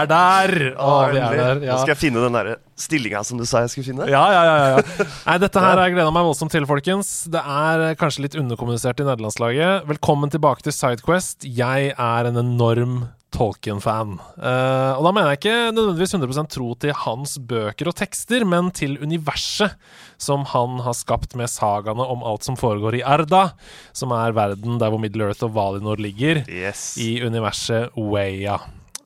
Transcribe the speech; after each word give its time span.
Er 0.00 0.08
der! 0.10 0.52
Å, 0.80 0.90
vi 1.12 1.20
er 1.20 1.36
der. 1.36 1.60
Nå 1.66 1.78
skal 1.82 1.94
jeg 1.94 2.00
finne 2.00 2.22
den 2.24 2.36
der 2.38 2.50
stillinga 2.80 3.20
som 3.26 3.40
du 3.40 3.44
sa 3.48 3.64
jeg 3.66 3.72
skulle 3.74 3.90
finne. 3.90 4.08
Ja, 4.08 4.22
ja, 4.32 4.42
ja, 4.46 4.56
ja, 4.56 4.68
ja. 4.78 5.06
Nei, 5.26 5.36
dette 5.42 5.60
her 5.62 5.76
har 5.76 5.84
jeg 5.88 5.96
gleda 5.98 6.12
meg 6.14 6.26
voldsomt 6.30 6.54
til, 6.54 6.66
folkens. 6.70 7.12
Det 7.32 7.42
er 7.42 7.86
kanskje 8.00 8.24
litt 8.26 8.36
underkommunisert 8.40 9.02
i 9.02 9.08
nederlandslaget. 9.08 9.88
Velkommen 9.90 10.32
tilbake 10.32 10.64
til 10.66 10.76
Sidequest. 10.76 11.44
Jeg 11.44 11.92
er 11.96 12.30
en 12.30 12.40
enorm 12.40 13.00
Tolkien-fan. 13.30 14.16
Uh, 14.42 14.96
og 14.98 15.04
da 15.06 15.12
mener 15.14 15.30
jeg 15.30 15.38
ikke 15.38 15.58
nødvendigvis 15.76 16.16
100 16.16 16.48
tro 16.50 16.72
til 16.82 16.96
hans 17.04 17.36
bøker 17.46 17.90
og 17.92 17.94
tekster, 18.00 18.42
men 18.48 18.72
til 18.74 18.96
universet 18.98 19.76
som 20.20 20.42
han 20.50 20.80
har 20.82 20.96
skapt 20.98 21.36
med 21.38 21.48
sagaene 21.52 22.02
om 22.10 22.24
alt 22.26 22.48
som 22.48 22.58
foregår 22.58 22.98
i 22.98 23.04
Arda, 23.06 23.52
som 23.96 24.10
er 24.16 24.34
verden 24.36 24.80
der 24.82 24.90
hvor 24.90 25.00
Middle 25.02 25.30
Earth 25.30 25.46
og 25.46 25.54
Valinor 25.54 26.02
ligger 26.02 26.42
Yes. 26.50 26.96
i 26.98 27.20
universet 27.22 27.94
Weya. 27.94 28.58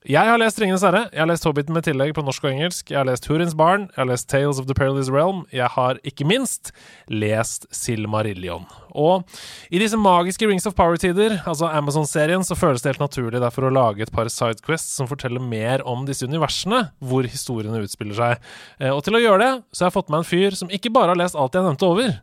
Jeg 0.05 0.29
har 0.29 0.37
lest 0.37 0.59
Ringenes 0.61 0.83
herre, 0.85 1.07
jeg 1.15 1.23
har 1.23 1.29
lest 1.31 1.47
Hobbiten 1.49 1.73
med 1.73 1.87
tillegg 1.87 2.11
på 2.13 2.21
norsk 2.21 2.45
og 2.45 2.51
engelsk, 2.51 2.91
jeg 2.93 2.99
har 2.99 3.07
lest 3.09 3.25
Hurins 3.25 3.55
barn, 3.57 3.87
jeg 3.95 4.03
har 4.03 4.09
lest 4.11 4.27
Tales 4.29 4.59
of 4.61 4.67
the 4.69 4.77
Perilous 4.77 5.09
Realm, 5.09 5.47
jeg 5.49 5.65
har 5.73 5.97
ikke 6.05 6.27
minst 6.29 6.75
lest 7.09 7.65
Silmarillion. 7.73 8.67
Og 8.93 9.25
i 9.73 9.81
disse 9.81 9.97
magiske 9.97 10.45
Rings 10.51 10.69
of 10.69 10.77
Power-tider, 10.77 11.39
altså 11.49 11.71
Amazon-serien, 11.73 12.45
så 12.45 12.53
føles 12.53 12.85
det 12.85 12.93
helt 12.93 13.07
naturlig 13.07 13.41
derfor 13.41 13.71
å 13.71 13.73
lage 13.73 14.05
et 14.05 14.13
par 14.13 14.29
sidequests 14.29 14.93
som 15.01 15.09
forteller 15.09 15.41
mer 15.41 15.81
om 15.89 16.05
disse 16.05 16.29
universene, 16.29 16.91
hvor 17.01 17.25
historiene 17.25 17.81
utspiller 17.81 18.21
seg. 18.21 18.49
Eh, 18.85 18.93
Og 18.93 19.01
til 19.09 19.17
å 19.17 19.25
gjøre 19.25 19.41
det, 19.41 19.53
så 19.73 19.87
har 19.87 19.95
jeg 19.95 19.97
fått 20.03 20.13
med 20.13 20.21
en 20.21 20.33
fyr 20.35 20.61
som 20.61 20.69
ikke 20.69 20.93
bare 20.93 21.15
har 21.17 21.23
lest 21.25 21.41
alt 21.41 21.57
jeg 21.57 21.65
nevnte 21.65 21.89
over. 21.89 22.19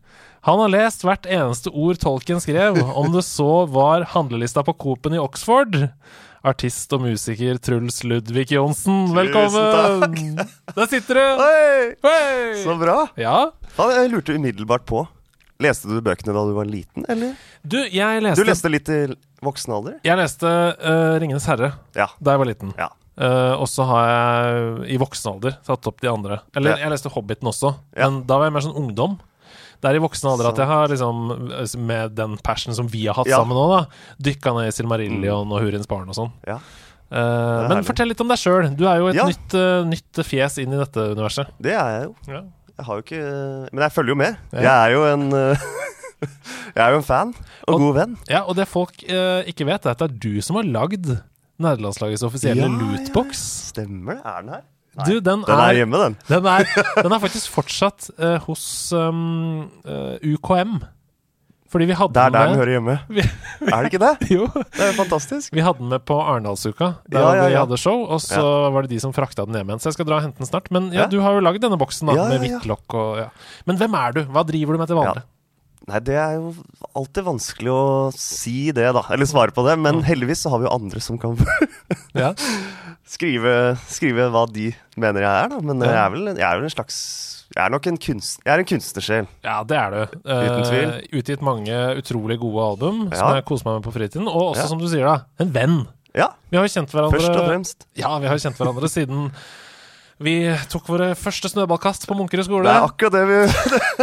Han 0.46 0.62
har 0.68 0.78
lest 0.78 1.02
hvert 1.02 1.25
eneste 1.25 1.74
ord 1.74 1.97
Tolkien 1.97 2.46
skrev, 2.46 2.78
om 2.94 3.09
det 3.18 3.25
så 3.25 3.66
var 3.74 4.06
handlelista 4.14 4.62
på 4.70 4.78
Coop-en 4.86 5.18
i 5.18 5.25
Oxford. 5.25 5.88
Artist 6.41 6.90
og 6.96 7.03
musiker 7.03 7.59
Truls 7.62 8.00
Ludvig 8.02 8.47
Johnsen, 8.56 9.12
velkommen! 9.13 10.40
Der 10.74 10.88
sitter 10.90 11.19
du! 11.19 11.25
Hei. 11.38 11.84
Hei! 12.02 12.56
så 12.63 12.74
bra! 12.81 12.96
Ja. 13.13 13.35
ja. 13.78 13.85
jeg 13.94 14.09
lurte 14.09 14.34
umiddelbart 14.34 14.88
på. 14.90 15.03
Leste 15.62 15.91
du 15.91 16.00
bøkene 16.02 16.34
da 16.34 16.41
du 16.50 16.56
var 16.57 16.66
liten, 16.66 17.06
eller? 17.13 17.35
Du, 17.62 17.78
jeg 17.85 18.24
leste 18.25 18.41
Du 18.41 18.50
leste 18.50 18.72
litt 18.74 18.90
i 18.90 18.97
voksen 19.46 19.75
alder? 19.78 20.00
Jeg 20.07 20.18
leste 20.18 20.50
uh, 20.50 21.13
Ringenes 21.22 21.46
herre 21.46 21.75
Ja. 21.94 22.09
da 22.18 22.34
jeg 22.34 22.41
var 22.41 22.50
liten. 22.50 22.73
Ja. 22.81 22.90
Uh, 23.22 23.53
og 23.62 23.68
så 23.69 23.85
har 23.85 24.09
jeg 24.09 24.96
i 24.96 24.97
voksen 25.03 25.35
alder 25.35 25.59
tatt 25.68 25.91
opp 25.94 26.02
de 26.02 26.09
andre. 26.09 26.40
Eller 26.58 26.73
Ja. 26.73 26.88
jeg 26.88 26.96
leste 26.96 27.13
Hobbiten 27.13 27.53
også, 27.53 27.75
Ja. 27.94 28.09
men 28.09 28.23
da 28.25 28.41
var 28.41 28.50
jeg 28.50 28.58
mer 28.58 28.66
sånn 28.66 28.81
ungdom. 28.81 29.19
Det 29.81 29.90
er 29.90 29.97
i 29.97 30.02
voksen 30.03 30.30
alder 30.30 30.50
at 30.52 30.59
jeg 30.62 30.68
har 30.69 30.92
liksom, 30.94 31.22
med 31.90 32.14
den 32.16 32.38
passion 32.46 32.75
som 32.78 32.88
vi 32.88 33.08
har 33.08 33.16
hatt 33.18 33.28
Ja. 33.31 33.40
sammen 33.42 33.58
nå, 33.58 33.64
da, 33.72 33.86
dykka 34.22 34.53
ned 34.53 34.68
i 34.69 34.75
Silmarillion 34.75 35.50
og 35.52 35.62
Hurins 35.64 35.88
barn 35.90 36.08
og 36.09 36.16
sånn. 36.16 36.31
Ja. 36.47 36.59
Er 37.12 37.66
men 37.68 37.72
herlig. 37.80 37.88
fortell 37.90 38.08
litt 38.14 38.22
om 38.24 38.30
deg 38.30 38.38
sjøl. 38.40 38.70
Du 38.78 38.86
er 38.88 39.00
jo 39.02 39.08
et 39.09 39.16
Ja. 39.18 39.25
nytt, 39.28 39.53
uh, 39.58 39.84
nytt 39.84 40.22
fjes 40.24 40.59
inn 40.64 40.72
i 40.72 40.78
dette 40.80 41.02
universet. 41.16 41.50
Det 41.59 41.74
er 41.74 41.90
jeg 42.00 42.03
jo. 42.08 42.16
Ja. 42.31 42.41
Jeg 42.78 42.86
har 42.88 42.96
jo 42.96 43.02
ikke 43.03 43.74
Men 43.74 43.81
jeg 43.84 43.91
følger 43.91 44.09
jo 44.14 44.16
med. 44.16 44.38
Ja. 44.53 44.62
Jeg 44.62 44.72
er 44.72 44.91
jo 44.96 45.03
en 45.09 45.34
uh, 45.34 45.56
Jeg 46.78 46.86
er 46.86 46.91
jo 46.94 46.97
en 47.02 47.03
fan 47.03 47.34
og, 47.68 47.74
Og- 47.74 47.80
god 47.81 47.96
venn. 47.96 48.18
ja, 48.30 48.44
og 48.46 48.56
det 48.56 48.68
folk 48.70 49.03
eh, 49.09 49.41
ikke 49.50 49.66
vet, 49.66 49.86
er 49.86 49.91
at 49.91 49.97
det 49.97 50.12
er 50.12 50.18
du 50.22 50.41
som 50.41 50.56
har 50.56 50.64
lagd 50.64 51.09
nederlandslagets 51.59 52.24
offisielle 52.24 52.62
Ja, 52.62 52.70
lootbox. 52.70 53.41
Stemmer 53.74 54.16
det? 54.16 54.22
Er 54.25 54.41
den 54.46 54.53
her? 54.56 54.62
Du, 55.06 55.13
den, 55.24 55.44
Den 55.47 55.56
er 55.56 55.69
er, 55.69 55.74
hjemme, 55.81 55.97
den. 56.02 56.16
den, 56.28 56.46
er, 56.52 56.66
den 57.03 57.13
er 57.16 57.19
faktisk 57.24 57.47
fortsatt 57.53 58.09
uh, 58.19 58.38
hos 58.47 58.63
um, 58.91 59.69
uh, 59.88 60.18
UKM. 60.19 60.81
Fordi 61.72 61.85
vi 61.88 61.96
hadde 61.96 62.12
Det 62.12 62.19
er 62.25 62.31
der 62.35 62.41
den 62.44 62.50
den 62.52 62.59
hører 62.59 62.72
hjemme. 62.75 62.96
Vi- 63.07 63.24
Er 63.72 63.84
det 63.85 63.94
ikke 63.94 64.02
det? 64.03 64.28
Jo, 64.35 64.47
Det 64.52 64.81
er 64.84 64.90
jo 64.91 64.97
fantastisk. 64.97 65.53
vi 65.56 65.63
hadde 65.63 65.79
den 65.79 65.88
med 65.94 66.03
på 66.03 66.18
Arendalsuka, 66.19 66.90
der 67.07 67.19
Ja, 67.24 67.29
ja, 67.40 67.46
vi 67.47 67.56
hadde 67.62 67.78
show. 67.79 68.03
Og 68.12 68.19
så 68.19 68.44
var 68.75 68.84
det 68.84 68.91
de 68.91 69.00
som 69.00 69.13
frakta 69.16 69.46
den 69.47 69.56
hjem 69.56 69.72
igjen. 69.72 69.79
Så 69.79 69.88
jeg 69.88 69.94
skal 70.02 70.09
dra 70.12 70.18
og 70.19 70.25
hente 70.28 70.44
den 70.44 70.50
snart. 70.52 70.68
Men 70.75 70.91
ja, 70.91 71.06
Ja. 71.06 71.08
du 71.08 71.22
har 71.23 71.38
jo 71.40 71.46
lagd 71.47 71.62
denne 71.63 71.79
boksen 71.79 72.12
da, 72.12 72.18
Ja, 72.19 72.25
med 72.28 72.41
ja, 72.41 72.44
ja. 72.44 72.58
hvitt 72.59 72.68
lokk 72.68 72.94
og 73.00 73.22
ja. 73.23 73.29
Men 73.66 73.79
hvem 73.79 73.96
er 73.96 74.12
du? 74.19 74.25
Hva 74.28 74.44
driver 74.44 74.75
du 74.75 74.79
med 74.84 74.91
til 74.91 75.00
vanlig? 75.00 75.23
Nei, 75.90 75.97
det 76.06 76.14
er 76.22 76.36
jo 76.38 76.52
alltid 76.96 77.25
vanskelig 77.25 77.72
å 77.74 77.86
si 78.14 78.69
det, 78.75 78.86
da. 78.94 79.02
Eller 79.14 79.25
svare 79.30 79.53
på 79.56 79.64
det. 79.66 79.74
Men 79.81 80.03
heldigvis 80.06 80.44
så 80.46 80.52
har 80.53 80.62
vi 80.62 80.68
jo 80.69 80.74
andre 80.75 81.02
som 81.02 81.18
kan 81.22 81.34
Ja. 82.22 82.34
skrive, 83.08 83.53
skrive 83.90 84.28
hva 84.31 84.46
de 84.52 84.70
mener 85.02 85.25
jeg 85.25 85.31
er, 85.46 85.50
da. 85.56 85.62
Men 85.66 85.81
jeg 85.84 85.97
er 86.03 86.12
vel 86.14 86.30
jeg 86.36 86.46
er 86.47 86.59
vel 86.59 86.68
en 86.70 86.74
slags 86.75 87.00
Jeg 87.56 87.64
er 87.66 87.74
nok 87.74 87.88
en 87.91 87.97
kunst... 88.00 88.40
Jeg 88.46 88.53
er 88.53 88.62
en 88.64 88.70
kunstnersjel. 88.70 89.25
Ja, 89.44 89.58
det 89.68 89.80
er 89.80 89.96
du. 89.97 90.20
Uten 90.22 90.62
tvil. 90.70 90.91
Uh, 90.94 91.18
utgitt 91.20 91.41
mange 91.44 91.80
utrolig 92.00 92.38
gode 92.40 92.68
album 92.75 93.02
som 93.12 93.34
jeg 93.36 93.47
koser 93.50 93.68
meg 93.68 93.80
med 93.81 93.88
på 93.90 93.96
fritiden. 93.97 94.30
Og 94.31 94.52
også, 94.53 94.62
Ja. 94.64 94.70
som 94.72 94.80
du 94.80 94.88
sier, 94.91 95.03
da, 95.09 95.18
en 95.44 95.52
venn. 95.58 95.81
Ja, 96.16 96.30
Vi 96.52 96.58
har 96.59 96.66
jo 96.68 96.72
kjent 96.78 96.91
hverandre 96.94 97.18
først 97.18 97.34
og 97.41 97.46
fremst. 97.50 97.86
Ja, 97.96 98.14
vi 98.20 98.28
har 98.30 98.36
jo 98.38 98.44
kjent 98.46 98.58
hverandre 98.62 98.88
siden 98.91 99.28
vi 100.22 100.34
tok 100.70 100.86
våre 100.92 101.12
første 101.18 101.50
snøballkast 101.52 102.06
på 102.09 102.16
Munkerud 102.20 102.46
skole. 102.47 102.68
Det 102.68 102.76
er 102.76 102.85
akkurat 102.85 103.16
det 103.18 103.23
vi 103.29 103.40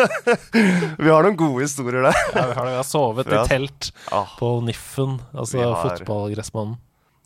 Vi 1.05 1.13
har 1.13 1.23
noen 1.27 1.39
gode 1.39 1.63
historier 1.65 2.03
der. 2.09 2.19
Ja, 2.35 2.45
vi 2.51 2.59
har, 2.59 2.67
vi 2.73 2.77
har 2.81 2.87
sovet 2.89 3.31
Ja. 3.33 3.45
i 3.45 3.49
telt 3.49 3.91
Ah, 4.13 4.27
på 4.39 4.59
Niffen, 4.67 5.19
altså 5.35 5.63
har- 5.63 5.97
fotballgressmannen. 5.99 6.77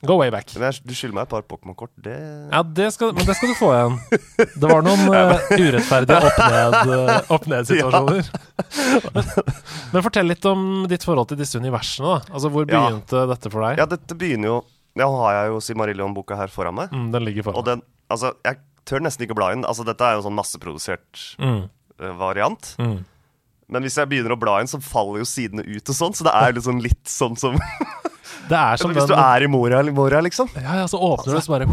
Go 0.05 0.17
way 0.19 0.31
back. 0.35 0.49
jeg, 0.50 0.81
du 0.83 0.93
skylder 0.99 1.15
meg 1.15 1.23
et 1.23 1.31
par 1.31 1.43
Pokémon-kort. 1.47 1.93
Det 2.03 2.15
Ja, 2.50 2.62
det 2.67 2.89
skal, 2.93 3.12
men 3.15 3.23
det 3.25 3.37
skal 3.39 3.53
du 3.53 3.55
få 3.55 3.69
igjen. 3.71 3.99
Det 4.59 4.67
var 4.67 4.83
noen 4.83 5.05
uh, 5.06 5.39
urettferdige 5.62 6.19
opp-ned-situasjoner. 6.27 7.23
opp-ned-situasjoner. 7.37 8.27
men, 9.15 9.31
men 9.94 10.03
fortell 10.09 10.27
litt 10.27 10.44
om 10.50 10.65
ditt 10.91 11.06
forhold 11.06 11.31
til 11.31 11.39
disse 11.39 11.55
universene. 11.62 12.17
da 12.19 12.35
Altså 12.35 12.50
Hvor 12.50 12.67
Ja. 12.67 12.83
begynte 12.89 13.23
dette 13.31 13.53
for 13.55 13.62
deg? 13.69 13.79
Ja, 13.79 13.87
dette 13.87 14.19
begynner 14.19 14.50
jo 14.56 14.59
Nå 14.99 15.06
har 15.23 15.33
jeg 15.39 15.53
jo 15.55 15.61
Simarillion-boka 15.65 16.37
her 16.37 16.50
foran 16.53 16.75
meg. 16.77 16.91
Mm, 16.93 17.06
den 17.15 17.25
ligger 17.25 17.47
foran 17.47 17.62
Og 17.62 17.65
den 17.71 17.83
Altså, 18.12 18.35
jeg 18.44 18.59
tør 18.88 19.00
nesten 19.05 19.26
ikke 19.26 19.37
bla 19.38 19.52
inn. 19.55 19.64
Altså, 19.64 19.84
dette 19.87 20.00
er 20.05 20.17
jo 20.19 20.25
sånn 20.26 20.37
masseprodusert 20.38 21.37
Mm, 21.38 21.69
eh, 22.00 22.12
variant. 22.19 22.75
mm. 22.79 23.05
Men 23.73 23.82
hvis 23.87 23.94
jeg 23.96 24.08
begynner 24.11 24.34
å 24.34 24.38
bla 24.40 24.58
inn, 24.61 24.67
så 24.69 24.81
faller 24.82 25.23
jo 25.23 25.25
sidene 25.25 25.62
ut 25.64 25.88
og 25.88 25.94
sånn. 25.96 26.12
Så 26.14 26.25
det 26.26 26.32
er 26.34 26.52
liksom 26.52 26.81
litt 26.82 27.05
sånn 27.08 27.37
som 27.38 27.55
Det 28.49 28.58
er 28.58 28.76
som 28.76 28.90
Hvis 28.93 29.06
den 29.06 29.14
du 29.17 29.23
er 29.23 29.44
i 29.44 29.46
Moria, 29.49 29.82
Moria 29.94 30.20
liksom. 30.20 30.49
Ja, 30.58 30.75
ja, 30.82 30.87
så 30.90 30.99
åpner 30.99 31.34
du, 31.38 31.40
så 31.40 31.52
bare 31.55 31.67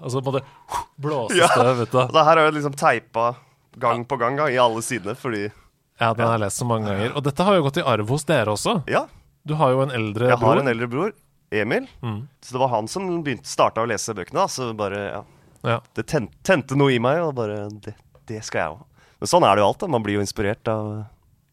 Og 0.00 0.08
så 0.10 0.22
på 0.22 0.30
måte 0.32 0.44
blåses 1.02 1.36
Ja. 1.36 1.48
det, 1.58 1.74
vet 1.82 1.90
du. 1.92 1.98
Og 1.98 2.12
det 2.14 2.24
her 2.24 2.38
er 2.38 2.46
jo 2.48 2.54
liksom 2.56 2.76
teipa 2.78 3.34
gang 3.82 4.04
på 4.06 4.16
gang, 4.20 4.36
gang 4.36 4.52
i 4.54 4.58
alle 4.62 4.80
sidene, 4.84 5.14
fordi 5.18 5.50
Ja, 6.00 6.12
den 6.14 6.24
har 6.26 6.38
jeg 6.38 6.44
lest 6.46 6.58
så 6.62 6.64
mange 6.66 6.86
ganger. 6.88 7.12
Og 7.16 7.22
dette 7.24 7.44
har 7.44 7.54
jo 7.58 7.62
gått 7.66 7.76
i 7.82 7.84
arv 7.84 8.08
hos 8.08 8.24
dere 8.24 8.54
også. 8.54 8.78
Ja, 8.88 9.04
Du 9.46 9.54
har 9.58 9.70
jo 9.74 9.82
en 9.82 9.90
eldre 9.90 10.28
jeg 10.30 10.38
bror. 10.38 10.54
har 10.54 10.62
en 10.62 10.68
eldre 10.72 10.88
bror, 10.88 11.12
Emil. 11.52 11.86
Mm. 12.02 12.28
Så 12.40 12.52
det 12.56 12.60
var 12.62 12.68
han 12.72 12.88
som 12.88 13.22
begynte 13.24 13.46
starta 13.50 13.82
å 13.82 13.88
lese 13.90 14.14
bøkene. 14.14 14.38
Da. 14.40 14.46
Så 14.48 14.72
bare, 14.76 15.02
ja 15.12 15.22
Ja. 15.64 15.80
Det 15.94 16.06
ten, 16.10 16.28
tente 16.42 16.74
noe 16.78 16.92
i 16.92 16.98
meg, 16.98 17.20
og 17.22 17.34
bare 17.38 17.68
Det, 17.70 17.94
det 18.26 18.42
skal 18.44 18.60
jeg 18.60 18.74
òg. 18.76 18.84
Men 19.22 19.30
sånn 19.30 19.44
er 19.46 19.54
det 19.56 19.62
jo 19.62 19.66
alt. 19.70 19.78
da 19.78 19.86
Man 19.86 20.02
blir 20.02 20.14
jo 20.18 20.20
inspirert 20.24 20.66
av 20.68 21.04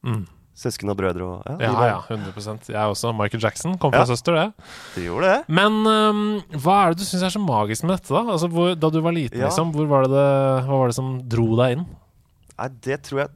Mm. 0.04 0.26
søsken 0.56 0.90
og 0.90 0.98
brødre 0.98 1.22
og 1.24 1.44
Ja, 1.48 1.72
Ja, 1.72 1.86
ja, 1.88 2.00
100 2.10 2.68
Jeg 2.70 2.76
også. 2.76 3.14
Michael 3.16 3.42
Jackson 3.44 3.78
kom 3.78 3.92
fra 3.92 4.00
Ja. 4.02 4.06
søster, 4.06 4.34
det. 4.34 4.54
De 4.96 5.02
gjorde 5.06 5.22
det. 5.28 5.46
Men 5.50 5.86
um, 5.86 6.42
hva 6.58 6.86
er 6.88 6.90
det 6.94 7.00
du 7.00 7.04
syns 7.06 7.24
er 7.24 7.30
så 7.30 7.40
magisk 7.46 7.84
med 7.84 7.98
dette, 8.00 8.10
da? 8.10 8.24
Altså, 8.32 8.50
hvor, 8.50 8.76
da 8.80 8.90
du 8.90 9.02
var 9.02 9.12
liten, 9.12 9.38
Ja. 9.40 9.48
liksom, 9.48 9.72
hvor 9.74 9.88
var 9.88 10.04
det 10.04 10.12
det, 10.12 10.66
hva 10.68 10.80
var 10.80 10.88
det 10.88 10.96
som 10.96 11.20
dro 11.28 11.56
deg 11.56 11.78
inn? 11.78 11.86
Nei, 12.58 12.68
det 12.82 13.04
tror 13.04 13.20
jeg 13.20 13.30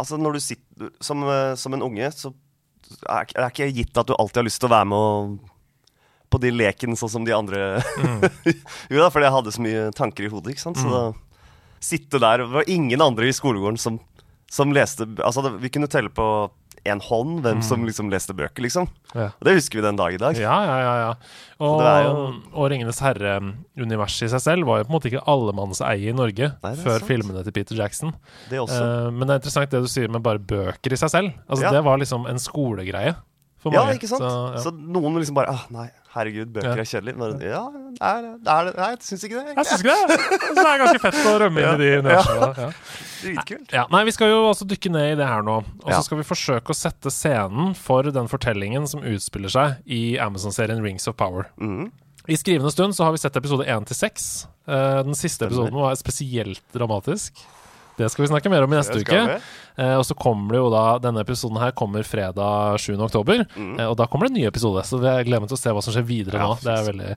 Altså, 0.00 0.16
når 0.16 0.32
du 0.32 0.40
sitter 0.40 0.90
som, 1.00 1.22
eh, 1.28 1.54
som 1.56 1.74
en 1.74 1.82
unge, 1.82 2.08
så 2.10 2.32
er 3.06 3.26
det 3.26 3.36
er 3.36 3.50
ikke 3.50 3.74
gitt 3.74 3.98
at 3.98 4.06
du 4.06 4.14
alltid 4.18 4.36
har 4.36 4.44
lyst 4.44 4.60
til 4.60 4.68
å 4.70 4.72
være 4.72 4.86
med 4.86 4.96
og 4.96 5.38
på 6.30 6.38
de 6.42 6.50
leken 6.54 6.96
sånn 6.98 7.10
som 7.12 7.24
de 7.26 7.34
andre 7.34 7.82
Jo 8.92 9.00
da, 9.02 9.08
fordi 9.10 9.26
jeg 9.26 9.34
hadde 9.36 9.52
så 9.56 9.64
mye 9.64 9.88
tanker 9.96 10.26
i 10.28 10.30
hodet, 10.32 10.54
ikke 10.54 10.62
sant. 10.68 10.78
Så 10.80 10.90
da 10.92 11.02
sitte 11.80 12.20
der 12.22 12.44
Det 12.44 12.50
var 12.52 12.68
ingen 12.70 13.00
andre 13.02 13.28
i 13.30 13.34
skolegården 13.34 13.78
som, 13.80 13.98
som 14.50 14.72
leste 14.76 15.08
Altså, 15.24 15.42
det, 15.46 15.54
vi 15.62 15.70
kunne 15.72 15.90
telle 15.90 16.12
på 16.14 16.30
en 16.88 17.00
hånd 17.04 17.42
hvem 17.44 17.58
som 17.60 17.82
liksom 17.84 18.08
leste 18.08 18.32
bøker, 18.32 18.62
liksom. 18.64 18.86
Ja. 19.12 19.26
Og 19.36 19.44
det 19.44 19.52
husker 19.58 19.76
vi 19.76 19.82
den 19.84 19.98
dag 19.98 20.14
i 20.16 20.20
dag. 20.22 20.38
Ja, 20.40 20.54
ja, 20.64 20.76
ja. 20.80 20.92
ja. 21.02 21.10
Og, 21.60 21.82
jo- 21.84 22.22
og 22.56 22.70
'Ringenes 22.72 23.02
herre'-universet 23.04 24.24
i 24.24 24.30
seg 24.32 24.40
selv 24.40 24.64
var 24.68 24.80
jo 24.80 24.86
på 24.88 24.92
en 24.94 24.96
måte 24.96 25.10
ikke 25.10 25.20
allemannseie 25.28 26.08
i 26.08 26.14
Norge 26.16 26.48
Nei, 26.64 26.72
før 26.80 26.96
sant. 26.98 27.08
filmene 27.10 27.42
til 27.44 27.52
Peter 27.52 27.76
Jackson. 27.76 28.14
Det 28.48 28.62
også. 28.62 28.80
Eh, 28.80 29.10
men 29.12 29.26
det 29.28 29.34
er 29.34 29.42
interessant 29.42 29.74
det 29.76 29.82
du 29.84 29.90
sier 29.92 30.08
med 30.08 30.24
bare 30.24 30.40
bøker 30.40 30.96
i 30.96 31.00
seg 31.00 31.12
selv. 31.12 31.34
Altså 31.48 31.66
Ja. 31.68 31.74
Det 31.76 31.84
var 31.84 32.00
liksom 32.00 32.24
en 32.30 32.40
skolegreie 32.40 33.12
for 33.60 33.74
ja, 33.76 33.82
ikke 33.92 34.08
sant? 34.08 34.24
Så, 34.24 34.30
ja. 34.54 34.60
Så 34.64 34.72
noen 34.72 35.18
liksom 35.20 35.36
bare 35.36 35.52
ah, 35.52 35.64
Nei, 35.74 35.86
herregud, 36.14 36.48
bøker 36.54 36.70
Ja. 36.72 36.84
er 36.84 36.88
kjedelig. 36.88 37.14
Men 37.20 37.42
ja, 37.44 37.60
det 37.92 38.00
er, 38.10 38.28
det 38.40 38.54
er. 38.54 38.70
Nei, 38.78 38.88
jeg 38.94 39.00
syns 39.04 39.24
ikke 39.28 39.42
det. 39.42 39.54
Jeg 39.58 39.68
syns 39.68 39.84
ikke 39.84 39.96
det. 39.96 40.18
Så 40.40 40.54
det 40.56 40.64
er 40.64 40.80
ganske 40.84 41.02
fett 41.04 41.20
å 41.28 41.34
rømme 41.44 41.64
inn 41.64 41.70
i 41.74 41.80
de 41.82 41.90
universene. 42.00 42.50
Ja. 42.56 42.70
Dritkult. 43.20 43.74
Ja, 43.76 43.84
nei, 43.92 44.02
Vi 44.08 44.14
skal 44.16 44.32
jo 44.32 44.38
også 44.48 44.66
dykke 44.70 44.92
ned 44.96 45.12
i 45.12 45.18
det 45.20 45.28
her 45.28 45.44
nå. 45.46 45.58
Og 45.84 45.90
så 45.92 46.00
skal 46.06 46.22
vi 46.22 46.26
forsøke 46.30 46.72
å 46.72 46.78
sette 46.78 47.12
scenen 47.12 47.74
for 47.76 48.08
den 48.08 48.30
fortellingen 48.32 48.88
som 48.88 49.04
utspiller 49.04 49.52
seg 49.52 49.84
i 49.84 50.02
Amazon-serien 50.24 50.80
Rings 50.84 51.08
of 51.10 51.18
Power. 51.20 51.50
Mm. 51.60 51.90
I 52.30 52.36
skrivende 52.38 52.70
stund 52.72 52.94
så 52.96 53.04
har 53.06 53.12
vi 53.12 53.20
sett 53.20 53.36
episode 53.36 53.64
1 53.68 53.88
til 53.90 53.96
6. 53.96 54.26
Eh, 54.70 54.98
den 55.04 55.16
siste 55.18 55.48
episoden 55.48 55.76
var 55.76 55.96
spesielt 56.00 56.62
dramatisk. 56.76 57.40
Det 58.00 58.08
skal 58.12 58.24
vi 58.24 58.30
snakke 58.32 58.50
mer 58.52 58.64
om 58.66 58.72
i 58.74 58.78
neste 58.80 58.98
uke. 59.02 59.20
Eh, 59.80 59.94
og 59.96 60.02
så 60.08 60.16
kommer 60.18 60.56
det 60.56 60.60
jo 60.60 60.70
da 60.72 60.84
Denne 61.00 61.22
episoden 61.24 61.60
her 61.62 61.72
kommer 61.76 62.04
fredag 62.04 62.78
7. 62.82 62.94
oktober. 63.06 63.44
Eh, 63.56 63.84
og 63.86 63.94
da 64.00 64.06
kommer 64.10 64.26
det 64.28 64.34
en 64.34 64.40
ny 64.42 64.46
episode, 64.48 64.82
så 64.88 64.98
jeg 65.04 65.28
gleder 65.28 65.44
meg 65.44 65.52
til 65.52 65.58
å 65.58 65.62
se 65.62 65.74
hva 65.76 65.82
som 65.84 65.94
skjer 65.94 66.08
videre 66.08 66.40
Mm. 66.40 66.42
Ja, 66.42 66.48
nå. 66.48 66.58
Det 66.64 66.72
er 66.72 66.88
veldig 66.92 67.10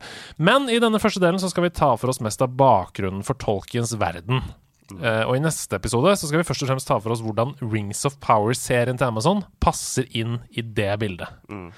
Men 0.50 0.70
i 0.72 0.80
denne 0.84 1.00
første 1.02 1.22
delen 1.24 1.40
så 1.42 1.50
skal 1.52 1.66
vi 1.68 1.74
ta 1.76 1.94
for 2.00 2.12
oss 2.14 2.22
mest 2.24 2.42
av 2.46 2.54
bakgrunnen 2.60 3.24
for 3.26 3.40
Tolkiens 3.40 3.96
verden. 4.00 4.44
Mm. 4.92 5.02
Eh, 5.02 5.24
og 5.26 5.38
i 5.38 5.42
neste 5.44 5.78
episode 5.80 6.12
så 6.20 6.28
skal 6.30 6.42
vi 6.42 6.48
først 6.48 6.66
og 6.66 6.70
fremst 6.74 6.90
ta 6.90 7.00
for 7.00 7.16
oss 7.16 7.22
hvordan 7.24 7.56
Rings 7.62 8.04
of 8.06 8.20
Power-serien 8.24 9.00
til 9.00 9.08
Amazon 9.08 9.46
passer 9.64 10.06
inn 10.12 10.42
i 10.52 10.62
det 10.62 10.92
bildet. 11.02 11.32
Mm. 11.50 11.70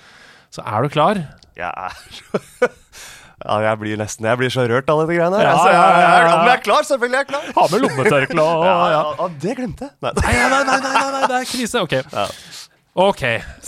Så 0.55 0.63
er 0.65 0.81
du 0.85 0.89
klar? 0.89 1.21
Jeg 1.55 1.69
er 1.69 2.71
Ja, 3.45 3.57
jeg 3.69 3.79
blir 3.81 3.97
nesten 4.01 4.25
Jeg 4.25 4.39
blir 4.41 4.49
så 4.53 4.65
rørt 4.67 4.89
av 4.89 5.03
dette 5.03 5.15
greiene 5.17 5.37
her. 5.39 5.45
Ja, 5.45 5.55
Altså, 5.55 5.69
jeg, 5.69 5.79
ja, 5.79 5.87
ja, 6.01 6.11
jeg, 6.15 6.27
ja. 6.27 6.35
om 6.35 6.49
jeg 6.49 6.57
er 6.57 6.63
klar? 6.65 6.87
Selvfølgelig 6.89 7.17
er 7.19 7.25
jeg 7.25 7.31
klar. 7.31 7.49
Ha 7.55 7.67
med 7.71 7.85
lommetørkle 7.85 8.45
og 8.45 8.65
Ja, 8.69 8.75
ja. 8.75 8.91
ja, 8.95 9.01
ja, 9.21 9.27
det 9.45 9.57
glemte 9.59 9.89
jeg. 9.89 9.95
Nei. 10.05 10.13
Nei, 10.21 10.37
nei, 10.55 10.61
nei, 10.69 10.79
nei, 10.85 11.05
nei, 11.15 11.23
det 11.29 11.39
er 11.41 11.49
krise. 11.51 11.83
Ok. 11.85 11.97
Ja. 12.01 12.27
Ok, 13.05 13.21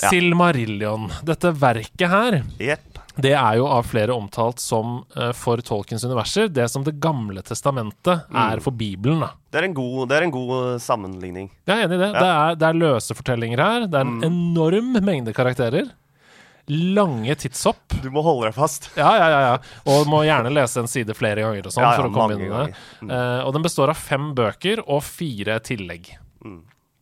Silmarillion. 0.08 1.10
Dette 1.28 1.52
verket 1.52 2.08
her 2.08 2.38
yep. 2.64 3.02
det 3.20 3.34
er 3.36 3.58
jo 3.60 3.66
av 3.68 3.84
flere 3.90 4.16
omtalt 4.16 4.62
som 4.64 5.02
uh, 5.18 5.34
for 5.36 5.60
Tolkiens 5.68 6.06
universer 6.08 6.48
det 6.48 6.70
som 6.72 6.86
Det 6.88 6.94
gamle 7.04 7.44
testamentet 7.44 8.24
er 8.32 8.62
for 8.64 8.72
Bibelen. 8.72 9.20
da. 9.26 9.34
Det 9.52 9.60
er 9.60 9.68
en 9.68 9.76
god, 9.76 10.08
det 10.08 10.16
er 10.20 10.28
en 10.30 10.32
god 10.32 10.54
uh, 10.56 10.80
sammenligning. 10.80 11.50
Jeg 11.68 11.76
er 11.76 11.90
enig 11.90 12.00
i 12.00 12.04
det. 12.06 12.12
Det, 12.16 12.28
er, 12.40 12.56
det 12.62 12.70
er 12.70 12.80
løse 12.80 13.18
fortellinger 13.20 13.64
her. 13.66 13.88
Det 13.92 14.00
er 14.00 14.08
en 14.08 14.24
enorm 14.32 14.96
mengde 15.04 15.36
karakterer. 15.36 15.92
Lange 16.68 17.36
tidshopp. 17.40 17.96
Du 18.04 18.10
må 18.12 18.22
holde 18.26 18.50
deg 18.50 18.58
fast. 18.58 18.90
Ja, 19.00 19.12
ja, 19.16 19.28
ja, 19.32 19.42
ja. 19.46 19.58
Og 19.94 20.08
må 20.12 20.24
gjerne 20.28 20.52
lese 20.52 20.82
en 20.84 20.90
side 20.92 21.16
flere 21.16 21.46
ganger 21.46 21.70
og 21.70 21.76
sånn 21.76 21.86
Ja, 21.86 21.94
ja, 21.94 22.02
for 22.02 22.10
å 22.10 22.16
komme 22.16 22.36
inn 22.36 22.48
i 22.48 22.52
det. 22.52 22.66
Mm. 23.02 23.12
Uh, 23.12 23.42
og 23.48 23.54
den 23.56 23.66
består 23.66 23.94
av 23.94 24.00
fem 24.00 24.34
bøker 24.38 24.84
og 24.86 25.04
fire 25.08 25.62
tillegg. 25.64 26.12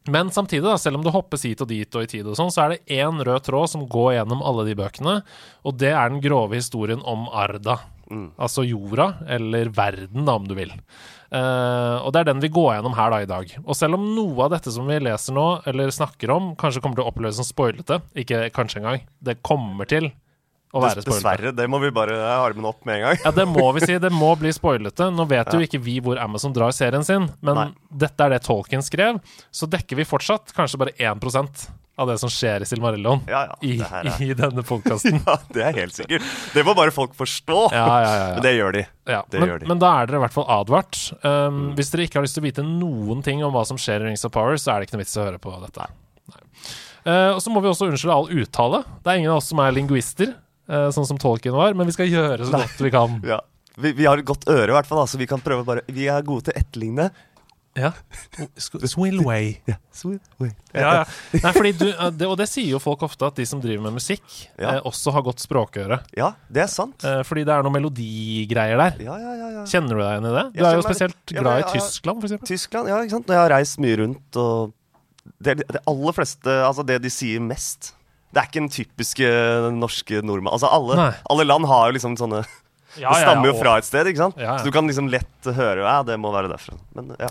Men 0.05 0.29
samtidig, 0.29 0.67
da, 0.67 0.77
selv 0.77 0.99
om 0.99 1.05
det 1.05 1.13
hoppes 1.15 1.47
hit 1.47 1.63
og 1.65 1.69
dit 1.71 1.97
og 1.97 2.05
i 2.05 2.09
tid 2.11 2.27
og 2.29 2.37
sånn, 2.37 2.51
så 2.53 2.65
er 2.65 2.75
det 2.75 2.99
én 3.01 3.23
rød 3.25 3.47
tråd 3.47 3.71
som 3.71 3.87
går 3.89 4.19
gjennom 4.19 4.43
alle 4.45 4.67
de 4.67 4.75
bøkene, 4.77 5.15
og 5.65 5.79
det 5.81 5.95
er 5.95 6.13
den 6.13 6.21
grove 6.21 6.59
historien 6.59 7.01
om 7.01 7.25
Arda. 7.33 7.79
Altså 8.37 8.61
jorda, 8.67 9.15
eller 9.33 9.71
verden, 9.73 10.27
da, 10.27 10.35
om 10.37 10.45
du 10.45 10.53
vil. 10.57 10.69
Eh, 11.35 11.95
og 11.99 12.13
det 12.15 12.21
er 12.21 12.29
den 12.29 12.43
vi 12.43 12.51
går 12.53 12.77
gjennom 12.77 12.95
her 12.95 13.11
da 13.11 13.21
i 13.23 13.29
dag. 13.29 13.55
Og 13.65 13.77
selv 13.77 13.97
om 13.97 14.05
noe 14.15 14.45
av 14.45 14.53
dette 14.55 14.71
som 14.71 14.87
vi 14.87 14.99
leser 15.03 15.35
nå, 15.35 15.47
eller 15.67 15.91
snakker 15.93 16.31
om, 16.35 16.53
kanskje 16.59 16.83
kommer 16.83 16.99
til 16.99 17.05
å 17.05 17.11
oppleves 17.11 17.39
som 17.41 17.47
spoilete, 17.47 17.99
ikke 18.23 18.47
kanskje 18.55 18.81
engang, 18.81 19.03
det 19.25 19.41
kommer 19.45 19.89
til 19.89 20.11
å 20.75 20.83
være 20.83 21.03
spoilete. 21.03 21.15
Dessverre. 21.15 21.53
Det 21.55 21.67
må 21.71 21.79
vi 21.83 21.91
bare 21.95 22.17
armen 22.35 22.67
opp 22.67 22.83
med 22.87 22.99
en 22.99 23.05
gang. 23.07 23.21
Ja, 23.23 23.33
det 23.35 23.47
må 23.51 23.65
vi 23.75 23.85
si. 23.85 23.97
Det 24.01 24.11
må 24.13 24.33
bli 24.39 24.51
spoilete. 24.55 25.09
Nå 25.13 25.27
vet 25.31 25.51
jo 25.55 25.63
ikke 25.63 25.81
vi 25.83 25.97
hvor 26.03 26.19
Amazon 26.21 26.55
drar 26.55 26.75
serien 26.75 27.05
sin, 27.07 27.29
men 27.45 27.59
Nei. 27.59 27.69
dette 28.05 28.27
er 28.27 28.35
det 28.35 28.43
Tolkien 28.47 28.83
skrev. 28.85 29.19
Så 29.55 29.69
dekker 29.71 29.99
vi 29.99 30.07
fortsatt 30.07 30.55
kanskje 30.55 30.81
bare 30.81 30.95
1 30.99 31.23
av 31.97 32.09
det 32.09 32.17
som 32.19 32.27
skjer 32.31 32.63
i 32.63 32.67
Silmarillon 32.67 33.21
Ja, 33.31 33.45
ja, 33.47 33.55
i, 33.63 33.75
er- 33.79 34.09
i 34.25 34.33
denne 34.35 34.63
podkasten. 34.67 35.21
Ja, 35.27 35.35
det 35.55 35.63
er 35.63 35.77
helt 35.79 35.95
sikkert. 35.95 36.25
Det 36.53 36.63
må 36.67 36.73
bare 36.75 36.91
folk 36.91 37.13
forstå. 37.15 37.59
Ja, 37.71 37.85
ja, 38.03 38.09
ja, 38.19 38.25
Men 38.35 38.43
det 38.43 38.51
gjør 38.57 38.75
de. 38.75 38.83
ja. 39.13 39.21
det 39.31 39.39
Men, 39.39 39.49
gjør 39.53 39.61
de. 39.63 39.69
men 39.71 39.79
da 39.83 39.91
er 40.01 40.09
dere 40.11 40.19
i 40.19 40.23
hvert 40.25 40.35
fall 40.35 40.49
advart. 40.57 40.99
Um, 41.23 41.61
Hvis 41.77 41.93
dere 41.93 42.07
ikke 42.09 42.19
har 42.19 42.25
lyst 42.27 42.35
til 42.39 42.43
å 42.43 42.47
vite 42.49 42.65
noen 42.67 43.23
ting 43.23 43.43
om 43.47 43.53
hva 43.55 43.63
som 43.69 43.79
skjer 43.79 44.03
i 44.03 44.09
Rings 44.09 44.25
of 44.27 44.33
Power, 44.35 44.57
så 44.59 44.73
er 44.73 44.81
det 44.83 44.89
ikke 44.89 44.97
noe 44.99 45.05
vits 45.05 45.15
i 45.15 45.21
å 45.23 45.27
høre 45.29 45.39
på 45.45 45.55
dette. 45.63 45.87
Nei. 46.33 46.41
Uh, 47.05 47.31
og 47.37 47.41
så 47.45 47.51
må 47.53 47.61
vi 47.63 47.69
også 47.71 47.87
unnskylde 47.91 48.15
all 48.17 48.31
uttale. 48.43 48.83
Det 49.05 49.11
er 49.13 49.21
ingen 49.21 49.31
av 49.35 49.39
oss 49.39 49.51
som 49.53 49.61
er 49.63 49.75
lingvister, 49.77 50.33
uh, 50.71 50.87
sånn 50.95 51.05
som 51.07 51.19
Tolkien 51.21 51.55
var, 51.55 51.75
men 51.77 51.87
vi 51.87 51.93
skal 51.95 52.09
gjøre 52.11 52.47
så 52.49 52.59
godt 52.59 52.81
vi 52.83 52.91
kan. 52.95 53.19
Ja. 53.35 53.39
Vi, 53.75 53.89
vi 53.91 54.05
har 54.07 54.15
et 54.19 54.23
godt 54.27 54.45
øre, 54.47 54.69
i 54.71 54.75
hvert 54.75 54.87
fall, 54.87 55.01
da, 55.03 55.07
så 55.11 55.17
vi 55.19 55.25
kan 55.27 55.41
prøve 55.43 55.65
bare 55.67 55.81
Vi 55.91 56.05
er 56.07 56.23
gode 56.23 56.45
til 56.47 56.53
å 56.55 56.59
etterligne. 56.61 57.09
Ja. 57.75 57.91
Swillway. 58.57 59.57
Ja. 59.69 59.75
Swillway. 59.91 60.51
Ja, 60.73 60.91
ja. 61.01 61.03
Nei, 61.43 61.51
fordi 61.55 61.71
du, 61.79 61.85
eh, 61.91 62.09
det, 62.15 62.27
og 62.27 62.37
det 62.39 62.47
sier 62.51 62.69
jo 62.75 62.79
folk 62.83 63.03
ofte, 63.07 63.27
at 63.27 63.35
de 63.39 63.45
som 63.47 63.59
driver 63.63 63.83
med 63.87 63.95
musikk, 63.97 64.23
Ja. 64.59 64.75
eh, 64.77 64.81
også 64.87 65.11
har 65.15 65.23
godt 65.25 65.43
språkøre. 65.43 65.99
ja, 66.17 66.33
det 66.51 66.63
er 66.65 66.71
sant. 66.71 67.03
Eh, 67.07 67.21
fordi 67.27 67.43
det 67.47 67.51
er 67.55 67.65
noen 67.65 67.75
melodigreier 67.77 68.79
der. 68.79 69.01
Ja, 69.03 69.17
ja, 69.19 69.33
ja, 69.41 69.49
ja. 69.59 69.65
Kjenner 69.69 69.95
du 69.95 70.01
deg 70.03 70.13
igjen 70.13 70.29
i 70.29 70.33
det? 70.37 70.45
Du 70.55 70.63
er 70.65 70.77
jo 70.79 70.85
spesielt 70.87 71.35
Ja, 71.35 71.41
glad 71.43 71.59
ja, 71.61 71.67
i. 71.67 71.79
Tyskland, 71.79 72.21
for 72.23 72.29
eksempel. 72.29 72.51
Tyskland, 72.53 72.91
ja, 72.91 73.01
ikke 73.03 73.15
sant. 73.17 73.27
Når 73.27 73.37
jeg 73.39 73.43
har 73.43 73.53
reist 73.57 73.79
mye 73.83 73.99
rundt 74.03 74.41
og 74.45 74.73
Det, 75.41 75.55
det 75.65 75.81
aller 75.89 76.13
fleste 76.13 76.53
Altså, 76.67 76.83
det 76.85 76.99
de 77.01 77.09
sier 77.09 77.41
mest 77.41 77.95
Det 78.31 78.37
er 78.43 78.45
ikke 78.49 78.61
en 78.61 78.69
typiske 78.69 79.29
norske 79.73 80.19
nordmann. 80.21 80.53
Altså, 80.53 80.69
alle, 80.69 81.07
alle 81.33 81.45
land 81.47 81.65
har 81.65 81.89
jo 81.89 81.95
liksom 81.97 82.15
sånne 82.19 82.43
Ja, 82.95 83.09
Det 83.11 83.23
stammer 83.25 83.49
ja, 83.49 83.51
jo 83.51 83.59
fra 83.59 83.73
et 83.81 83.87
sted, 83.89 84.07
ikke 84.11 84.21
sant? 84.21 84.37
Ja, 84.37 84.53
ja. 84.53 84.57
Så 84.61 84.69
du 84.69 84.71
kan 84.75 84.85
liksom 84.87 85.09
lett 85.11 85.49
høre 85.57 85.81
Ja, 85.83 85.97
det 86.07 86.15
må 86.21 86.31
være 86.35 86.51
derfra. 86.53 86.77
Men 86.95 87.15
ja. 87.19 87.27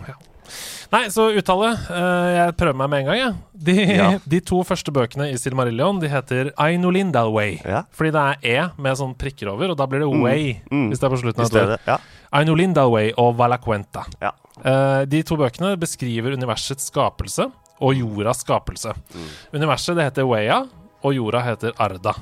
Nei, 0.92 1.02
så 1.10 1.28
uttale. 1.34 1.72
eh, 1.90 2.28
jeg 2.36 2.56
prøver 2.60 2.78
meg 2.78 2.90
med 2.92 3.02
en 3.02 3.08
gang, 3.10 3.18
jeg. 3.20 3.34
De, 3.66 3.76
Ja. 3.94 4.08
de 4.34 4.40
to 4.40 4.60
første 4.66 4.92
bøkene 4.94 5.30
i 5.32 5.38
Silmarillion 5.40 6.00
De 6.02 6.10
heter 6.10 6.52
Aino 6.60 6.90
Way. 6.90 7.60
Ja. 7.64 7.84
Fordi 7.90 8.10
det 8.14 8.20
er 8.20 8.36
E 8.42 8.70
med 8.76 8.98
sånn 9.00 9.14
prikker 9.14 9.52
over, 9.52 9.70
og 9.70 9.76
da 9.78 9.86
blir 9.86 10.04
det 10.04 10.10
Way 10.10 10.60
mm. 10.70 10.88
hvis 10.90 11.00
det 11.00 11.08
er 11.08 11.14
på 11.14 11.20
slutten 11.22 11.44
av 11.44 11.50
stedet. 11.50 11.80
Ja. 11.86 11.98
Aino 12.34 12.54
Lindalway 12.54 13.12
og 13.16 13.36
Valacuenta. 13.38 14.04
ja. 14.20 14.32
Eh, 14.64 15.02
de 15.10 15.22
to 15.26 15.36
bøkene 15.36 15.74
beskriver 15.76 16.36
universets 16.38 16.86
skapelse 16.86 17.48
og 17.82 17.96
jordas 17.98 18.44
skapelse. 18.44 18.94
Universet 19.52 19.98
det 19.98 20.06
heter 20.06 20.28
Weya, 20.28 20.60
og 21.04 21.16
jorda 21.16 21.42
heter 21.44 21.74
Arda. 21.82 22.14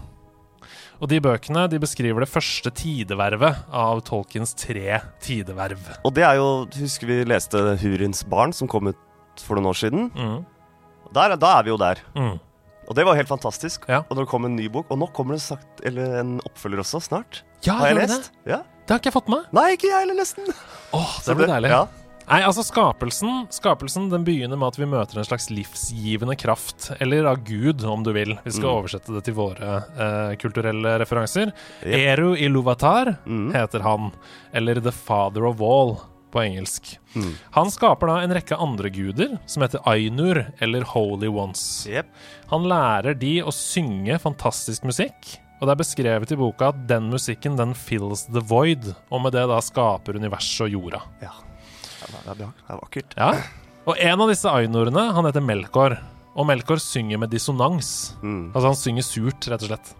Og 1.02 1.10
de 1.10 1.18
bøkene 1.18 1.64
de 1.66 1.80
beskriver 1.82 2.22
det 2.22 2.30
første 2.30 2.70
tidevervet 2.78 3.64
av 3.74 4.04
Tolkiens 4.06 4.54
tre 4.54 5.00
tideverv. 5.22 5.80
Og 6.06 6.14
det 6.14 6.22
er 6.22 6.38
jo 6.38 6.46
Husker 6.78 7.10
vi 7.10 7.16
leste 7.26 7.58
Hurins 7.82 8.22
barn, 8.30 8.54
som 8.54 8.70
kom 8.70 8.92
ut 8.92 9.42
for 9.42 9.58
noen 9.58 9.72
år 9.72 9.80
siden? 9.80 10.10
Mm. 10.14 10.44
Der, 11.12 11.34
da 11.36 11.56
er 11.58 11.66
vi 11.66 11.72
jo 11.72 11.78
der. 11.80 11.98
Mm. 12.14 12.36
Og 12.86 12.94
det 12.98 13.06
var 13.08 13.18
helt 13.18 13.30
fantastisk. 13.30 13.88
Ja. 13.90 14.04
Og 14.06 14.14
når 14.14 14.24
det 14.28 14.30
kom 14.30 14.46
en 14.46 14.54
ny 14.58 14.68
bok 14.72 14.90
Og 14.90 14.98
nå 14.98 15.06
kommer 15.14 15.36
det 15.38 15.42
sagt, 15.44 15.82
eller 15.86 16.20
en 16.20 16.36
oppfølger 16.46 16.82
også, 16.84 17.02
snart. 17.02 17.42
Ja, 17.66 17.80
har 17.80 17.92
jeg 17.92 17.98
lest? 18.04 18.30
det? 18.44 18.54
Ja. 18.54 18.60
Det 18.82 18.94
har 18.94 19.02
ikke 19.02 19.10
jeg 19.10 19.16
fått 19.18 19.30
med. 19.30 19.50
Nei, 19.54 19.66
ikke 19.76 19.90
jeg 19.90 20.04
heller, 20.04 20.18
nesten. 20.18 20.48
Åh, 20.94 21.12
Så 21.22 21.32
det 21.32 21.38
blir 21.42 21.50
deilig. 21.50 21.70
Ja. 21.74 21.84
Nei, 22.28 22.38
altså 22.46 22.62
skapelsen 22.64 23.46
Skapelsen 23.52 24.08
den 24.12 24.24
begynner 24.24 24.56
med 24.58 24.68
at 24.72 24.78
vi 24.80 24.86
møter 24.88 25.18
en 25.20 25.26
slags 25.26 25.48
livsgivende 25.50 26.36
kraft, 26.38 26.90
eller 27.02 27.26
av 27.32 27.42
Gud, 27.44 27.82
om 27.84 28.02
du 28.06 28.12
vil. 28.14 28.36
Vi 28.44 28.50
skal 28.54 28.68
Mm. 28.70 28.76
oversette 28.78 29.12
det 29.14 29.24
til 29.24 29.34
våre 29.34 29.84
eh, 29.98 30.36
kulturelle 30.36 30.98
referanser. 31.02 31.52
Yep. 31.84 31.98
Eru 32.18 32.36
Iluvatar 32.36 33.16
Mm. 33.26 33.52
heter 33.52 33.80
han, 33.82 34.12
eller 34.54 34.80
The 34.80 34.92
Father 34.92 35.44
of 35.46 35.60
All 35.60 35.96
på 36.32 36.40
engelsk. 36.40 36.96
Mm. 37.14 37.34
Han 37.52 37.70
skaper 37.70 38.06
da 38.06 38.16
en 38.22 38.30
rekke 38.32 38.56
andre 38.58 38.88
guder, 38.90 39.38
som 39.46 39.62
heter 39.62 39.80
Ainur, 39.86 40.46
eller 40.60 40.82
Holy 40.82 41.28
Ones. 41.28 41.86
Yep. 41.90 42.06
Han 42.48 42.62
lærer 42.64 43.18
de 43.18 43.40
å 43.42 43.52
synge 43.52 44.18
fantastisk 44.18 44.82
musikk, 44.84 45.38
og 45.60 45.68
det 45.68 45.72
er 45.74 45.82
beskrevet 45.84 46.32
i 46.32 46.36
boka 46.36 46.68
at 46.72 46.86
den 46.88 47.10
musikken, 47.10 47.56
den 47.58 47.74
fills 47.74 48.24
the 48.32 48.40
void, 48.40 48.94
og 49.10 49.22
med 49.22 49.32
det 49.32 49.46
da 49.46 49.58
skaper 49.60 50.14
universet 50.16 50.64
og 50.66 50.70
jorda. 50.72 51.02
Ja. 51.20 51.28
Ja, 52.02 52.34
det, 52.34 52.46
er 52.46 52.74
er 52.74 52.80
vakkert. 52.82 53.16
Ja. 53.18 53.32
Og 53.86 53.98
en 53.98 54.20
av 54.22 54.30
disse 54.30 54.50
ainorene, 54.50 55.08
han 55.16 55.26
heter 55.26 55.42
Melkor. 55.44 55.96
Og 56.32 56.46
Melkor 56.48 56.80
synger 56.80 57.18
med 57.20 57.32
dissonans. 57.32 58.14
Mm. 58.22 58.52
Altså 58.54 58.66
han 58.70 58.78
synger 58.78 59.06
surt, 59.06 59.48
rett 59.50 59.64
og 59.66 59.72
slett. 59.72 59.92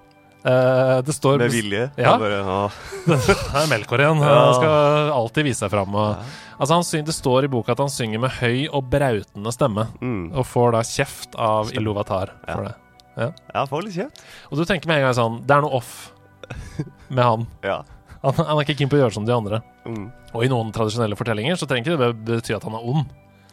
Eh, 0.43 0.99
det 1.07 1.15
står 1.15 1.39
Med 1.39 1.53
vilje. 1.55 1.83
Ja. 2.01 2.17
Bare, 2.19 2.39
ja. 2.43 2.71
Det 3.07 3.63
er 3.63 3.69
Melkor 3.71 4.03
igjen. 4.03 4.23
Ja. 4.25 4.39
Han 4.47 4.55
skal 4.59 5.13
alltid 5.15 5.47
vise 5.47 5.63
seg 5.65 5.71
fram. 5.75 5.95
Og, 5.95 6.33
altså 6.59 6.79
han 6.79 6.87
synger, 6.89 7.07
det 7.11 7.17
står 7.19 7.47
i 7.47 7.53
boka 7.53 7.77
at 7.77 7.83
han 7.85 7.93
synger 7.93 8.23
med 8.25 8.35
høy 8.41 8.65
og 8.71 8.89
brautende 8.91 9.53
stemme. 9.55 9.87
Mm. 10.03 10.25
Og 10.33 10.47
får 10.49 10.75
da 10.79 10.83
kjeft 10.87 11.37
av 11.39 11.69
Stemmer. 11.71 11.83
Iluvatar 11.83 12.35
for 12.47 12.65
Ja. 12.67 12.71
det. 12.73 12.79
Ja, 13.53 13.67
får 13.69 13.83
litt 13.87 13.99
kjeft. 13.99 14.23
Og 14.51 14.57
du 14.59 14.65
tenker 14.65 14.89
med 14.89 15.03
en 15.03 15.03
gang 15.05 15.17
sånn 15.19 15.35
Det 15.45 15.53
er 15.53 15.61
noe 15.67 15.77
off 15.83 16.13
med 17.13 17.25
han. 17.25 17.47
Ja. 17.71 17.83
Han, 18.23 18.39
han 18.39 18.55
er 18.55 18.65
ikke 18.65 18.79
keen 18.79 18.91
på 18.93 18.99
å 18.99 19.03
gjøre 19.05 19.17
som 19.17 19.27
de 19.27 19.35
andre. 19.35 19.61
Mm. 19.87 20.07
Og 20.33 20.47
i 20.47 20.51
noen 20.53 20.71
tradisjonelle 20.75 21.19
fortellinger 21.19 21.59
så 21.59 21.69
trenger 21.69 21.93
ikke 21.93 22.01
det 22.03 22.13
bety 22.29 22.57
at 22.57 22.65
han 22.67 22.79
er 22.79 22.89
ond. 22.95 23.11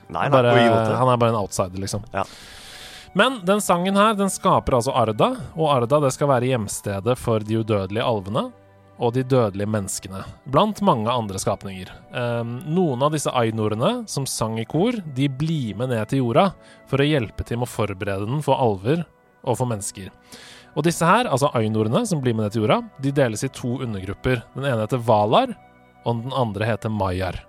Nei, 0.09 0.25
Han, 0.25 0.31
nei, 0.33 0.53
bare, 0.69 0.95
han 0.97 1.11
er 1.11 1.21
bare 1.21 1.33
en 1.33 1.41
outsider, 1.41 1.81
liksom. 1.81 2.05
Ja. 2.13 2.23
Men 3.17 3.39
den 3.45 3.61
sangen 3.61 3.97
her, 3.97 4.13
den 4.17 4.29
skaper 4.29 4.77
altså 4.77 4.93
Arda, 4.93 5.33
og 5.57 5.69
Arda 5.73 5.99
det 6.05 6.13
skal 6.13 6.29
være 6.29 6.51
hjemstedet 6.51 7.17
for 7.17 7.45
de 7.45 7.61
udødelige 7.61 8.05
alvene 8.05 8.49
og 8.99 9.13
de 9.15 9.23
dødelige 9.23 9.69
menneskene, 9.71 10.25
blant 10.51 10.81
mange 10.83 11.11
andre 11.11 11.39
skapninger. 11.39 11.89
Um, 12.11 12.57
noen 12.67 13.05
av 13.05 13.13
disse 13.15 13.31
ainorene 13.31 14.03
som 14.11 14.27
sang 14.27 14.57
i 14.59 14.67
kor, 14.67 14.97
de 15.15 15.29
blir 15.31 15.77
med 15.79 15.93
ned 15.93 16.11
til 16.11 16.25
jorda 16.25 16.49
for 16.89 16.99
å 16.99 17.07
hjelpe 17.07 17.45
til 17.47 17.61
med 17.61 17.69
å 17.69 17.71
forberede 17.71 18.27
den 18.27 18.43
for 18.45 18.59
alver 18.59 19.05
og 19.47 19.55
for 19.55 19.69
mennesker. 19.71 20.11
Og 20.79 20.85
disse 20.87 21.03
her, 21.03 21.27
altså 21.27 21.49
ainorene 21.59 22.05
som 22.07 22.21
blir 22.23 22.31
med 22.37 22.45
ned 22.47 22.53
til 22.55 22.63
jorda, 22.63 22.77
de 23.03 23.11
deles 23.11 23.43
i 23.43 23.49
to 23.51 23.73
undergrupper. 23.83 24.39
Den 24.55 24.63
ene 24.69 24.85
heter 24.85 25.01
Valar, 25.03 25.51
og 26.07 26.21
den 26.23 26.31
andre 26.39 26.69
heter 26.69 26.93
Mayar. 26.93 27.41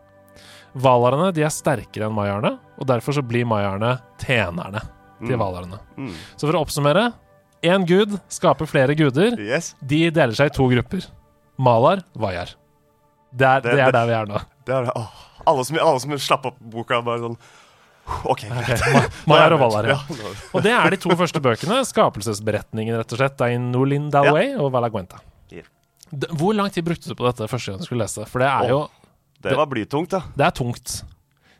Valarene 0.74 1.30
de 1.34 1.42
er 1.46 1.52
sterkere 1.54 2.06
enn 2.08 2.14
mayarene, 2.14 2.56
og 2.78 2.86
derfor 2.90 3.14
så 3.16 3.22
blir 3.26 3.46
mayarene 3.48 3.96
tjenerne 4.22 4.82
til 5.20 5.36
Mm. 5.36 5.40
valarene. 5.42 5.78
Mm. 5.98 6.12
Så 6.36 6.46
for 6.48 6.56
å 6.58 6.62
oppsummere 6.64 7.12
én 7.62 7.84
gud 7.86 8.18
skaper 8.28 8.66
flere 8.66 8.94
guder. 8.96 9.36
Yes. 9.38 9.74
De 9.84 10.10
deler 10.10 10.32
seg 10.34 10.46
i 10.50 10.54
to 10.56 10.66
grupper. 10.70 11.06
Malar, 11.58 12.02
Vayar. 12.16 12.54
Det 13.34 13.46
er, 13.46 13.60
Det- 13.60 13.72
det 13.76 13.80
er 13.80 13.92
der 13.92 14.06
vi 14.06 14.12
er 14.12 14.26
nå. 14.26 14.40
Det 14.64 14.74
er 14.74 14.84
det. 14.84 14.92
Alle 15.46 15.64
som, 15.64 15.76
alle 15.78 16.00
som 16.00 16.10
slapp 16.12 16.46
opp 16.46 16.56
boka, 16.60 17.02
bare 17.02 17.18
sånn 17.20 17.36
Ok. 18.30 18.44
Maiar 19.30 19.54
og 19.56 19.60
Valar. 19.62 19.88
Ja. 19.92 19.98
Og 20.54 20.64
det 20.64 20.72
er 20.74 20.94
de 20.94 20.98
to 21.00 21.14
første 21.18 21.40
bøkene. 21.42 21.80
Skapelsesberetningen, 21.88 22.98
rett 23.00 23.14
og 23.14 23.20
slett. 23.20 23.36
Dainulin 23.40 24.10
Dalway 24.12 24.54
og 24.58 24.72
Valaguenta. 24.74 25.22
Hvor 26.10 26.56
lang 26.58 26.72
tid 26.74 26.82
brukte 26.86 27.06
du 27.06 27.14
på 27.14 27.26
dette 27.28 27.46
første 27.46 27.70
gang 27.70 27.78
du 27.82 27.86
skulle 27.86 28.02
lese? 28.02 28.24
For 28.26 28.42
det 28.42 28.50
er 28.50 28.72
jo 28.72 28.80
Det 29.40 29.54
var 29.56 29.68
blytungt, 29.70 30.10
da. 30.10 30.24
Det 30.34 30.46
er 30.48 30.54
tungt. 30.58 30.96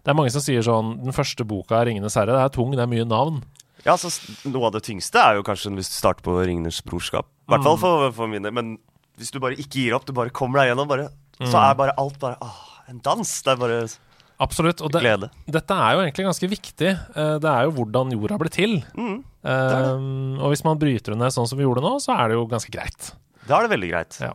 Det 0.00 0.11
er 0.11 0.16
mange 0.16 0.33
som 0.35 0.42
sier 0.42 0.64
sånn 0.64 0.97
Den 1.04 1.14
første 1.14 1.45
boka 1.47 1.78
av 1.78 1.87
'Ringenes 1.87 2.16
herre' 2.19 2.35
det 2.35 2.42
er 2.42 2.52
tung, 2.54 2.73
det 2.75 2.83
er 2.83 2.90
mye 2.90 3.07
navn. 3.07 3.42
Ja, 3.85 3.95
så 3.97 4.11
Noe 4.50 4.66
av 4.66 4.73
det 4.75 4.83
tyngste 4.85 5.21
er 5.23 5.38
jo 5.38 5.45
kanskje 5.47 5.73
hvis 5.76 5.88
du 5.88 5.97
starter 5.97 6.25
på 6.26 6.35
Ringenes 6.45 6.80
brorskap. 6.85 7.26
I 7.49 7.54
hvert 7.54 7.64
fall 7.64 7.78
for, 7.80 8.11
for 8.12 8.26
mine. 8.26 8.50
Men 8.52 8.78
hvis 9.16 9.30
du 9.33 9.38
bare 9.40 9.57
ikke 9.57 9.87
gir 9.87 9.95
opp, 9.97 10.04
du 10.09 10.12
bare 10.16 10.30
kommer 10.35 10.61
deg 10.61 10.73
gjennom, 10.73 10.88
bare, 10.88 11.09
så 11.40 11.62
er 11.62 11.78
bare 11.78 11.95
alt 11.97 12.19
bare 12.21 12.37
åh, 12.42 12.61
en 12.90 13.00
dans. 13.04 13.42
Det 13.42 13.52
er 13.54 13.57
bare 13.61 13.80
Absolutt. 14.40 14.80
Og 14.80 14.92
det, 14.94 15.02
dette 15.52 15.76
er 15.76 15.97
jo 15.97 16.04
egentlig 16.04 16.25
ganske 16.30 16.49
viktig. 16.49 16.90
Eh, 16.90 17.35
Det 17.42 17.50
er 17.50 17.66
jo 17.68 17.75
hvordan 17.76 18.12
jorda 18.16 18.38
ble 18.40 18.52
til. 18.54 18.78
Mm, 18.97 19.18
Eh, 19.40 20.00
og 20.37 20.50
hvis 20.52 20.61
man 20.66 20.76
bryter 20.76 21.14
det 21.14 21.20
ned 21.23 21.32
sånn 21.32 21.47
som 21.49 21.56
vi 21.56 21.64
gjorde 21.64 21.80
nå, 21.80 21.94
så 22.04 22.12
er 22.12 22.28
det 22.28 22.35
jo 22.37 22.42
ganske 22.50 22.73
greit. 22.75 23.12
da 23.49 23.56
er 23.56 23.64
det 23.64 23.73
veldig 23.73 23.88
greit. 23.88 24.18
Ja. 24.20 24.35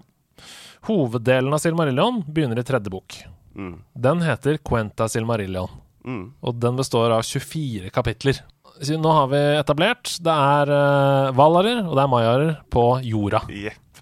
Hoveddelen 0.88 1.54
av 1.54 1.62
Silmarillion 1.62 2.24
begynner 2.26 2.58
i 2.60 2.66
tredje 2.66 2.90
bok. 2.90 3.20
Mm, 3.56 3.76
Den 3.94 4.22
heter 4.26 4.58
Quenta 4.58 5.08
Silmarillion, 5.08 5.70
mm. 6.06 6.26
og 6.42 6.60
den 6.60 6.76
består 6.76 7.14
av 7.16 7.22
24 7.24 7.90
kapitler. 7.94 8.42
Så 8.82 8.98
nå 9.00 9.14
har 9.14 9.30
vi 9.32 9.40
etablert 9.56 10.18
det 10.20 10.34
er 10.34 10.68
uh, 10.74 11.32
valarer 11.38 11.86
og 11.86 11.94
det 11.96 12.02
er 12.04 12.12
mayarer 12.12 12.50
på 12.74 12.84
jorda. 13.08 13.46
Yep. 13.48 14.02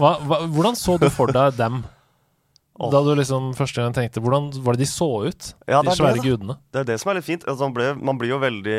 Hva, 0.00 0.16
hva, 0.24 0.40
hvordan 0.50 0.74
så 0.78 0.96
du 0.98 1.06
for 1.12 1.30
deg 1.30 1.54
dem? 1.60 1.84
Åh. 2.80 2.90
Da 2.94 3.00
du 3.04 3.10
liksom 3.18 3.50
første 3.58 3.82
gang 3.84 3.92
tenkte 3.92 4.22
Hvordan 4.24 4.46
var 4.64 4.72
det 4.78 4.86
de 4.86 4.88
så 4.88 5.06
ut? 5.28 5.50
Ja, 5.68 5.82
de 5.84 5.92
svære 5.92 6.16
det, 6.16 6.22
gudene. 6.24 6.54
Det 6.72 6.80
er 6.80 6.86
det 6.88 6.96
som 7.02 7.10
er 7.12 7.18
litt 7.18 7.26
fint. 7.28 7.44
Altså, 7.44 7.66
man, 7.68 7.74
ble, 7.76 7.88
man 8.00 8.16
blir 8.20 8.30
jo 8.32 8.38
veldig 8.40 8.76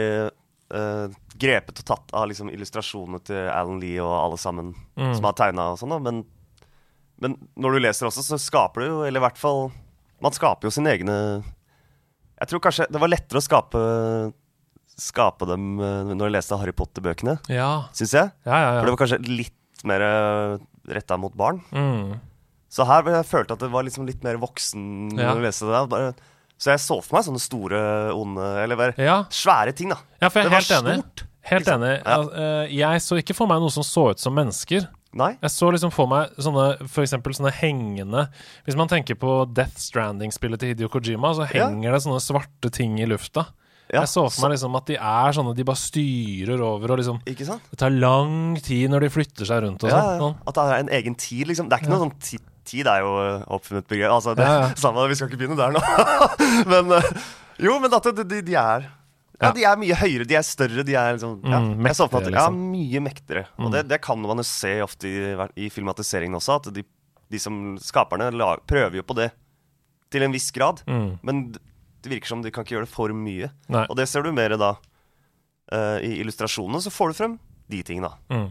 eh, 0.73 1.13
grepet 1.41 1.83
og 1.83 1.85
tatt 1.91 2.13
av 2.17 2.25
liksom, 2.31 2.49
illustrasjonene 2.49 3.21
til 3.29 3.43
Alan 3.53 3.77
Lee 3.83 4.01
og 4.01 4.13
alle 4.17 4.39
sammen 4.41 4.73
Mm. 4.97 5.13
som 5.17 5.23
har 5.29 5.33
tegna 5.37 5.69
og 5.71 5.77
sånn. 5.79 5.93
Men, 6.03 6.23
men 7.21 7.37
når 7.61 7.77
du 7.77 7.79
leser 7.85 8.09
også, 8.09 8.23
så 8.25 8.37
skaper 8.41 8.81
du 8.81 8.87
jo, 8.89 8.97
eller 9.07 9.21
i 9.21 9.25
hvert 9.27 9.37
fall 9.39 9.67
Man 10.21 10.33
skaper 10.35 10.67
jo 10.67 10.71
sine 10.75 10.91
egne 10.93 11.15
Jeg 12.41 12.49
tror 12.51 12.61
kanskje 12.65 12.85
det 12.91 12.99
var 13.01 13.09
lettere 13.09 13.39
å 13.41 13.45
skape 13.45 13.81
Skape 15.01 15.47
dem 15.49 15.79
eh, 15.81 16.11
når 16.13 16.27
jeg 16.27 16.35
leste 16.35 16.57
Harry 16.61 16.73
Potter-bøkene, 16.77 17.37
Ja, 17.49 17.87
syns 17.97 18.11
jeg. 18.17 18.33
ja, 18.45 18.57
ja. 18.65 18.73
For 18.81 18.85
det 18.89 18.93
var 18.97 19.01
kanskje 19.05 19.21
litt 19.29 19.85
mer 19.87 20.03
retta 20.91 21.17
mot 21.17 21.33
barn. 21.37 21.61
Mm. 21.73 22.19
Så 22.71 22.85
her 22.87 23.03
jeg 23.11 23.25
følte 23.27 23.57
at 23.57 23.59
det 23.65 23.71
var 23.73 23.83
liksom 23.83 24.05
litt 24.07 24.23
mer 24.23 24.37
voksen 24.39 25.11
Ja. 25.19 25.33
når 25.33 25.41
jeg 25.41 25.45
leste 25.49 25.67
det. 25.67 25.81
Bare, 25.91 26.13
så 26.61 26.71
jeg 26.71 26.79
så 26.79 27.01
for 27.03 27.17
meg 27.17 27.25
sånne 27.27 27.41
store, 27.43 27.81
onde 28.15 28.45
Eller 28.63 28.79
bare 28.79 28.93
ja. 28.97 29.23
svære 29.33 29.73
ting, 29.75 29.89
da. 29.91 29.97
ja, 30.21 30.29
for 30.29 30.39
jeg 30.39 30.47
er 30.47 30.55
helt 30.55 30.71
enig. 30.77 30.95
stort. 31.01 31.23
Helt 31.51 31.65
liksom. 31.65 31.81
enig. 31.83 32.01
Ja. 32.05 32.17
Eh, 32.31 32.75
Jeg 32.77 33.01
så 33.01 33.17
ikke 33.19 33.35
for 33.35 33.47
meg 33.49 33.59
noe 33.59 33.71
som 33.73 33.83
så 33.83 34.11
ut 34.11 34.19
som 34.19 34.33
mennesker. 34.37 34.87
Nei? 35.13 35.33
Jeg 35.41 35.51
så 35.51 35.67
liksom 35.73 35.91
for 35.91 36.07
meg 36.07 36.29
sånne 36.39 36.87
for 36.87 37.03
eksempel 37.03 37.33
sånne 37.35 37.51
hengende 37.51 38.29
Hvis 38.63 38.77
man 38.79 38.87
tenker 38.87 39.17
på 39.19 39.33
Death 39.53 39.75
Stranding-spillet 39.75 40.61
til 40.61 40.69
Hidio 40.71 40.87
Kojima, 40.87 41.33
så 41.35 41.49
Ja. 41.51 41.67
henger 41.67 41.91
det 41.91 42.03
sånne 42.05 42.21
svarte 42.23 42.71
ting 42.71 42.97
i 43.01 43.05
lufta. 43.05 43.47
Ja, 43.91 44.05
jeg 44.05 44.07
så 44.07 44.23
for 44.31 44.47
meg 44.47 44.55
liksom 44.55 44.73
at 44.77 44.85
de 44.85 44.95
er 44.95 45.33
sånne 45.35 45.53
De 45.53 45.63
bare 45.67 45.75
styrer 45.75 46.61
over 46.63 46.91
og 46.93 46.99
liksom? 46.99 47.19
Det 47.25 47.77
tar 47.77 47.89
lang 47.91 48.55
tid 48.63 48.89
når 48.89 49.01
de 49.01 49.09
flytter 49.09 49.43
seg 49.45 49.63
rundt 49.65 49.83
og 49.83 49.89
Ja, 49.89 49.99
sånn. 50.17 50.37
At 50.47 50.53
det 50.55 50.63
er 50.63 50.79
en 50.79 50.89
egen 50.89 51.15
tid, 51.17 51.47
liksom. 51.47 51.67
Det 51.67 51.73
er 51.75 51.83
ikke 51.83 51.89
noe 51.91 52.05
sånn 52.07 52.19
ti 52.21 52.37
Tid 52.67 52.87
er 52.87 53.01
jo 53.03 53.11
oppfunnet 53.57 53.87
begrep. 53.89 54.11
Altså, 54.13 54.35
det, 54.37 54.45
Ja, 54.47 54.67
ja. 54.67 54.71
Samme, 54.83 55.05
vi 55.09 55.17
skal 55.17 55.29
ikke 55.31 55.39
begynne 55.41 55.57
der 55.59 55.73
nå. 55.75 55.81
men 56.71 56.91
eh, 56.97 57.11
Jo, 57.61 57.77
men 57.81 57.93
at 57.93 58.09
de, 58.21 58.25
de, 58.41 58.55
er 58.57 58.87
ja, 59.41 59.49
de 59.57 59.65
er 59.65 59.79
mye 59.81 59.97
høyere, 59.97 60.27
de 60.29 60.37
er 60.37 60.45
større, 60.45 60.85
de 60.85 60.95
er 60.97 61.15
liksom 61.17 61.39
ja, 61.49 61.59
Mm, 61.61 61.87
for 61.97 62.19
at, 62.21 62.29
Ja, 62.29 62.45
liksom. 62.45 62.59
mye 62.75 63.01
mektigere. 63.01 63.47
Og 63.57 63.73
det, 63.73 63.87
det 63.89 64.01
kan 64.05 64.21
man 64.21 64.41
jo 64.41 64.45
se 64.45 64.75
ofte 64.85 65.09
i, 65.09 65.33
i 65.65 65.71
filmatiseringen 65.73 66.37
også, 66.37 66.59
at 66.61 66.69
de, 66.75 66.85
de 67.31 67.41
som 67.41 67.75
skaperne 67.81 68.29
lag, 68.35 68.61
prøver 68.69 69.01
jo 69.01 69.05
på 69.07 69.17
det 69.17 69.31
til 70.13 70.25
en 70.27 70.33
viss 70.35 70.51
grad. 70.53 70.83
Mm. 70.85 71.17
Men 71.25 71.43
det 71.55 72.13
virker 72.13 72.29
som 72.29 72.41
de 72.45 72.51
kan 72.53 72.65
ikke 72.65 72.77
gjøre 72.77 72.85
det 72.89 72.93
for 72.93 73.13
mye. 73.15 73.49
Nei. 73.71 73.85
Og 73.89 73.97
det 73.97 74.09
ser 74.11 74.25
du 74.25 74.33
mer 74.35 74.57
da 74.61 74.75
Uh, 75.71 76.01
i 76.03 76.17
illustrasjonene, 76.19 76.81
så 76.83 76.91
får 76.91 77.13
du 77.13 77.15
frem 77.15 77.35
de 77.71 77.77
tingene. 77.87 78.09
Mm. 78.27 78.49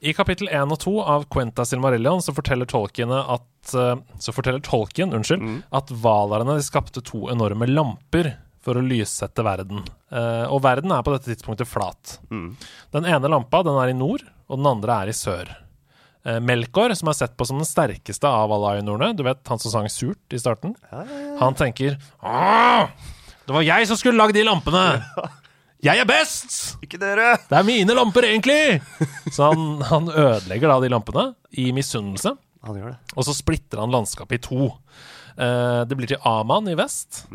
I 0.00 0.12
kapittel 0.12 0.48
1 0.52 0.72
og 0.74 0.78
2 0.82 0.94
av 1.02 1.24
Quenta 1.32 1.64
Silmarillion 1.64 2.20
så 2.22 2.34
forteller 2.36 2.68
tolkene 2.68 3.20
at 3.36 3.74
eh, 3.74 3.96
Så 4.20 4.32
forteller 4.36 4.60
tolken, 4.60 5.12
unnskyld, 5.16 5.42
Mm. 5.42 5.62
at 5.72 5.88
hvalerne 5.90 6.58
skapte 6.62 7.02
to 7.02 7.26
enorme 7.32 7.66
lamper 7.66 8.34
for 8.62 8.74
å 8.74 8.82
lyssette 8.82 9.44
verden. 9.46 9.84
Eh, 10.10 10.44
og 10.50 10.60
verden 10.64 10.90
er 10.92 11.02
på 11.06 11.12
dette 11.14 11.30
tidspunktet 11.30 11.68
flat. 11.70 12.18
Mm. 12.30 12.56
Den 12.92 13.04
ene 13.06 13.28
lampa 13.30 13.62
den 13.62 13.78
er 13.78 13.92
i 13.92 13.96
nord, 13.96 14.24
og 14.50 14.58
den 14.58 14.66
andre 14.66 14.96
er 15.04 15.12
i 15.12 15.14
sør. 15.14 15.50
Eh, 16.26 16.40
Melkor, 16.42 16.90
som 16.98 17.08
er 17.08 17.14
sett 17.14 17.36
på 17.38 17.46
som 17.46 17.58
den 17.60 17.66
sterkeste 17.68 18.26
av 18.26 18.50
alle 18.50 18.76
Ainorene, 18.80 19.14
du 19.16 19.22
vet 19.22 19.38
han 19.46 19.58
som 19.62 19.70
sang 19.70 19.86
surt 19.88 20.34
i 20.34 20.40
starten, 20.42 20.74
han 21.38 21.54
tenker 21.54 21.94
Åh, 22.22 22.88
det 23.46 23.54
var 23.54 23.62
jeg 23.62 23.86
som 23.86 23.96
skulle 24.00 24.18
lagd 24.18 24.34
de 24.34 24.42
lampene! 24.46 24.86
Jeg 25.86 26.00
er 26.02 26.08
best! 26.08 26.54
Ikke 26.82 26.98
dere! 26.98 27.36
Det 27.46 27.54
er 27.60 27.66
mine 27.66 27.94
lamper, 27.94 28.26
egentlig! 28.26 28.80
Så 29.30 29.52
han, 29.52 29.66
han 29.86 30.08
ødelegger 30.10 30.72
da 30.72 30.80
de 30.82 30.90
lampene 30.90 31.26
i 31.62 31.68
misunnelse, 31.76 32.32
Han 32.66 32.80
gjør 32.80 32.88
det. 32.94 32.96
og 33.14 33.26
så 33.28 33.34
splitter 33.36 33.82
han 33.84 33.92
landskapet 33.94 34.40
i 34.40 34.42
to. 34.48 34.72
Eh, 35.38 35.82
det 35.86 35.94
blir 35.98 36.10
til 36.10 36.22
Aman 36.26 36.66
i 36.72 36.74
vest. 36.78 37.26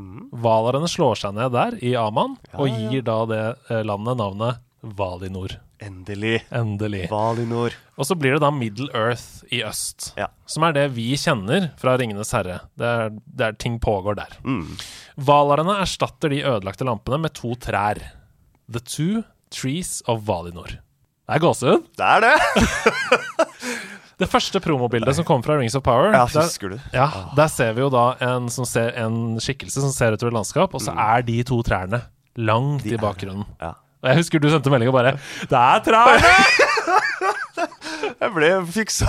Valarene 0.44 0.90
slår 0.92 1.22
seg 1.22 1.38
ned 1.38 1.54
der, 1.56 1.78
i 1.80 1.94
Aman, 1.96 2.36
og 2.58 2.68
gir 2.68 3.00
ja. 3.00 3.06
da 3.08 3.18
det 3.32 3.42
eh, 3.72 3.84
landet 3.88 4.20
navnet 4.20 4.60
Valinor. 4.82 5.56
Endelig. 5.82 6.40
Endelig. 6.54 7.06
Valinor. 7.10 7.74
Og 7.98 8.06
så 8.10 8.16
blir 8.18 8.36
det 8.36 8.42
da 8.44 8.50
Middle 8.54 8.90
Earth 8.98 9.46
i 9.54 9.62
øst, 9.66 10.12
Ja. 10.18 10.28
som 10.50 10.66
er 10.68 10.74
det 10.76 10.88
vi 10.98 11.12
kjenner 11.18 11.70
fra 11.80 11.96
Ringenes 12.02 12.34
herre. 12.36 12.60
Det 12.78 12.86
er 12.90 13.14
der 13.42 13.56
ting 13.62 13.80
pågår 13.82 14.18
der. 14.20 14.36
Mm. 14.46 14.74
Valarene 15.22 15.80
erstatter 15.86 16.34
de 16.34 16.42
ødelagte 16.44 16.86
lampene 16.90 17.22
med 17.24 17.34
to 17.38 17.54
trær. 17.62 18.02
The 18.72 18.82
Two 18.84 19.24
Trees 19.52 20.00
of 20.08 20.24
Valinor. 20.28 20.78
Det 21.28 21.38
er 21.38 21.44
gåsehud. 21.44 21.84
Det 22.00 22.08
er 22.08 22.26
det! 22.26 22.36
Det 24.22 24.28
første 24.30 24.60
promobildet 24.62 25.16
som 25.18 25.26
kom 25.26 25.42
fra 25.42 25.56
Rings 25.58 25.74
of 25.74 25.82
Power, 25.82 26.12
Ja, 26.14 26.28
der, 26.30 26.76
ja, 26.94 27.08
der 27.34 27.48
ser 27.50 27.72
vi 27.74 27.82
jo 27.82 27.88
da 27.90 28.12
en, 28.22 28.52
som 28.54 28.68
ser, 28.70 28.92
en 29.02 29.40
skikkelse 29.42 29.82
som 29.82 29.90
ser 29.96 30.14
utover 30.14 30.30
et 30.30 30.38
landskap, 30.38 30.76
og 30.78 30.84
så 30.84 30.94
er 30.94 31.24
de 31.26 31.40
to 31.48 31.58
trærne 31.66 32.04
langt 32.38 32.86
i 32.86 33.00
bakgrunnen. 33.02 33.48
Ja. 33.58 33.74
Og 34.02 34.12
jeg 34.12 34.22
husker 34.22 34.42
du 34.42 34.50
sendte 34.50 34.70
melding 34.74 34.90
og 34.90 34.98
bare 35.00 35.18
'Det 35.50 35.58
er 35.58 35.82
trærne!' 35.86 36.70
Jeg 38.22 38.34
ble 38.36 38.50
fikk 38.70 38.92
så 38.94 39.08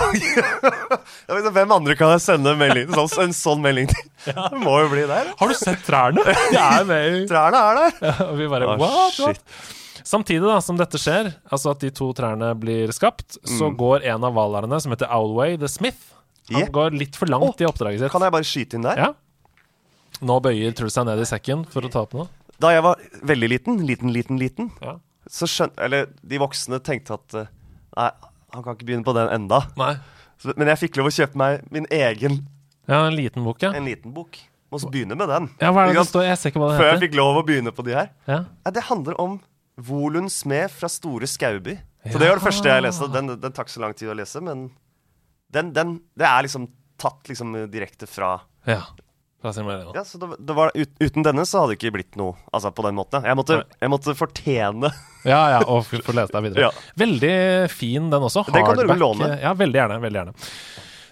Hvem 1.53 1.73
andre 1.75 1.95
kan 1.99 2.13
jeg 2.15 2.23
sende 2.23 2.55
melding, 2.57 2.89
sånn, 2.95 3.27
en 3.27 3.35
sånn 3.37 3.61
melding 3.63 3.89
til? 3.91 4.07
Det 4.25 4.59
må 4.63 4.77
jo 4.81 4.89
bli 4.93 5.03
der. 5.09 5.29
Har 5.39 5.51
du 5.51 5.55
sett 5.57 5.83
trærne? 5.85 6.23
De 6.53 6.57
er 6.59 6.85
med 6.89 7.27
Trærne 7.29 7.59
er 7.61 7.79
der. 7.81 8.21
Og 8.29 8.35
vi 8.39 8.47
bare 8.51 8.71
Å, 8.73 8.77
what, 8.81 9.13
shit. 9.17 9.41
Samtidig 10.03 10.43
da 10.43 10.57
som 10.63 10.75
dette 10.79 10.99
skjer, 10.99 11.29
altså 11.53 11.71
at 11.71 11.83
de 11.85 11.91
to 11.95 12.09
trærne 12.17 12.49
blir 12.59 12.91
skapt, 12.95 13.37
så 13.47 13.69
Mm. 13.69 13.77
går 13.79 14.03
en 14.11 14.25
av 14.27 14.33
hvalerne, 14.35 14.79
som 14.83 14.91
heter 14.91 15.07
Owlway 15.15 15.55
the 15.61 15.69
Smith, 15.71 16.09
han 16.51 16.65
Yeah. 16.65 16.71
går 16.75 16.91
litt 16.99 17.15
for 17.15 17.29
langt 17.31 17.61
i 17.63 17.65
oppdraget 17.69 18.01
sitt. 18.01 18.11
Kan 18.11 18.21
jeg 18.25 18.33
bare 18.35 18.43
skyte 18.49 18.75
inn 18.75 18.83
der? 18.83 18.97
Ja. 18.99 19.13
Nå 20.27 20.41
bøyer 20.43 20.73
Truls 20.75 20.93
seg 20.97 21.05
ned 21.07 21.21
i 21.23 21.27
sekken 21.29 21.63
for 21.71 21.85
å 21.87 21.91
ta 21.93 22.01
opp 22.03 22.13
noe. 22.17 22.27
Da 22.59 22.73
jeg 22.75 22.83
var 22.83 22.99
veldig 23.23 23.49
liten, 23.53 23.79
liten, 23.87 24.11
liten, 24.13 24.37
liten, 24.41 24.71
Ja. 24.83 24.97
så 25.31 25.47
skjønte 25.47 25.79
Eller 25.87 26.09
de 26.21 26.37
voksne 26.43 26.79
tenkte 26.83 27.15
at 27.15 27.33
eh, 27.39 27.47
Nei, 27.95 28.09
han 28.53 28.63
kan 28.63 28.75
ikke 28.77 28.87
begynne 28.87 29.05
på 29.07 29.13
den 29.17 29.29
enda. 29.33 29.63
Nei. 29.79 29.93
Så, 30.41 30.53
men 30.59 30.69
jeg 30.73 30.81
fikk 30.85 30.97
lov 30.99 31.09
å 31.09 31.13
kjøpe 31.13 31.39
meg 31.39 31.63
min 31.73 31.87
egen, 31.93 32.41
Ja, 32.89 33.05
en 33.07 33.15
liten 33.15 33.45
bok, 33.45 33.61
ja. 33.63 33.71
en 33.73 33.87
liten 33.87 34.11
bok. 34.13 34.37
Må 34.69 34.79
også 34.79 34.89
begynne 34.91 35.15
med 35.15 35.29
den. 35.29 35.47
Ja, 35.61 35.69
hva 35.71 35.85
er 35.85 35.93
det 35.93 35.99
det 36.01 36.07
står? 36.09 36.25
Jeg 36.27 36.39
ser 36.41 36.51
ikke 36.51 36.61
hva 36.63 36.71
det 36.73 36.79
Før 36.81 36.89
jeg 36.89 37.01
fikk 37.05 37.17
lov 37.19 37.39
å 37.39 37.43
begynne 37.47 37.71
på 37.75 37.85
de 37.85 37.93
her. 37.95 38.09
Ja. 38.27 38.39
Nei, 38.65 38.73
det 38.75 38.83
handler 38.89 39.17
om 39.21 39.37
Volund 39.77 40.31
Smed 40.33 40.73
fra 40.73 40.89
Store 40.91 41.29
Skauby. 41.29 41.77
Så 42.03 42.19
det 42.19 42.27
var 42.27 42.41
det 42.41 42.43
første 42.43 42.69
jeg 42.71 42.83
leste. 42.83 43.07
Den, 43.13 43.31
den 43.39 43.53
tar 43.55 43.65
ikke 43.67 43.75
så 43.77 43.83
lang 43.85 43.93
tid 43.97 44.11
å 44.11 44.17
lese, 44.17 44.41
men 44.43 44.65
den, 45.53 45.69
den 45.75 45.93
Det 46.17 46.25
er 46.27 46.43
liksom 46.45 46.67
tatt 46.99 47.29
liksom 47.29 47.53
direkte 47.71 48.07
fra 48.09 48.35
ja. 48.69 48.81
Ja, 49.95 50.03
så 50.07 50.17
det, 50.21 50.29
det 50.39 50.55
var, 50.55 50.71
ut, 50.75 50.89
Uten 51.03 51.23
denne 51.27 51.43
så 51.45 51.59
hadde 51.63 51.73
det 51.73 51.79
ikke 51.81 51.93
blitt 51.97 52.15
noe 52.19 52.35
Altså 52.53 52.71
på 52.71 52.85
den 52.87 52.95
måten. 52.95 53.25
Jeg 53.27 53.35
måtte, 53.35 53.57
jeg 53.81 53.91
måtte 53.91 54.15
fortjene 54.15 54.89
Ja, 55.27 55.41
ja, 55.57 55.59
og 55.67 55.85
få 55.87 56.15
lese 56.15 56.31
deg 56.35 56.43
videre. 56.49 56.65
Ja. 56.67 56.71
Veldig 56.99 57.35
fin 57.71 58.09
den 58.11 58.23
også. 58.27 58.43
Den 58.49 58.63
kan 58.65 58.75
du 58.75 58.81
Hardback. 58.83 58.99
låne. 58.99 59.29
Ja, 59.41 59.53
veldig 59.55 59.79
gjerne. 59.79 59.99
veldig 60.03 60.19
gjerne 60.19 60.33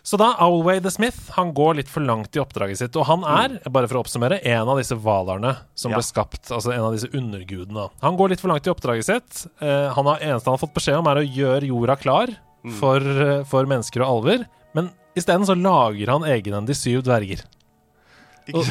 Så 0.04 0.18
da, 0.20 0.32
Owlway 0.44 0.80
the 0.84 0.92
Smith 0.92 1.30
Han 1.38 1.54
går 1.56 1.76
litt 1.78 1.88
for 1.92 2.02
langt 2.04 2.36
i 2.36 2.42
oppdraget 2.42 2.80
sitt. 2.82 2.96
Og 3.00 3.06
han 3.08 3.24
er, 3.24 3.60
bare 3.72 3.88
for 3.88 4.00
å 4.00 4.04
oppsummere, 4.04 4.40
en 4.44 4.68
av 4.72 4.80
disse 4.82 4.96
hvalerne 5.00 5.54
som 5.76 5.92
Mm. 5.92 5.94
Ja. 5.94 6.00
ble 6.02 6.08
skapt. 6.08 6.44
Altså 6.52 6.74
en 6.74 6.84
av 6.88 6.92
disse 6.96 7.08
undergudene. 7.16 7.90
Han 8.02 8.18
går 8.20 8.34
litt 8.34 8.42
for 8.44 8.52
langt 8.52 8.68
i 8.68 8.74
oppdraget 8.74 9.08
sitt. 9.08 9.46
Eh, 9.62 9.88
han 9.96 10.06
har, 10.12 10.20
eneste 10.20 10.50
han 10.50 10.58
har 10.58 10.64
fått 10.66 10.74
beskjed 10.76 11.00
om, 11.00 11.08
er 11.12 11.22
å 11.22 11.28
gjøre 11.28 11.68
jorda 11.72 11.96
klar 12.02 12.36
Mm. 12.64 12.76
for, 12.78 13.00
eh, 13.02 13.44
for 13.50 13.66
mennesker 13.66 14.04
og 14.06 14.12
alver. 14.26 14.44
Men 14.76 14.92
isteden 15.18 15.48
så 15.48 15.56
lager 15.58 16.12
han 16.14 16.22
egenhendig 16.30 16.76
syv 16.78 17.02
dverger. 17.08 17.42
Og, 18.54 18.66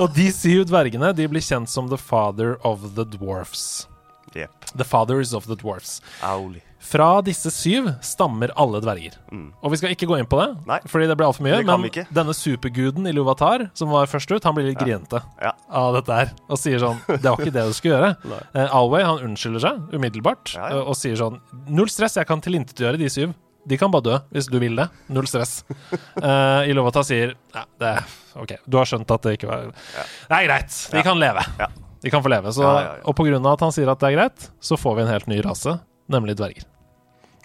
og 0.00 0.14
de 0.16 0.30
syv 0.32 0.64
dvergene 0.70 1.12
de 1.16 1.26
blir 1.30 1.44
kjent 1.44 1.68
som 1.70 1.88
The 1.92 1.98
Father 2.00 2.56
of 2.66 2.94
the 2.96 3.04
Dwarfs. 3.04 3.86
Yep. 4.34 4.70
The 4.78 4.84
Fathers 4.86 5.32
of 5.34 5.46
the 5.50 5.56
Dwarfs. 5.58 5.98
Auli. 6.22 6.60
Fra 6.80 7.18
disse 7.20 7.50
syv 7.52 7.90
stammer 8.00 8.52
alle 8.56 8.78
dverger. 8.80 9.18
Og 9.60 9.72
vi 9.74 9.76
skal 9.80 9.92
ikke 9.92 10.06
gå 10.08 10.16
inn 10.16 10.28
på 10.30 10.38
det, 10.40 10.46
Nei. 10.70 10.78
fordi 10.88 11.08
det 11.10 11.16
blir 11.18 11.26
altfor 11.28 11.44
mye. 11.44 11.58
Det 11.60 11.66
Men 11.68 12.06
denne 12.16 12.32
superguden 12.32 13.04
i 13.10 13.12
Luvatar, 13.12 13.66
som 13.76 13.90
var 13.92 14.08
først 14.08 14.32
ut, 14.32 14.46
han 14.48 14.56
blir 14.56 14.70
litt 14.70 14.78
grinete 14.80 15.20
Ja. 15.42 15.52
av 15.68 15.98
dette 15.98 16.16
her. 16.16 16.32
Og 16.48 16.56
sier 16.62 16.80
sånn 16.80 17.02
Det 17.10 17.26
var 17.26 17.36
ikke 17.42 17.52
det 17.52 17.66
du 17.68 17.74
skulle 17.76 17.98
gjøre. 17.98 18.40
Eh, 18.54 18.72
Alway 18.80 19.04
han 19.04 19.20
unnskylder 19.28 19.60
seg 19.66 19.92
umiddelbart 19.98 20.54
Ja, 20.56 20.70
ja. 20.72 20.80
og 20.86 20.96
sier 20.96 21.18
sånn 21.20 21.36
Null 21.68 21.90
stress, 21.92 22.16
jeg 22.16 22.26
kan 22.30 22.40
tilintetgjøre 22.40 22.96
de 23.02 23.10
syv. 23.12 23.34
De 23.68 23.76
kan 23.78 23.90
bare 23.92 24.02
dø 24.06 24.16
hvis 24.32 24.46
du 24.50 24.58
vil 24.58 24.76
det. 24.78 24.88
Null 25.12 25.26
stress. 25.28 25.64
uh, 26.22 26.62
Ilovata 26.70 27.02
sier 27.06 27.34
ja, 27.54 27.64
det 27.78 27.90
er 27.96 28.04
OK, 28.40 28.54
du 28.66 28.76
har 28.78 28.86
skjønt 28.88 29.10
at 29.10 29.22
det 29.26 29.36
ikke 29.36 29.48
var 29.50 29.68
Det 29.70 30.36
er 30.38 30.46
greit. 30.48 30.76
De 30.92 30.96
Ja. 31.00 31.02
kan 31.04 31.18
leve. 31.20 31.44
Ja. 31.58 31.66
De 32.00 32.10
kan 32.14 32.22
få 32.24 32.30
leve. 32.32 32.52
Så, 32.56 32.62
Ja, 32.64 32.72
ja, 32.80 32.92
ja. 32.96 33.02
Og 33.04 33.14
på 33.18 33.26
grunn 33.28 33.44
av 33.44 33.58
at 33.58 33.60
han 33.66 33.72
sier 33.76 33.90
at 33.92 34.00
det 34.00 34.08
er 34.12 34.16
greit, 34.16 34.46
så 34.64 34.78
får 34.80 34.96
vi 34.96 35.02
en 35.02 35.10
helt 35.12 35.26
ny 35.28 35.40
rase, 35.44 35.74
nemlig 36.08 36.36
dverger. 36.38 36.64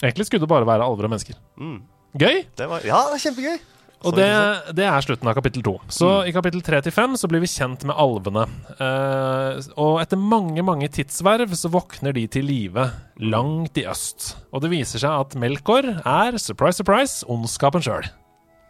Egentlig 0.04 0.25
skulle 0.30 0.45
det 0.45 0.49
bare 0.51 0.67
være 0.67 0.86
alver 0.88 1.08
og 1.10 1.12
mennesker. 1.12 1.36
Mm. 1.60 1.82
Gøy! 2.15 2.45
Det 2.56 2.67
var, 2.71 2.86
ja, 2.88 3.01
det 3.12 3.17
er 3.19 3.23
kjempegøy. 3.25 3.58
Og 4.06 4.13
det, 4.18 4.30
det 4.78 4.86
er 4.86 5.06
slutten 5.06 5.30
av 5.30 5.36
kapittel 5.38 5.63
to. 5.65 5.76
Så 5.89 6.10
i 6.30 6.34
kapittel 6.36 6.62
tre 6.65 6.82
til 6.86 6.94
fem 6.94 7.15
så 7.18 7.30
blir 7.32 7.41
vi 7.44 7.50
kjent 7.50 7.86
med 7.89 7.98
alvene. 7.98 8.46
Uh, 8.78 9.58
og 9.82 9.98
etter 10.04 10.20
mange, 10.22 10.62
mange 10.65 10.89
tidsverv 10.94 11.56
så 11.58 11.72
våkner 11.74 12.15
de 12.15 12.28
til 12.32 12.46
live 12.46 12.89
langt 13.18 13.80
i 13.82 13.88
øst. 13.89 14.36
Og 14.54 14.62
det 14.65 14.74
viser 14.74 15.02
seg 15.02 15.26
at 15.26 15.38
Melkor 15.41 15.88
er, 15.98 16.38
surprise, 16.41 16.82
surprise, 16.82 17.26
ondskapen 17.32 17.86
sjøl. 17.86 18.08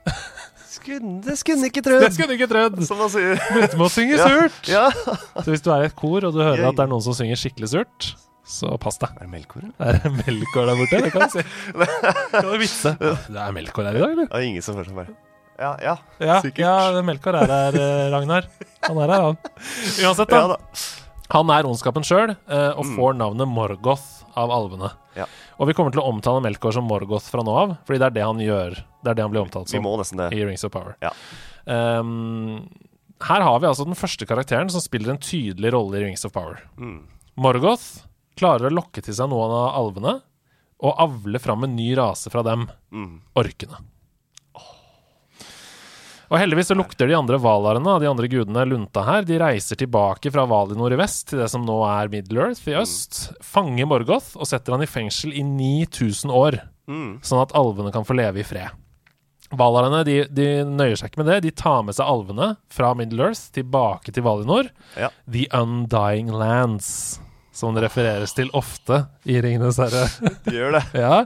Det 0.86 1.34
skulle 1.40 1.66
ikke 1.66 1.80
ikke 1.80 1.82
Det 2.04 2.14
skulle 2.14 2.36
ikke 2.36 2.48
trødd! 2.52 2.76
Som 2.88 3.00
man 3.02 3.10
sier. 3.10 3.40
Begynte 3.56 3.80
med 3.80 3.88
å 3.88 3.90
synge 3.90 4.20
surt. 4.22 4.70
Ja. 4.70 4.86
Så 5.44 5.48
hvis 5.50 5.66
du 5.66 5.72
er 5.74 5.86
i 5.86 5.90
et 5.90 5.98
kor 5.98 6.28
og 6.28 6.36
du 6.36 6.44
hører 6.44 6.68
at 6.70 6.78
det 6.78 6.86
er 6.86 6.92
noen 6.92 7.02
som 7.02 7.16
synger 7.18 7.40
skikkelig 7.42 7.72
surt, 7.72 8.12
så 8.46 8.76
pass 8.78 9.00
deg. 9.02 9.16
Er 9.18 9.26
det 9.26 9.32
melkor? 9.32 9.66
Er 9.82 9.98
det 10.04 10.12
Melkor 10.20 10.70
der 10.70 10.78
borte? 10.78 11.00
Det 11.02 11.14
kan 11.16 11.26
du 11.26 11.34
si. 11.34 11.46
Kan 12.36 12.52
du 12.52 12.58
vitse? 12.62 12.94
Det 13.02 13.40
er 13.48 13.56
Melkor 13.56 13.90
her 13.90 13.98
i 13.98 14.04
dag, 14.04 14.14
eller? 14.14 14.30
Er 14.30 14.46
ingen 14.52 14.66
som 14.66 14.78
føler 14.78 14.92
seg 14.92 15.00
bare 15.00 15.25
Ja, 15.60 15.72
ja. 15.82 15.96
Ja, 16.20 16.42
Sikkert. 16.44 16.60
ja 16.66 17.02
Melkor 17.06 17.38
er 17.40 17.48
her, 17.48 17.78
eh, 17.80 18.10
Ragnar. 18.12 18.48
Han 18.90 18.98
er 19.04 19.14
her, 19.16 19.22
han. 19.30 19.38
Uansett, 20.04 20.30
da. 20.30 20.42
Ja 20.42 20.48
da. 20.56 20.58
Han 21.34 21.50
er 21.50 21.66
ondskapen 21.66 22.04
sjøl, 22.06 22.36
og 22.78 22.84
får 22.96 23.16
navnet 23.18 23.48
Morgoth 23.50 24.04
av 24.38 24.52
alvene. 24.54 24.92
Ja. 25.18 25.26
Og 25.58 25.66
vi 25.68 25.74
kommer 25.74 25.90
til 25.96 26.04
å 26.04 26.10
omtale 26.12 26.44
Melkor 26.44 26.76
som 26.76 26.86
Morgoth 26.86 27.26
fra 27.32 27.42
nå 27.42 27.56
av, 27.58 27.72
fordi 27.88 27.98
det 28.04 28.06
er 28.12 28.14
det 28.20 28.26
han 28.28 28.42
gjør. 28.44 28.76
Det 29.02 29.10
er 29.10 29.18
det 29.18 29.24
han 29.26 29.32
blir 29.34 29.42
omtalt 29.42 29.72
som 29.72 29.80
Vi 29.80 29.82
må 29.88 29.96
nesten 29.98 30.22
det. 30.22 30.28
i 30.38 30.44
Rings 30.46 30.64
of 30.68 30.72
Power. 30.76 30.94
Ja. 31.02 31.10
Um, 31.66 32.68
her 33.26 33.42
har 33.42 33.58
vi 33.64 33.68
altså 33.72 33.88
den 33.88 33.98
første 33.98 34.28
karakteren 34.30 34.70
som 34.70 34.84
spiller 34.84 35.16
en 35.16 35.22
tydelig 35.24 35.72
rolle 35.74 35.98
i 35.98 36.04
Rings 36.06 36.26
of 36.28 36.34
Power. 36.36 36.62
Mm. 36.78 37.00
Morgoth 37.42 38.04
klarer 38.38 38.70
å 38.70 38.76
lokke 38.76 39.02
til 39.02 39.16
seg 39.18 39.32
noen 39.32 39.50
av 39.56 39.74
alvene 39.82 40.18
og 40.86 41.00
avle 41.02 41.40
fram 41.42 41.64
en 41.66 41.74
ny 41.78 41.90
rase 41.98 42.30
fra 42.30 42.44
dem, 42.46 42.68
Mm. 42.94 43.22
orkene. 43.40 43.82
Og 46.32 46.40
heldigvis 46.42 46.72
så 46.72 46.76
lukter 46.78 47.08
de 47.10 47.16
andre 47.18 47.38
valarene 47.42 47.98
de 48.02 48.08
andre 48.10 48.30
gudene 48.32 48.64
lunta 48.70 49.04
her. 49.06 49.26
De 49.28 49.38
reiser 49.42 49.78
tilbake 49.78 50.32
fra 50.34 50.46
Valinor 50.50 50.94
i 50.96 50.98
vest 51.00 51.28
til 51.30 51.42
det 51.44 51.50
som 51.52 51.66
nå 51.68 51.76
er 51.88 52.10
Middle-earth 52.14 52.66
i 52.72 52.78
øst. 52.80 53.20
Fanger 53.46 53.86
Morgoth 53.90 54.34
og 54.40 54.48
setter 54.50 54.74
han 54.76 54.86
i 54.86 54.90
fengsel 54.90 55.36
i 55.38 55.44
9000 55.46 56.34
år, 56.34 56.62
Mm. 56.88 57.20
sånn 57.26 57.42
at 57.42 57.54
alvene 57.58 57.92
kan 57.94 58.04
få 58.06 58.14
leve 58.18 58.40
i 58.42 58.44
fred. 58.46 58.70
Valarene 59.56 60.04
de, 60.06 60.16
de 60.30 60.46
nøyer 60.66 60.98
seg 60.98 61.10
ikke 61.12 61.22
med 61.24 61.28
det. 61.32 61.38
De 61.46 61.52
tar 61.52 61.84
med 61.86 61.96
seg 61.98 62.06
alvene 62.10 62.56
fra 62.74 62.92
Middle-earth 62.98 63.52
tilbake 63.54 64.12
til 64.14 64.26
Valinor. 64.26 64.70
Ja. 64.98 65.10
The 65.30 65.46
Undying 65.54 66.30
Lands, 66.34 67.20
som 67.54 67.74
det 67.78 67.86
refereres 67.86 68.34
til 68.38 68.50
ofte 68.58 69.04
i 69.26 69.38
Ringenes 69.42 69.78
herre. 69.82 70.08
de 70.46 70.58
Gjør 70.58 70.80
det. 70.80 70.84
Ja. 71.06 71.24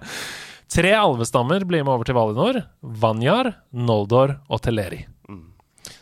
Tre 0.69 0.91
alvestammer 0.93 1.63
blir 1.65 1.81
med 1.83 1.93
over 1.95 2.05
til 2.05 2.17
Valinor. 2.17 2.59
Vanjar, 2.81 3.53
Noldor 3.73 4.35
og 4.49 4.61
Teleri. 4.61 5.03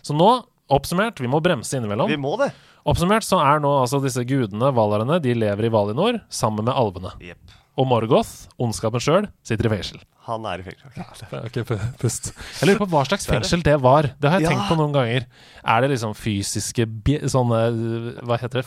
Så 0.03 0.15
nå, 0.15 0.27
oppsummert, 0.71 1.21
vi 1.23 1.29
må 1.31 1.39
bremse 1.43 1.77
innimellom. 1.79 2.09
Vi 2.11 2.19
må 2.19 2.33
det. 2.41 2.49
Oppsummert 2.87 3.23
så 3.27 3.39
er 3.43 3.61
nå 3.63 3.71
altså 3.81 3.99
disse 4.03 4.23
gudene, 4.27 4.69
valarene, 4.75 5.21
de 5.23 5.33
lever 5.35 5.67
i 5.67 5.71
Valinor 5.71 6.21
sammen 6.31 6.67
med 6.67 6.75
alvene. 6.75 7.11
Yep. 7.23 7.55
Og 7.77 7.87
Morgoth, 7.87 8.47
ondskapen 8.59 9.03
sjøl, 9.03 9.27
sitter 9.45 9.67
i 9.69 9.73
fengsel. 9.75 9.99
Han 10.27 10.43
er 10.49 10.59
i 10.63 10.65
fengsel. 10.65 10.91
Ja, 10.97 11.41
okay, 11.45 11.63
pust. 12.01 12.31
Jeg 12.59 12.67
lurer 12.67 12.81
på 12.81 12.87
hva 12.91 13.03
slags 13.07 13.27
fengsel 13.29 13.61
det 13.63 13.75
var. 13.83 14.09
Det 14.19 14.31
har 14.31 14.41
jeg 14.41 14.49
Ja. 14.49 14.55
tenkt 14.55 14.71
på 14.71 14.79
noen 14.79 14.95
ganger. 14.95 15.27
Er 15.63 15.81
det 15.81 15.91
liksom 15.93 16.15
fysiske 16.17 16.87
sånne 17.31 17.61
Hva 18.25 18.39
heter 18.41 18.59
det? 18.59 18.65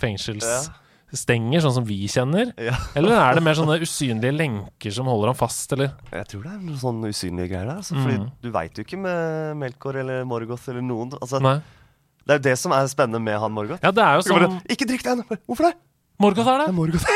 Fengselsstenger, 1.10 1.60
sånn 1.64 1.74
som 1.74 1.84
vi 1.86 1.96
kjenner? 2.08 2.52
Ja. 2.60 2.76
Eller 2.96 3.16
er 3.18 3.34
det 3.34 3.42
mer 3.42 3.54
sånne 3.58 3.80
usynlige 3.82 4.32
lenker 4.36 4.92
som 4.94 5.06
holder 5.10 5.32
ham 5.32 5.38
fast, 5.38 5.72
eller? 5.74 5.92
Jeg 6.12 6.26
tror 6.30 6.42
det 6.44 6.52
er 6.52 6.60
noen 6.62 6.78
sånne 6.78 7.10
usynlige 7.10 7.48
greier 7.50 7.66
der. 7.66 7.76
Altså, 7.82 7.94
fordi 7.98 8.18
Mm. 8.20 8.30
du 8.42 8.50
veit 8.50 8.74
jo 8.78 8.84
ikke 8.84 8.98
med 8.98 9.56
Melkor 9.58 9.96
eller 9.96 10.24
Morgoth 10.24 10.68
eller 10.68 10.82
noen. 10.82 11.10
Altså, 11.20 11.40
det 11.40 12.30
er 12.30 12.38
jo 12.38 12.42
det 12.50 12.58
som 12.58 12.72
er 12.72 12.86
spennende 12.86 13.20
med 13.20 13.38
han 13.40 13.50
Morgoth. 13.52 13.80
Ja, 13.82 13.90
det 13.90 14.02
er 14.04 14.14
jo 14.16 14.22
Du 14.22 14.30
sånn 14.30 14.62
ikke 14.68 14.86
drikk 14.86 15.02
den! 15.02 15.24
Hvorfor 15.48 15.70
det? 15.70 15.74
Morgoth 16.20 16.46
er 16.46 16.58
Det 16.58 16.62
er 16.62 16.66
det! 16.66 16.74
Morgoth. 16.74 17.06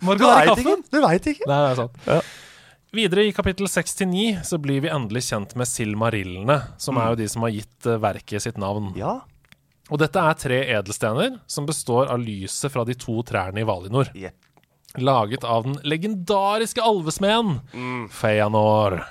Du 0.00 0.06
Morgoth 0.06 0.22
er 0.22 0.44
i 0.44 0.46
veit 0.46 0.58
ikke. 0.58 0.64
kaffen! 0.64 0.84
Du 0.90 1.00
veit 1.02 1.26
ikke. 1.26 1.46
Nei, 1.46 1.58
det 1.60 1.70
er 1.72 1.76
sant. 1.76 1.96
Ja. 2.06 2.20
Videre 2.92 3.24
i 3.26 3.32
kapittel 3.32 3.66
69 3.66 4.44
så 4.44 4.58
blir 4.60 4.80
vi 4.82 4.88
endelig 4.88 5.22
kjent 5.30 5.54
med 5.56 5.66
silmarillene, 5.66 6.58
som 6.78 6.96
er 6.98 7.08
jo 7.10 7.14
de 7.16 7.28
som 7.28 7.42
har 7.42 7.50
gitt 7.50 7.86
eh, 7.86 7.96
verket 7.98 8.42
sitt 8.42 8.56
navn. 8.60 8.92
Ja. 8.96 9.20
Og 9.92 10.00
dette 10.00 10.20
er 10.20 10.38
tre 10.40 10.58
edelstener 10.78 11.34
som 11.50 11.66
består 11.68 12.08
av 12.12 12.22
lyset 12.22 12.72
fra 12.72 12.84
de 12.88 12.96
to 12.96 13.18
trærne 13.28 13.60
i 13.60 13.66
Valinor. 13.68 14.08
Yep. 14.16 14.38
Laget 15.04 15.44
av 15.44 15.66
den 15.66 15.76
legendariske 15.88 16.80
alvesmeden 16.84 17.58
Feanor. 18.12 19.02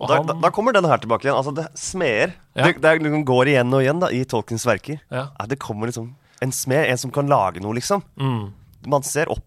Og 0.00 0.08
da, 0.08 0.20
da, 0.24 0.36
da 0.46 0.50
kommer 0.54 0.74
den 0.74 0.86
her 0.88 1.02
tilbake 1.02 1.26
igjen. 1.26 1.36
Altså, 1.36 1.52
det 1.54 1.66
smeder. 1.78 2.32
Ja. 2.54 2.70
Det, 2.70 2.78
det 2.82 2.94
liksom 3.02 3.26
går 3.28 3.52
igjen 3.52 3.74
og 3.76 3.84
igjen 3.84 4.00
da, 4.00 4.08
i 4.14 4.22
Tolkiens 4.24 4.64
verker. 4.66 5.02
Ja. 5.12 5.26
Ja, 5.34 5.48
det 5.50 5.60
kommer 5.60 5.90
liksom 5.90 6.14
en 6.40 6.54
smed, 6.56 6.86
en 6.88 6.98
som 6.98 7.12
kan 7.12 7.28
lage 7.28 7.60
noe, 7.60 7.76
liksom. 7.76 8.00
Mm. 8.16 8.46
Man 8.86 9.02
ser 9.04 9.28
opp 9.32 9.44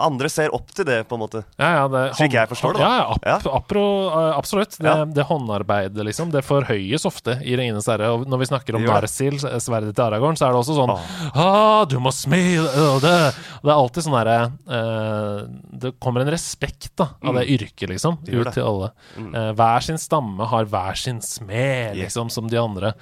Andre 0.00 0.30
ser 0.32 0.48
opp 0.56 0.70
til 0.72 0.86
det, 0.88 1.02
på 1.10 1.16
en 1.18 1.20
måte. 1.20 1.42
Ja, 1.60 1.68
ja, 1.76 1.88
det, 1.92 2.02
Slik 2.16 2.32
jeg 2.32 2.48
forstår 2.48 2.78
det. 2.78 2.80
Ja, 2.80 2.92
ja, 3.20 3.34
app, 3.36 3.44
Apro, 3.52 3.82
eh, 4.08 4.30
absolutt. 4.38 4.78
Det, 4.80 4.86
Ja. 4.88 5.04
det 5.04 5.26
håndarbeidet, 5.28 6.00
liksom, 6.08 6.30
det 6.32 6.40
forhøyes 6.46 7.04
ofte 7.04 7.34
i 7.44 7.52
Ringenes 7.60 7.84
herre. 7.90 8.08
Og 8.14 8.24
når 8.26 8.38
vi 8.40 8.46
snakker 8.48 8.78
om. 8.78 8.86
Narsil, 8.88 9.36
sverdet 9.60 9.92
til 9.94 10.04
Aragorn, 10.06 10.38
så 10.40 10.46
er 10.48 10.54
det 10.54 10.62
også 10.62 10.76
sånn 10.78 10.94
ah, 11.36 11.84
Du 11.84 11.98
må 12.00 12.08
smile 12.16 12.64
øh, 12.72 12.96
det. 13.04 13.12
Det 13.60 13.68
er 13.68 13.74
alltid 13.76 14.06
sånn 14.06 14.16
herre 14.16 14.38
uh, 14.70 15.42
Det 15.84 15.92
kommer 16.00 16.24
en 16.24 16.32
respekt 16.32 16.88
da 16.96 17.10
av 17.20 17.36
det 17.36 17.44
yrket, 17.52 17.90
liksom, 17.92 18.16
Mm. 18.24 18.40
Ut. 18.40 18.46
Mm. 18.46 18.52
til 18.54 18.62
alle. 18.64 18.88
Eh, 19.20 19.52
hver 19.60 19.84
sin 19.84 19.98
stamme 20.00 20.46
har 20.48 20.64
hver 20.64 20.96
sin 20.96 21.20
smed, 21.20 21.92
Yeah. 21.96 22.06
liksom, 22.06 22.30
som 22.30 22.48
de 22.48 22.56
andre. 22.56 22.94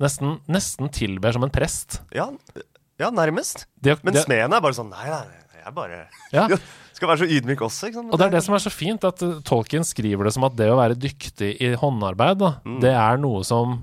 Nesten, 0.00 0.38
nesten 0.48 0.88
tilber 0.92 1.32
som 1.36 1.44
en 1.44 1.50
prest. 1.52 2.00
Ja, 2.14 2.30
ja 3.02 3.10
nærmest. 3.12 3.66
Det, 3.80 3.98
Men 4.04 4.14
det, 4.16 4.22
smeden 4.24 4.54
er 4.56 4.62
bare 4.64 4.76
sånn 4.76 4.88
Nei, 4.92 5.06
nei, 5.10 5.60
jeg 5.64 5.74
bare 5.76 6.02
Ja. 6.32 6.46
Skal 6.96 7.10
være 7.10 7.20
så 7.26 7.28
ydmyk 7.28 7.60
også, 7.60 7.90
ikke 7.90 7.98
sant. 8.00 8.12
Og 8.14 8.18
det 8.20 8.24
er 8.24 8.34
det 8.38 8.40
som 8.46 8.54
er 8.56 8.62
så 8.64 8.70
fint, 8.72 9.02
at 9.04 9.20
uh, 9.20 9.34
Tolkien 9.44 9.84
skriver 9.84 10.24
det 10.24 10.32
som 10.32 10.46
at 10.48 10.54
det 10.56 10.70
å 10.72 10.78
være 10.78 10.96
dyktig 10.96 11.50
i 11.60 11.74
håndarbeid, 11.76 12.38
da, 12.40 12.54
Mm. 12.64 12.78
det 12.80 12.92
er 12.96 13.18
noe 13.20 13.42
som 13.44 13.82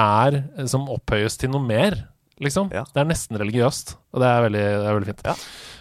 er 0.00 0.40
Som 0.66 0.88
opphøyes 0.90 1.36
til 1.38 1.50
noe 1.52 1.62
mer, 1.62 1.94
liksom. 2.40 2.70
Ja. 2.74 2.82
Det 2.90 3.02
er 3.02 3.06
nesten 3.10 3.36
religiøst, 3.38 3.94
og 4.14 4.22
det 4.22 4.26
er 4.32 4.42
veldig, 4.48 4.64
det 4.80 4.88
er 4.88 4.96
veldig 4.98 5.10
fint. 5.12 5.22
Ja. 5.28 5.34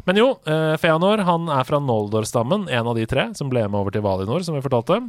Men 0.05 0.19
jo, 0.21 0.27
uh, 0.45 0.75
Feanor 0.81 1.23
han 1.25 1.49
er 1.57 1.63
fra 1.65 1.79
Noldor-stammen, 1.81 2.67
en 2.69 2.87
av 2.91 2.95
de 2.99 3.05
tre 3.09 3.29
som 3.33 3.49
ble 3.49 3.63
med 3.65 3.79
over 3.79 3.95
til 3.95 4.03
Valinor, 4.05 4.43
som 4.45 4.53
vi 4.57 4.61
fortalte. 4.65 4.99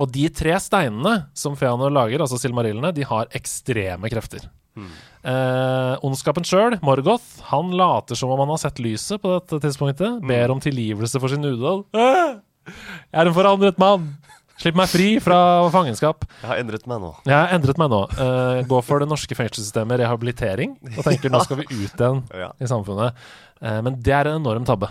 Og 0.00 0.10
de 0.10 0.26
tre 0.32 0.54
steinene 0.58 1.26
som 1.36 1.54
Feanor 1.60 1.92
lager, 1.92 2.22
altså 2.24 2.38
silmarillene, 2.40 2.90
de 2.96 3.04
har 3.04 3.28
ekstreme 3.36 4.08
krefter. 4.10 4.46
Eh, 4.76 5.94
ondskapen 6.06 6.46
sjøl, 6.48 6.78
Morgoth, 6.86 7.40
han 7.50 7.72
later 7.76 8.16
som 8.16 8.30
om 8.32 8.40
han 8.44 8.52
har 8.54 8.60
sett 8.62 8.78
lyset 8.80 9.20
på 9.20 9.34
dette 9.36 9.58
tidspunktet. 9.66 10.20
Ber 10.26 10.52
om 10.54 10.60
tilgivelse 10.62 11.20
for 11.20 11.28
sin 11.32 11.44
udåd. 11.44 11.84
«Åh! 11.92 12.38
Jeg 12.70 13.18
er 13.20 13.26
en 13.30 13.34
forandret 13.36 13.78
mann! 13.82 14.12
Slipp 14.60 14.76
meg 14.76 14.90
fri 14.92 15.06
fra 15.24 15.36
fangenskap. 15.72 16.26
Jeg 16.42 16.48
har 16.50 16.58
endret 16.60 16.84
meg 16.88 17.00
nå. 17.00 17.14
Jeg 17.24 17.32
har 17.32 17.54
endret 17.56 17.78
meg 17.80 17.88
nå. 17.88 18.00
Eh, 18.12 18.58
gå 18.68 18.80
for 18.84 19.00
det 19.00 19.08
norske 19.08 19.32
fengselssystemet 19.38 20.02
rehabilitering. 20.02 20.74
Og 20.98 21.04
tenker 21.06 21.32
nå 21.32 21.40
skal 21.46 21.62
vi 21.62 21.64
ut 21.80 21.94
igjen 21.96 22.20
Ja. 22.36 22.50
i 22.60 22.68
samfunnet. 22.68 23.16
Eh, 23.64 23.78
men 23.86 23.96
det 24.04 24.12
er 24.12 24.28
en 24.28 24.42
enorm 24.42 24.66
tabbe. 24.68 24.90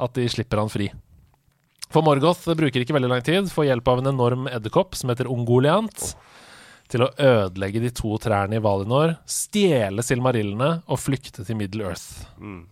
At 0.00 0.16
de 0.16 0.24
slipper 0.32 0.62
han 0.64 0.72
fri. 0.72 0.88
For 1.92 2.00
Morgoth 2.00 2.48
bruker 2.56 2.80
ikke 2.80 2.96
veldig 2.96 3.10
lang 3.12 3.20
tid, 3.26 3.50
får 3.52 3.68
hjelp 3.68 3.88
av 3.92 4.00
en 4.00 4.08
enorm 4.14 4.46
edderkopp 4.48 4.96
som 4.96 5.12
heter 5.12 5.28
Ungoliant, 5.28 6.14
til 6.92 7.06
å 7.06 7.10
ødelegge 7.16 7.82
de 7.82 7.90
to 7.96 8.14
trærne 8.20 8.58
i 8.58 8.62
Valinor, 8.62 9.16
stjele 9.28 10.04
silmarillene 10.04 10.70
og 10.84 11.00
flykte 11.00 11.46
til 11.48 11.58
Middle 11.58 11.88
Earth. 11.88 12.26
Mm. 12.38 12.64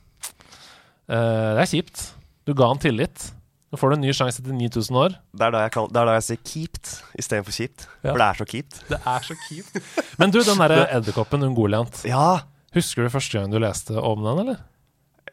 Uh, 1.11 1.57
det 1.57 1.65
er 1.65 1.71
kjipt. 1.73 2.05
Du 2.47 2.55
ga 2.57 2.69
han 2.71 2.81
tillit. 2.83 3.31
Nå 3.71 3.79
får 3.79 3.93
du 3.93 3.97
en 3.97 4.05
ny 4.05 4.13
sjanse 4.17 4.43
etter 4.43 4.55
9000 4.57 4.97
år. 4.99 5.17
Det 5.31 5.47
er 5.47 5.55
da 5.55 5.65
jeg, 5.65 5.73
kaller, 5.77 5.93
det 5.95 6.01
er 6.01 6.09
da 6.09 6.15
jeg 6.17 6.27
sier 6.27 6.41
keeped 6.43 6.95
istedenfor 7.23 7.55
kjipt. 7.55 7.85
Ja. 8.03 8.11
For 8.11 8.21
det 8.21 8.27
er 8.27 8.39
så 8.41 8.47
kjipt. 8.51 8.79
Det 8.89 9.01
er 9.13 9.27
så 9.29 9.37
kjipt. 9.47 9.83
Men 10.21 10.35
du, 10.35 10.41
den 10.43 10.63
derre 10.65 10.87
edderkoppen 10.99 11.47
Ungoliant. 11.47 12.03
Ja, 12.09 12.41
Husker 12.75 13.03
du 13.03 13.11
første 13.11 13.35
gang 13.35 13.51
du 13.51 13.59
leste 13.59 13.99
om 13.99 14.23
den, 14.23 14.45
eller? 14.45 14.63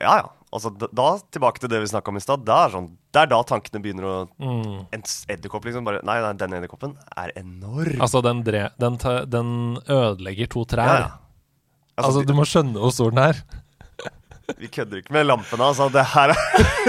ja. 0.01 0.19
ja. 0.23 0.33
Altså, 0.47 0.71
da, 0.79 0.87
da, 0.95 1.07
tilbake 1.35 1.59
til 1.59 1.71
det 1.71 1.81
vi 1.83 1.89
snakka 1.91 2.11
om 2.11 2.17
i 2.19 2.23
stad. 2.23 2.45
Det, 2.47 2.55
er 2.55 2.71
sånn, 2.71 2.87
det 3.11 3.19
er 3.19 3.29
da 3.33 3.39
tankene 3.47 3.81
begynner 3.83 4.07
å 4.07 4.15
Mm. 4.37 4.85
En 4.95 5.03
edderkopp, 5.33 5.65
liksom. 5.67 5.85
Bare 5.87 5.99
Nei, 6.07 6.17
nei 6.23 6.33
den 6.39 6.55
edderkoppen 6.59 6.93
er 7.17 7.33
enorm. 7.39 8.01
Altså, 8.03 8.21
den, 8.23 8.43
dre, 8.47 8.67
den, 8.79 8.99
den 9.27 9.49
ødelegger 9.83 10.51
to 10.53 10.63
trær. 10.69 10.87
Ja, 10.87 10.99
ja. 11.03 11.09
Altså, 11.97 12.19
Altså, 12.19 12.27
du 12.29 12.35
må 12.37 12.45
skjønne 12.45 12.79
hvor 12.79 12.93
stor 12.93 13.11
den 13.11 13.23
er. 13.25 13.41
Vi 14.61 14.69
kødder 14.71 15.01
ikke 15.01 15.15
med 15.17 15.27
lampene, 15.27 15.67
altså. 15.67 15.89
Det 15.91 16.05
her 16.13 16.35
er 16.35 16.39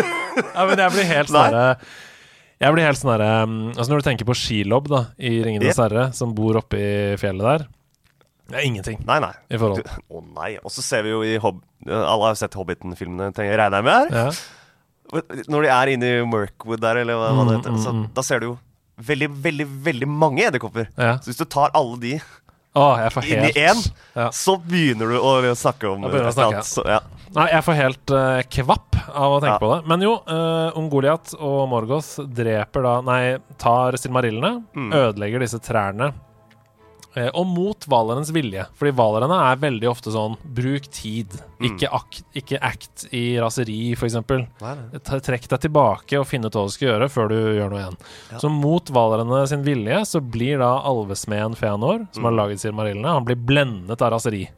Ja, 0.55 0.67
men 0.69 0.79
jeg 0.79 0.93
blir 0.95 1.09
helt 1.09 1.33
sånn 1.33 1.57
Jeg 2.63 2.75
blir 2.75 2.85
helt 2.87 3.01
sånn 3.01 3.25
um, 3.25 3.57
Altså, 3.73 3.89
når 3.91 3.99
du 3.99 4.07
tenker 4.07 4.29
på 4.29 4.37
Skilobb, 4.39 4.87
da, 4.93 5.01
i 5.19 5.41
Ringenes 5.43 5.81
herre, 5.83 6.13
som 6.15 6.37
bor 6.37 6.61
oppe 6.61 6.79
i 6.79 6.93
fjellet 7.19 7.49
der 7.49 7.67
Det 8.49 8.57
er 8.57 8.65
ingenting 8.65 9.03
Nei, 9.05 9.19
nei. 9.21 9.33
i 9.53 9.59
forhold. 9.61 9.85
Å 9.85 10.19
oh, 10.19 10.23
nei. 10.39 10.55
Og 10.65 10.73
så 10.73 10.81
ser 10.85 11.03
vi 11.05 11.11
jo 11.13 11.21
i 11.27 11.35
Hob 11.43 11.59
Alle 11.85 12.23
har 12.25 12.33
jo 12.33 12.39
sett 12.41 12.57
Hobbiten-filmene, 12.57 13.29
regner 13.37 13.77
jeg 13.77 13.85
med 13.85 13.93
her. 13.93 14.09
Ja. 14.25 14.31
Når 15.49 15.65
de 15.65 15.71
er 15.73 15.91
inne 15.95 16.09
i 16.19 16.25
Merkwood 16.29 16.81
der, 16.85 17.01
eller 17.03 17.17
hva, 17.21 17.29
det 17.33 17.45
Mm, 17.45 17.53
heter, 17.59 17.77
så 17.81 17.93
mm, 17.93 18.01
mm. 18.03 18.09
da 18.17 18.25
ser 18.27 18.41
du 18.43 18.47
jo 18.51 18.57
veldig, 19.09 19.29
veldig, 19.45 19.67
veldig 19.87 20.09
mange 20.11 20.43
edderkopper. 20.49 20.89
ja. 20.99 21.15
Så 21.23 21.31
hvis 21.31 21.39
du 21.41 21.47
tar 21.49 21.71
alle 21.77 21.97
de 22.03 22.15
Å, 22.79 22.89
jeg 23.01 23.33
inn 23.33 23.47
i 23.49 23.53
én, 23.65 23.79
ja. 24.15 24.27
så 24.35 24.57
begynner 24.61 25.09
du 25.11 25.17
å 25.19 25.55
snakke 25.57 25.89
om 25.89 26.05
å 26.05 26.11
snakke, 26.31 26.61
så, 26.67 26.85
ja. 26.87 26.99
Nei, 27.35 27.47
jeg 27.53 27.65
får 27.65 27.77
helt 27.79 28.13
uh, 28.15 28.41
kvapp 28.49 28.99
av 29.09 29.35
å 29.35 29.41
tenke 29.43 29.59
på 29.63 29.71
det. 29.73 29.79
Men 29.91 30.05
jo, 30.05 30.13
uh, 30.29 30.77
Ungoliat 30.79 31.33
og 31.39 31.65
Morgoth 31.73 32.21
dreper 32.25 32.85
da 32.87 32.95
Nei, 33.05 33.23
tar 33.61 33.97
silmarillene, 34.01 34.53
Mm. 34.77 34.93
ødelegger 34.95 35.43
disse 35.45 35.59
trærne. 35.65 36.13
Eh, 37.17 37.31
og 37.35 37.47
mot 37.47 37.87
valerens 37.89 38.31
vilje. 38.33 38.67
Fordi 38.79 38.93
valerne 38.95 39.39
er 39.53 39.57
veldig 39.57 39.89
ofte 39.91 40.13
sånn 40.15 40.37
bruk 40.45 40.89
tid, 40.91 41.29
Mm. 41.59 41.65
ikke, 41.75 41.89
akt, 41.93 42.23
ikke 42.39 42.59
act 42.63 43.07
i 43.13 43.37
raseri, 43.43 43.93
f.eks. 43.97 44.15
Trekk 45.03 45.49
deg 45.51 45.61
tilbake 45.65 46.19
og 46.21 46.27
finn 46.31 46.45
ut 46.47 46.53
hva 46.55 46.67
du 46.69 46.71
skal 46.71 46.89
gjøre 46.93 47.09
før 47.11 47.29
du 47.33 47.35
gjør 47.59 47.71
noe 47.73 47.81
igjen. 47.83 47.97
Ja. 48.33 48.39
Så 48.39 48.51
mot 48.53 48.85
valerne 48.95 49.41
sin 49.51 49.65
vilje 49.67 49.99
så 50.07 50.21
blir 50.23 50.59
da 50.63 50.71
alvesmeden 50.87 51.57
Feanor, 51.59 52.07
som 52.13 52.25
har 52.25 52.33
Mm. 52.33 52.39
laget 52.39 52.61
silmarillene, 52.63 53.09
han 53.13 53.25
blir 53.25 53.37
blendet 53.37 54.01
av 54.03 54.13
raseri. 54.13 54.49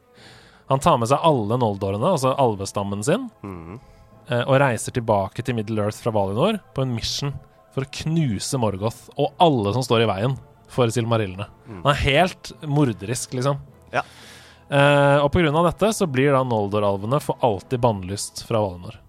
Han 0.68 0.78
tar 0.78 0.98
med 0.98 1.08
seg 1.08 1.18
alle 1.22 1.56
noldorene, 1.58 2.04
altså 2.04 2.36
alvestammen 2.36 3.02
sin, 3.04 3.30
Mhm. 3.42 3.80
eh, 4.28 4.42
og 4.46 4.60
reiser 4.60 4.92
tilbake 4.92 5.42
til 5.42 5.54
Middle 5.54 5.78
Earth 5.82 6.02
fra 6.02 6.12
Valinor 6.12 6.60
på 6.74 6.82
en 6.82 6.94
mission 6.94 7.32
for 7.74 7.82
å 7.82 7.90
knuse 7.90 8.58
Morgoth 8.58 9.08
og 9.16 9.32
alle 9.40 9.72
som 9.72 9.82
står 9.82 10.02
i 10.02 10.06
veien 10.12 10.38
for 10.70 10.90
silmarillene. 10.94 11.46
Mm. 11.68 11.82
Han 11.84 11.92
er 11.92 12.00
helt 12.04 12.52
morderisk, 12.66 13.34
liksom. 13.36 13.58
Ja. 13.94 14.02
Uh, 14.70 15.24
og 15.26 15.34
av 15.34 15.64
dette 15.66 15.88
så 15.96 16.06
blir 16.06 16.30
da 16.32 16.44
Noldor-alvene 16.46 17.18
for 17.20 17.36
alltid 17.42 17.80
bannlyst 17.82 18.44
fra 18.46 18.60
Valinor. 18.62 19.00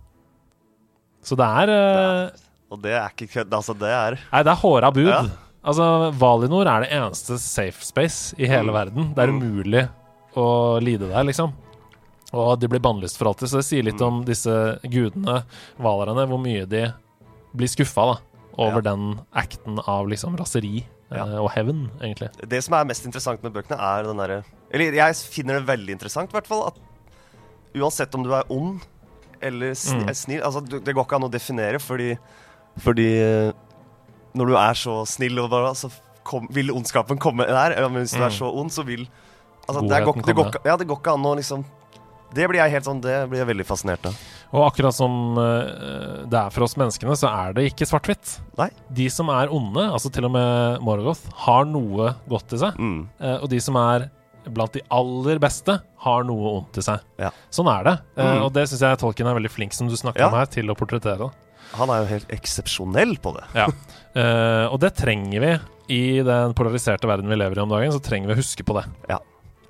Så 1.21 1.37
det 1.37 1.45
er 1.45 1.69
eh, 1.69 2.29
Og 2.73 2.79
det 2.81 2.95
er 2.97 3.11
ikke 3.13 3.27
kødd. 3.29 3.51
Altså, 3.53 3.75
det 3.77 3.91
er 3.93 4.15
Nei, 4.31 4.41
det 4.41 4.51
er 4.55 4.61
håra 4.63 4.89
bud. 4.95 5.05
Ja. 5.11 5.19
Altså, 5.61 5.85
Valinor 6.17 6.65
er 6.65 6.81
det 6.87 6.93
eneste 6.97 7.37
safe 7.37 7.85
space 7.85 8.33
i 8.41 8.47
hele 8.49 8.71
Mm. 8.71 8.73
verden. 8.73 9.13
Det 9.13 9.21
er 9.21 9.27
Mm. 9.31 9.37
umulig 9.41 9.89
å 10.35 10.81
lide 10.81 11.09
der, 11.11 11.23
liksom. 11.23 11.53
Og 12.33 12.59
de 12.59 12.67
blir 12.67 12.79
bannlyst 12.79 13.17
for 13.19 13.27
alltid, 13.27 13.49
så 13.49 13.57
det 13.59 13.65
sier 13.65 13.83
litt 13.83 13.99
Mm. 14.01 14.07
om 14.07 14.25
disse 14.25 14.79
gudene, 14.89 15.43
valerne, 15.77 16.25
hvor 16.27 16.39
mye 16.41 16.65
de 16.65 16.93
blir 17.55 17.67
skuffa 17.67 18.17
over 18.57 18.81
Ja. 18.81 18.95
den 18.95 19.19
acten 19.35 19.77
av 19.87 20.07
liksom 20.07 20.35
raseri 20.37 20.85
Ja. 21.11 21.25
eh, 21.25 21.39
og 21.43 21.49
hevn, 21.51 21.89
egentlig. 22.01 22.29
Det 22.47 22.63
som 22.63 22.73
er 22.77 22.85
mest 22.87 23.05
interessant 23.05 23.43
med 23.43 23.53
bøkene, 23.53 23.77
er 23.79 24.03
den 24.07 24.17
derre 24.17 24.43
Eller 24.71 24.93
jeg 24.95 25.15
finner 25.15 25.59
det 25.59 25.67
veldig 25.67 25.89
interessant, 25.97 26.29
i 26.31 26.37
hvert 26.37 26.47
fall, 26.47 26.67
at 26.67 26.77
uansett 27.75 28.15
om 28.15 28.23
du 28.23 28.31
er 28.35 28.43
ond 28.49 28.79
eller 29.41 29.73
sni, 29.73 30.05
Mm. 30.05 30.13
snill 30.15 30.41
Altså, 30.43 30.61
det 30.69 30.93
går 30.95 31.03
ikke 31.05 31.15
an 31.15 31.27
å 31.27 31.31
definere, 31.31 31.79
fordi 31.81 32.17
Fordi 32.79 33.07
eh, 33.19 33.51
når 34.33 34.45
du 34.47 34.55
er 34.55 34.73
så 34.79 35.05
snill, 35.05 35.39
og 35.39 35.49
bare, 35.51 35.73
så 35.75 35.89
kom, 36.23 36.47
vil 36.49 36.69
ondskapen 36.71 37.17
komme 37.19 37.43
der. 37.45 37.75
Men 37.89 38.03
hvis 38.05 38.13
du 38.13 38.19
Mm. 38.19 38.25
er 38.27 38.29
så 38.29 38.47
ond, 38.55 38.69
så 38.71 38.85
vil 38.85 39.07
Altså, 39.67 39.81
det, 39.87 40.03
går, 40.05 40.21
det, 40.25 40.35
går, 40.35 40.51
ja, 40.65 40.75
det 40.77 40.87
går 40.87 40.97
ikke 41.01 41.13
an 41.13 41.25
å 41.25 41.35
liksom 41.35 41.65
Det 42.33 42.45
blir 42.47 42.61
jeg 42.61 42.71
helt 42.71 42.85
sånn 42.87 43.01
Det 43.03 43.15
blir 43.29 43.41
jeg 43.41 43.47
veldig 43.49 43.65
fascinert 43.67 44.05
av. 44.07 44.15
Og 44.55 44.63
akkurat 44.69 44.95
som 44.95 45.37
eh, 45.39 46.23
det 46.31 46.37
er 46.39 46.49
for 46.55 46.63
oss 46.67 46.77
menneskene, 46.79 47.15
så 47.19 47.27
er 47.31 47.53
det 47.57 47.65
ikke 47.71 47.87
svart-hvitt. 47.87 48.37
De 48.91 49.07
som 49.11 49.29
er 49.31 49.51
onde, 49.51 49.83
altså 49.91 50.11
til 50.11 50.27
og 50.27 50.31
med 50.35 50.81
Morgoth, 50.83 51.21
har 51.45 51.65
noe 51.67 52.13
godt 52.31 52.55
i 52.55 52.59
seg. 52.63 52.75
Mm. 52.79 53.01
Eh, 53.19 53.37
og 53.41 53.47
de 53.51 53.59
som 53.63 53.75
er 53.79 54.09
blant 54.51 54.73
de 54.73 54.81
aller 54.91 55.37
beste, 55.43 55.75
har 56.01 56.23
noe 56.25 56.55
ondt 56.61 56.79
i 56.81 56.83
seg. 56.87 57.03
Ja. 57.21 57.29
Sånn 57.53 57.67
er 57.69 57.83
det. 57.85 57.95
Eh, 58.17 58.25
Mm. 58.31 58.41
og 58.47 58.53
det 58.55 58.63
syns 58.71 58.81
jeg 58.81 58.97
Tolkien 59.03 59.27
er 59.29 59.35
veldig 59.37 59.51
flink 59.53 59.73
som 59.77 59.87
du 59.87 59.95
snakker 59.95 60.19
Ja. 60.23 60.27
om 60.31 60.33
her, 60.39 60.45
til 60.47 60.65
å 60.71 60.75
portrettere. 60.75 61.31
Han 61.77 61.89
er 61.89 62.01
jo 62.01 62.07
helt 62.15 62.27
eksepsjonell 62.29 63.19
på 63.21 63.35
det. 63.37 63.43
Ja. 63.55 63.67
Og 64.71 64.79
det 64.81 64.95
trenger 64.97 65.39
vi 65.39 65.51
i 65.93 66.21
den 66.23 66.53
polariserte 66.57 67.07
verden 67.07 67.29
vi 67.29 67.35
lever 67.37 67.55
i 67.57 67.61
om 67.61 67.69
dagen. 67.69 67.91
Så 67.93 68.01
trenger 68.03 68.27
vi 68.27 68.33
å 68.33 68.41
huske 68.41 68.65
på 68.67 68.75
det. 68.75 68.85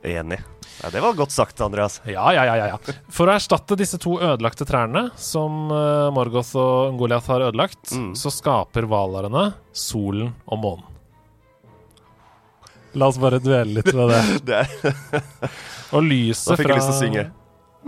Enig. 0.03 0.39
Ja, 0.81 0.89
det 0.89 1.01
var 1.03 1.13
godt 1.13 1.31
sagt, 1.33 1.59
Andreas. 1.61 1.99
Ja, 2.09 2.31
ja, 2.33 2.43
ja, 2.47 2.55
ja, 2.57 2.67
ja. 2.73 2.93
For 3.13 3.29
å 3.29 3.35
erstatte 3.37 3.75
disse 3.77 3.99
to 4.01 4.15
ødelagte 4.17 4.65
trærne 4.65 5.11
som 5.19 5.67
eh, 5.69 6.07
Morgoth 6.15 6.55
og 6.57 6.97
Goliath 6.97 7.29
har 7.29 7.43
ødelagt, 7.51 7.91
Mm. 7.93 8.13
så 8.17 8.31
skaper 8.33 8.87
valarene 8.89 9.51
solen 9.73 10.31
og 10.47 10.59
månen. 10.63 10.87
La 12.97 13.07
oss 13.07 13.17
bare 13.21 13.39
dvele 13.39 13.77
litt 13.79 13.93
ved 13.93 14.09
det. 14.11 14.23
Det 14.49 15.51
Og 15.95 16.03
lyset 16.03 16.49
da 16.51 16.57
fikk 16.59 16.71
jeg 16.73 16.79
lyst 16.81 16.89
til 16.89 16.95
å 16.95 16.99
synge. 17.05 17.23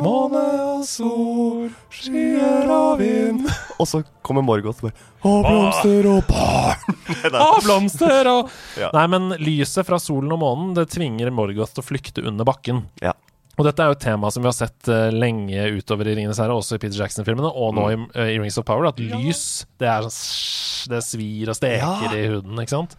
Måne 0.01 0.39
og 0.73 0.85
sol, 0.89 1.67
skyer 1.93 2.65
og 2.73 2.97
vind 2.97 3.43
Og 3.77 3.85
så 3.85 3.99
kommer 4.25 4.41
Morgoth 4.41 4.81
bare 4.81 4.95
Og 5.21 5.43
blomster 5.45 6.07
og 6.09 6.23
barn. 6.31 6.95
og 7.45 7.59
blomster 7.65 8.29
og 8.31 8.49
Ja. 8.79 8.89
Nei, 8.95 9.03
men 9.13 9.29
lyset 9.37 9.85
fra 9.85 9.99
solen 10.01 10.33
og 10.33 10.41
månen 10.41 10.73
Det 10.79 10.87
tvinger 10.95 11.29
Morgoth 11.35 11.75
til 11.77 11.83
å 11.85 11.85
flykte 11.85 12.25
under 12.25 12.47
bakken. 12.49 12.87
Ja. 13.05 13.13
Og 13.53 13.67
dette 13.67 13.85
er 13.85 13.91
jo 13.91 13.99
et 13.99 14.01
tema 14.01 14.31
som 14.33 14.41
vi 14.41 14.49
har 14.49 14.57
sett 14.57 14.89
uh, 14.89 15.11
lenge 15.13 15.67
utover 15.77 16.07
i 16.09 16.15
Ringenes 16.17 16.39
herre, 16.41 16.55
også 16.57 16.79
i 16.79 16.81
Peter 16.81 16.97
Jackson-filmene, 16.97 17.51
og 17.53 17.75
nå 17.77 17.83
Mm. 17.85 17.91
i, 17.93 18.17
uh, 18.17 18.29
i 18.33 18.39
Rings 18.41 18.57
of 18.57 18.65
Power, 18.65 18.87
at 18.89 18.97
lys 18.97 19.67
det 19.77 19.91
er 19.93 20.07
sånn 20.09 20.89
Det 20.89 21.03
svir 21.05 21.51
og 21.53 21.59
steker 21.59 22.09
Ja. 22.09 22.17
i 22.17 22.23
huden, 22.33 22.57
ikke 22.63 22.73
sant? 22.73 22.97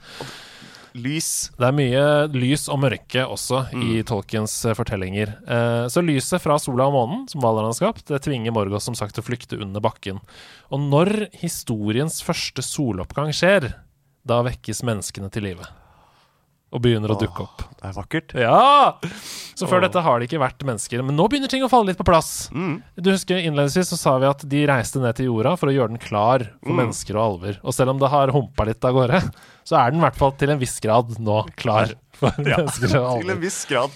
Lys. 0.94 1.50
Det 1.58 1.66
er 1.66 1.74
mye 1.74 2.02
lys 2.30 2.68
og 2.70 2.78
mørke 2.84 3.24
også 3.26 3.64
i 3.74 3.98
Mm. 3.98 4.04
Tolkiens 4.06 4.54
eh, 4.64 4.76
fortellinger. 4.78 5.34
Eh, 5.42 5.86
så 5.90 6.02
lyset 6.04 6.42
fra 6.42 6.56
sola 6.62 6.86
og 6.86 6.94
månen, 6.94 7.28
som 7.28 7.42
Valar 7.42 7.66
har 7.66 7.74
skapt, 7.74 8.06
det 8.06 8.22
tvinger 8.22 8.54
Morgoth 8.54 8.84
som 8.86 8.94
sagt 8.94 9.16
til 9.16 9.24
å 9.24 9.26
flykte 9.26 9.58
under 9.60 9.82
bakken. 9.82 10.20
Og 10.70 10.80
når 10.80 11.28
historiens 11.42 12.22
første 12.22 12.62
soloppgang 12.62 13.34
skjer, 13.34 13.72
da 14.24 14.42
vekkes 14.46 14.84
menneskene 14.86 15.30
til 15.34 15.50
live. 15.50 15.66
Og 16.74 16.82
begynner 16.82 17.12
å 17.14 17.16
dukke 17.20 17.44
opp. 17.44 17.60
Det 17.78 17.86
er 17.86 17.92
vakkert. 17.94 18.32
Ja! 18.34 18.96
Så 19.54 19.68
før 19.70 19.78
Åh. 19.78 19.84
dette 19.86 20.00
har 20.02 20.18
det 20.18 20.26
ikke 20.26 20.40
vært 20.42 20.64
mennesker. 20.66 21.04
Men 21.06 21.14
nå 21.14 21.28
begynner 21.30 21.50
ting 21.52 21.62
å 21.62 21.68
falle 21.70 21.92
litt 21.92 22.00
på 22.00 22.06
plass. 22.08 22.48
Mm. 22.50 22.80
Du 22.98 23.12
husker 23.12 23.38
Innledningsvis 23.38 23.92
så 23.92 23.98
sa 24.00 24.14
vi 24.18 24.26
at 24.26 24.42
de 24.50 24.64
reiste 24.66 24.98
ned 24.98 25.14
til 25.14 25.28
jorda 25.28 25.52
for 25.60 25.70
å 25.70 25.74
gjøre 25.76 25.92
den 25.94 26.02
klar 26.02 26.48
for 26.58 26.72
Mm. 26.74 26.80
mennesker 26.82 27.14
og 27.14 27.22
alver. 27.28 27.60
Og 27.62 27.76
selv 27.76 27.94
om 27.94 28.00
det 28.02 28.10
har 28.10 28.32
humpa 28.34 28.66
litt 28.66 28.82
av 28.84 28.96
gårde, 28.98 29.20
så 29.70 29.78
er 29.78 29.92
den 29.94 30.00
i 30.00 30.04
hvert 30.08 30.18
fall 30.18 30.32
til 30.40 30.50
en 30.50 30.58
viss 30.58 30.74
grad 30.82 31.14
nå 31.22 31.38
klar 31.54 31.94
for 32.18 32.34
Ja, 32.42 32.58
mennesker 32.58 32.96
og 32.98 33.22
til 33.22 33.30
en 33.36 33.40
viss 33.44 33.60
grad. 33.70 33.94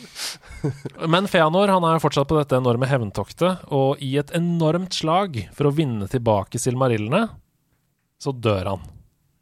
Men 1.17 1.27
Feanor 1.27 1.69
han 1.75 1.83
er 1.89 1.99
jo 1.99 2.05
fortsatt 2.07 2.31
på 2.31 2.39
dette 2.39 2.61
enorme 2.63 2.87
hevntoktet, 2.87 3.67
og 3.75 3.99
i 4.05 4.15
et 4.23 4.31
enormt 4.39 4.95
slag 4.95 5.49
for 5.53 5.67
å 5.67 5.75
vinne 5.75 6.07
tilbake 6.07 6.63
silmarillene, 6.63 7.27
så 8.23 8.31
dør 8.35 8.73
han. 8.77 8.87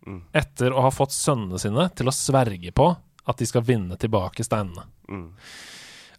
Mm. 0.06 0.22
Etter 0.32 0.72
å 0.72 0.80
ha 0.86 0.90
fått 0.94 1.12
sønnene 1.12 1.58
sine 1.60 1.88
til 1.98 2.08
å 2.08 2.14
sverge 2.14 2.72
på 2.72 2.94
at 3.26 3.36
de 3.40 3.46
skal 3.48 3.64
vinne 3.66 3.96
tilbake 3.98 4.44
steinene. 4.46 4.84
Mm. 5.10 5.30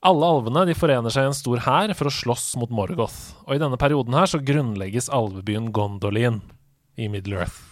Alle 0.07 0.27
alvene 0.29 0.65
de 0.69 0.75
forener 0.77 1.09
seg 1.13 1.25
i 1.25 1.29
en 1.31 1.35
stor 1.37 1.63
hær 1.65 1.93
for 1.97 2.09
å 2.09 2.13
slåss 2.13 2.51
mot 2.61 2.69
Morgoth. 2.69 3.33
Og 3.47 3.55
i 3.55 3.61
denne 3.61 3.79
perioden 3.81 4.13
her 4.13 4.29
så 4.29 4.39
grunnlegges 4.43 5.09
alvebyen 5.09 5.71
Gondolin 5.75 6.41
i 6.97 7.07
Middle 7.09 7.41
Earth. 7.41 7.63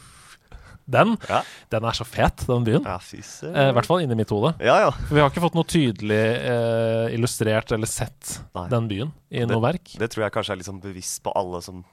Den, 0.87 1.15
Ja. 1.29 1.39
den 1.73 1.83
er 1.83 1.95
så 1.97 2.05
fet, 2.05 2.43
den 2.45 2.63
byen. 2.63 2.83
ja. 2.85 2.99
Eh, 3.01 3.69
I 3.69 3.73
hvert 3.73 3.87
fall 3.89 4.01
inni 4.03 4.15
mitt 4.15 4.29
hode. 4.29 4.53
Ja, 4.61 4.75
ja. 4.85 4.91
Vi 5.09 5.19
har 5.19 5.29
ikke 5.31 5.41
fått 5.41 5.55
noe 5.57 5.65
tydelig 5.65 6.19
eh, 6.45 7.13
illustrert 7.15 7.71
eller 7.73 7.89
sett 7.89 8.39
Nei. 8.53 8.67
den 8.69 8.87
byen 8.87 9.11
i 9.31 9.45
noe 9.49 9.61
verk. 9.61 9.95
Det 9.97 10.11
tror 10.13 10.25
jeg 10.27 10.31
kanskje 10.35 10.53
er 10.59 10.63
sånn 10.67 10.81
bevisst 10.81 11.23
på 11.25 11.33
alle 11.35 11.61
som 11.65 11.83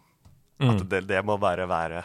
Mm. 0.61 0.77
At 0.77 0.89
det, 0.89 1.07
det 1.09 1.25
må 1.27 1.35
bare 1.41 1.65
være 1.67 2.05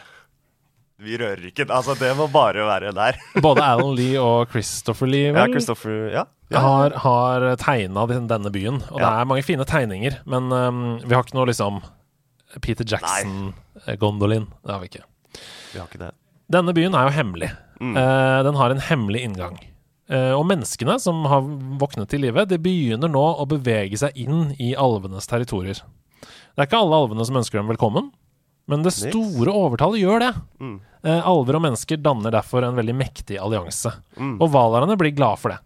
Vi 0.98 1.14
rører 1.20 1.44
ikke 1.50 1.66
Altså, 1.70 1.94
det 1.98 2.10
må 2.18 2.26
bare 2.32 2.64
være 2.66 2.90
der. 2.96 3.18
Både 3.44 3.62
Alan 3.62 3.94
Lee 3.94 4.18
og 4.18 4.50
Christopher 4.50 5.06
Lee 5.10 5.30
Ja, 5.30 5.46
Christopher 5.46 6.08
Ja. 6.10 6.24
ja. 6.50 6.62
har, 6.64 6.96
har 7.04 7.46
tegna 7.62 8.06
denne 8.10 8.50
byen. 8.50 8.80
Og 8.90 8.98
det 8.98 9.06
er 9.06 9.28
mange 9.30 9.46
fine 9.46 9.66
tegninger, 9.68 10.18
men 10.26 10.50
um, 10.50 10.82
vi 11.04 11.14
har 11.14 11.22
ikke 11.22 11.38
noe 11.38 11.46
liksom 11.50 11.80
Peter 12.64 12.86
Jackson-gondolin. 12.88 14.48
Det 14.64 14.72
har 14.74 14.82
vi 14.82 14.90
ikke. 14.90 15.04
Vi 15.74 15.78
har 15.78 15.86
ikke 15.86 16.02
det. 16.02 16.12
Denne 16.50 16.74
byen 16.74 16.96
er 16.96 17.06
jo 17.06 17.14
hemmelig. 17.14 17.50
Mm. 17.78 17.94
Uh, 17.94 18.38
den 18.48 18.58
har 18.58 18.74
en 18.74 18.82
hemmelig 18.88 19.22
inngang. 19.28 19.58
Uh, 20.08 20.32
og 20.34 20.46
menneskene 20.48 20.96
som 20.98 21.20
har 21.28 21.44
våknet 21.78 22.08
til 22.10 22.24
live, 22.24 22.46
de 22.48 22.58
begynner 22.58 23.12
nå 23.12 23.22
å 23.38 23.46
bevege 23.46 24.00
seg 24.00 24.16
inn 24.18 24.54
i 24.58 24.72
alvenes 24.74 25.28
territorier. 25.30 25.84
Det 26.24 26.64
er 26.64 26.66
ikke 26.66 26.80
alle 26.80 27.04
alvene 27.04 27.26
som 27.28 27.36
ønsker 27.38 27.60
dem 27.60 27.70
velkommen, 27.70 28.08
men 28.68 28.82
det 28.84 28.92
store 28.94 29.52
overtallet 29.54 30.02
gjør 30.02 30.20
det. 30.26 30.32
Mm. 30.60 30.76
Eh, 31.04 31.22
alver 31.30 31.56
og 31.58 31.62
mennesker 31.64 32.00
danner 32.02 32.34
derfor 32.34 32.64
en 32.66 32.76
veldig 32.76 32.94
mektig 32.98 33.38
allianse. 33.40 33.92
Mm. 34.18 34.36
Og 34.42 34.50
valerne 34.52 34.96
blir 35.00 35.14
glad 35.16 35.38
for 35.40 35.54
det. 35.54 35.58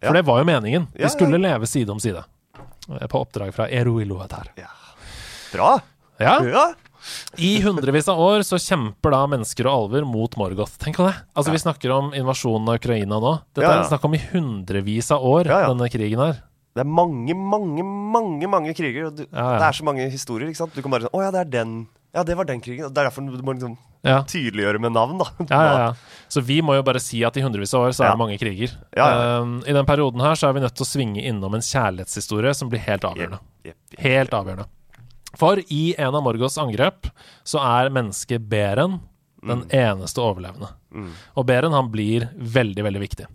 For 0.00 0.10
Ja. 0.10 0.12
det 0.18 0.24
var 0.26 0.38
jo 0.42 0.44
meningen. 0.48 0.88
Ja, 0.94 1.00
ja. 1.00 1.06
De 1.06 1.12
skulle 1.14 1.38
leve 1.42 1.66
side 1.66 1.90
om 1.90 1.98
side. 2.00 2.24
Eh, 2.88 3.06
På 3.06 3.20
oppdrag 3.24 3.52
fra 3.54 3.68
Eroiloatar. 3.68 4.48
Bra! 5.52 5.78
Ja, 6.18 6.42
Ja. 6.44 6.66
I 7.38 7.60
hundrevis 7.62 8.08
av 8.10 8.18
år 8.20 8.40
så 8.44 8.58
kjemper 8.60 9.10
da 9.14 9.20
mennesker 9.30 9.64
og 9.70 9.84
alver 9.86 10.04
mot 10.04 10.34
Morgoth. 10.36 10.74
Tenk 10.82 10.96
på 10.98 11.06
det! 11.06 11.14
Altså 11.36 11.50
Ja. 11.50 11.52
Vi 11.54 11.58
snakker 11.62 11.90
om 11.94 12.10
invasjonen 12.12 12.68
av 12.68 12.74
Ukraina 12.80 13.20
nå. 13.22 13.40
Dette 13.54 13.64
Ja, 13.64 13.70
ja. 13.76 13.80
er 13.84 13.88
snakk 13.88 14.04
om 14.04 14.14
i 14.14 14.18
hundrevis 14.18 15.10
av 15.14 15.22
år, 15.22 15.46
Ja, 15.46 15.60
ja. 15.60 15.68
denne 15.72 15.88
krigen 15.88 16.18
her. 16.18 16.42
Det 16.74 16.80
er 16.84 16.90
mange, 16.90 17.34
mange, 17.34 17.82
mange 17.84 18.46
mange 18.48 18.74
kriger. 18.74 19.06
Og 19.06 19.16
du, 19.16 19.22
Ja, 19.32 19.52
ja. 19.52 19.58
Det 19.58 19.66
er 19.68 19.72
så 19.72 19.84
mange 19.84 20.10
historier. 20.10 20.48
ikke 20.48 20.56
sant? 20.56 20.74
Du 20.74 20.82
kan 20.82 20.90
bare 20.90 21.02
sånn 21.08 21.14
Å 21.14 21.22
ja, 21.22 21.30
det 21.30 21.40
er 21.40 21.50
den. 21.64 21.86
Ja, 22.18 22.24
det 22.26 22.34
var 22.38 22.48
den 22.48 22.60
krigen. 22.64 22.88
Det 22.90 22.98
er 22.98 23.06
derfor 23.08 23.22
du 23.26 23.42
må 23.46 23.54
liksom 23.54 23.76
Ja. 24.06 24.20
tydeliggjøre 24.26 24.78
med 24.82 24.92
navn, 24.94 25.18
da. 25.22 25.26
Ja, 25.50 25.62
ja, 25.62 25.78
ja. 25.78 25.94
Så 26.30 26.42
vi 26.44 26.60
må 26.62 26.74
jo 26.76 26.82
bare 26.86 27.00
si 27.02 27.22
at 27.26 27.36
i 27.38 27.42
hundrevis 27.42 27.72
av 27.74 27.86
år 27.88 27.94
så 27.96 28.04
er 28.04 28.10
Ja. 28.10 28.14
det 28.16 28.20
mange 28.20 28.38
kriger. 28.38 28.74
Ja. 28.96 29.08
Um, 29.40 29.60
I 29.66 29.72
den 29.74 29.86
perioden 29.86 30.20
her 30.22 30.34
så 30.38 30.48
er 30.50 30.52
vi 30.58 30.60
nødt 30.66 30.74
til 30.78 30.86
å 30.86 30.90
svinge 30.90 31.22
innom 31.22 31.54
en 31.54 31.64
kjærlighetshistorie 31.64 32.54
som 32.54 32.68
blir 32.70 32.82
helt 32.84 33.02
avgjørende. 33.08 33.40
Yep, 33.64 33.66
yep, 33.66 33.76
yep, 33.94 34.00
Helt 34.04 34.30
avgjørende. 34.38 34.66
For 35.38 35.60
i 35.70 35.94
en 35.98 36.14
av 36.14 36.22
Morgos 36.24 36.56
angrep 36.58 37.10
så 37.44 37.58
er 37.62 37.90
mennesket 37.90 38.48
Beren 38.48 39.00
den 39.46 39.64
eneste 39.70 40.18
overlevende. 40.24 40.72
Mm. 40.94 41.10
Og 41.36 41.46
Beren 41.46 41.72
han 41.76 41.90
blir 41.92 42.28
veldig, 42.34 42.82
veldig 42.88 43.00
viktig. 43.04 43.26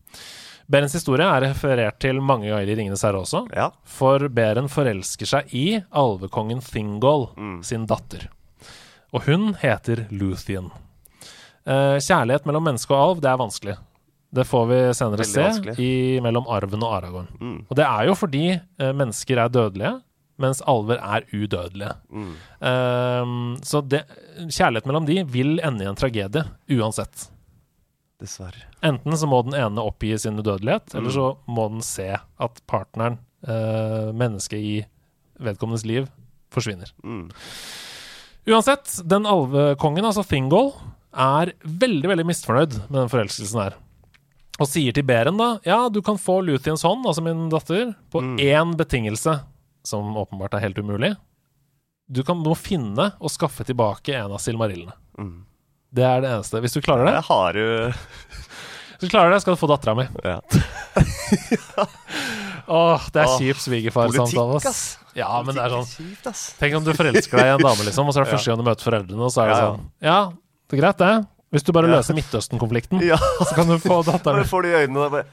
Berens 0.68 0.94
historie 0.96 1.28
er 1.28 1.44
referert 1.50 2.00
til 2.00 2.20
mange 2.24 2.48
ganger 2.50 2.72
i 2.72 2.76
Ringenes 2.76 3.04
herre 3.04 3.20
også. 3.22 3.44
Ja. 3.56 3.70
For 3.86 4.28
Beren 4.32 4.70
forelsker 4.72 5.28
seg 5.28 5.54
i 5.54 5.82
alvekongen 5.92 6.62
Thingol, 6.64 7.30
Mm. 7.38 7.64
sin 7.64 7.86
datter. 7.86 8.30
Og 9.14 9.26
hun 9.28 9.52
heter 9.62 10.06
Luthien. 10.12 10.72
Eh, 11.66 11.98
kjærlighet 12.04 12.48
mellom 12.50 12.66
menneske 12.68 12.92
og 12.96 13.02
alv, 13.04 13.22
det 13.24 13.30
er 13.32 13.38
vanskelig. 13.40 13.76
Det 14.34 14.48
får 14.50 14.64
vi 14.72 14.78
senere 14.98 15.22
Veldig 15.22 15.76
se 15.76 15.84
i, 15.86 15.92
mellom 16.26 16.48
arven 16.50 16.82
og 16.84 16.96
Aragorn. 16.98 17.28
Mm. 17.40 17.60
Og 17.70 17.78
det 17.78 17.86
er 17.86 18.08
jo 18.10 18.16
fordi 18.18 18.46
eh, 18.58 18.94
mennesker 18.98 19.38
er 19.44 19.52
dødelige, 19.54 19.92
mens 20.42 20.64
alver 20.66 20.98
er 20.98 21.28
udødelige. 21.30 21.92
Mm. 22.10 22.32
Ehm, 22.66 23.36
så 23.62 23.84
det, 23.86 24.02
kjærlighet 24.50 24.90
mellom 24.90 25.06
de 25.06 25.20
vil 25.30 25.60
ende 25.64 25.86
i 25.86 25.88
en 25.92 26.00
tragedie, 26.00 26.42
uansett. 26.74 27.28
Dessverre. 28.20 28.66
Enten 28.84 29.14
så 29.20 29.30
må 29.30 29.44
den 29.46 29.54
ene 29.60 29.86
oppgi 29.86 30.16
sin 30.18 30.42
udødelighet, 30.42 30.90
Mm. 30.90 30.98
eller 31.00 31.12
så 31.14 31.28
må 31.48 31.70
den 31.70 31.86
se 31.86 32.10
at 32.18 32.62
partneren, 32.68 33.20
eh, 33.46 34.10
mennesket 34.12 34.58
i 34.60 34.86
vedkommendes 35.40 35.86
liv, 35.86 36.10
forsvinner. 36.52 36.90
Mm. 37.04 37.30
Uansett, 38.50 38.98
den 39.08 39.26
alvekongen, 39.30 40.04
altså 40.06 40.24
Thingol, 40.28 40.74
er 41.14 41.54
veldig, 41.64 42.10
veldig 42.10 42.26
misfornøyd 42.28 42.74
med 42.90 42.98
den 43.04 43.12
forelskelsen 43.12 43.62
her. 43.62 43.76
Og 44.62 44.68
sier 44.70 44.94
til 44.94 45.06
Beren 45.08 45.38
da 45.40 45.56
Ja, 45.66 45.88
du 45.90 46.02
kan 46.06 46.18
få 46.22 46.40
Luthiens 46.46 46.84
hånd, 46.86 47.06
altså 47.10 47.24
min 47.26 47.48
datter, 47.50 47.94
på 48.12 48.22
Mm. 48.22 48.36
én 48.40 48.76
betingelse, 48.78 49.40
som 49.84 50.14
åpenbart 50.18 50.54
er 50.56 50.60
helt 50.68 50.78
umulig. 50.78 51.16
Du 52.12 52.22
kan 52.24 52.38
må 52.38 52.54
finne 52.58 53.14
og 53.20 53.30
skaffe 53.32 53.64
tilbake 53.66 54.14
en 54.14 54.32
av 54.36 54.40
silmarillene. 54.44 54.94
Mm. 55.18 55.46
Det 55.94 56.04
er 56.04 56.22
det 56.22 56.30
eneste. 56.34 56.60
Hvis 56.62 56.74
du 56.74 56.82
klarer 56.82 57.06
det, 57.06 57.14
Jeg 57.14 57.24
har 57.24 57.54
jo 57.54 57.94
Hvis 57.94 59.00
du 59.00 59.08
klarer 59.10 59.32
det 59.32 59.42
skal 59.42 59.54
du 59.56 59.60
få 59.62 59.68
dattera 59.72 59.96
mi. 59.96 60.08
ja. 60.24 60.40
Åh, 62.68 63.06
det 63.14 63.22
er 63.24 63.28
kjipt 63.34 63.42
kjip 63.44 63.62
svigerfarsamtale. 63.66 64.74
Ja, 65.18 65.30
men 65.46 65.56
det 65.58 65.64
er 65.66 65.74
sånn. 65.76 66.34
Tenk 66.62 66.78
om 66.80 66.86
du 66.88 66.94
forelsker 66.98 67.38
deg 67.42 67.52
i 67.52 67.54
en 67.58 67.64
dame, 67.66 67.86
liksom, 67.86 68.08
og 68.10 68.16
så 68.16 68.22
er 68.24 68.26
det 68.28 68.34
første 68.38 68.50
gang 68.54 68.62
du 68.64 68.68
møter 68.70 68.88
foreldrene, 68.88 69.22
og 69.28 69.34
så 69.36 69.44
er 69.44 69.52
det 69.52 69.54
Ja, 69.54 69.62
ja. 69.62 69.70
sånn 69.70 69.86
Ja, 70.08 70.18
det 70.72 70.78
er 70.78 70.82
greit, 70.84 71.04
det. 71.04 71.14
Hvis 71.54 71.68
du 71.68 71.72
bare 71.76 71.92
løser 71.92 72.18
Midtøsten-konflikten, 72.18 73.04
så 73.48 73.54
kan 73.54 73.70
du 73.70 73.76
få 73.84 74.00
datteren 74.08 74.48
får 74.50 74.66
de 74.66 74.76
øynene 74.82 75.10
bare 75.14 75.26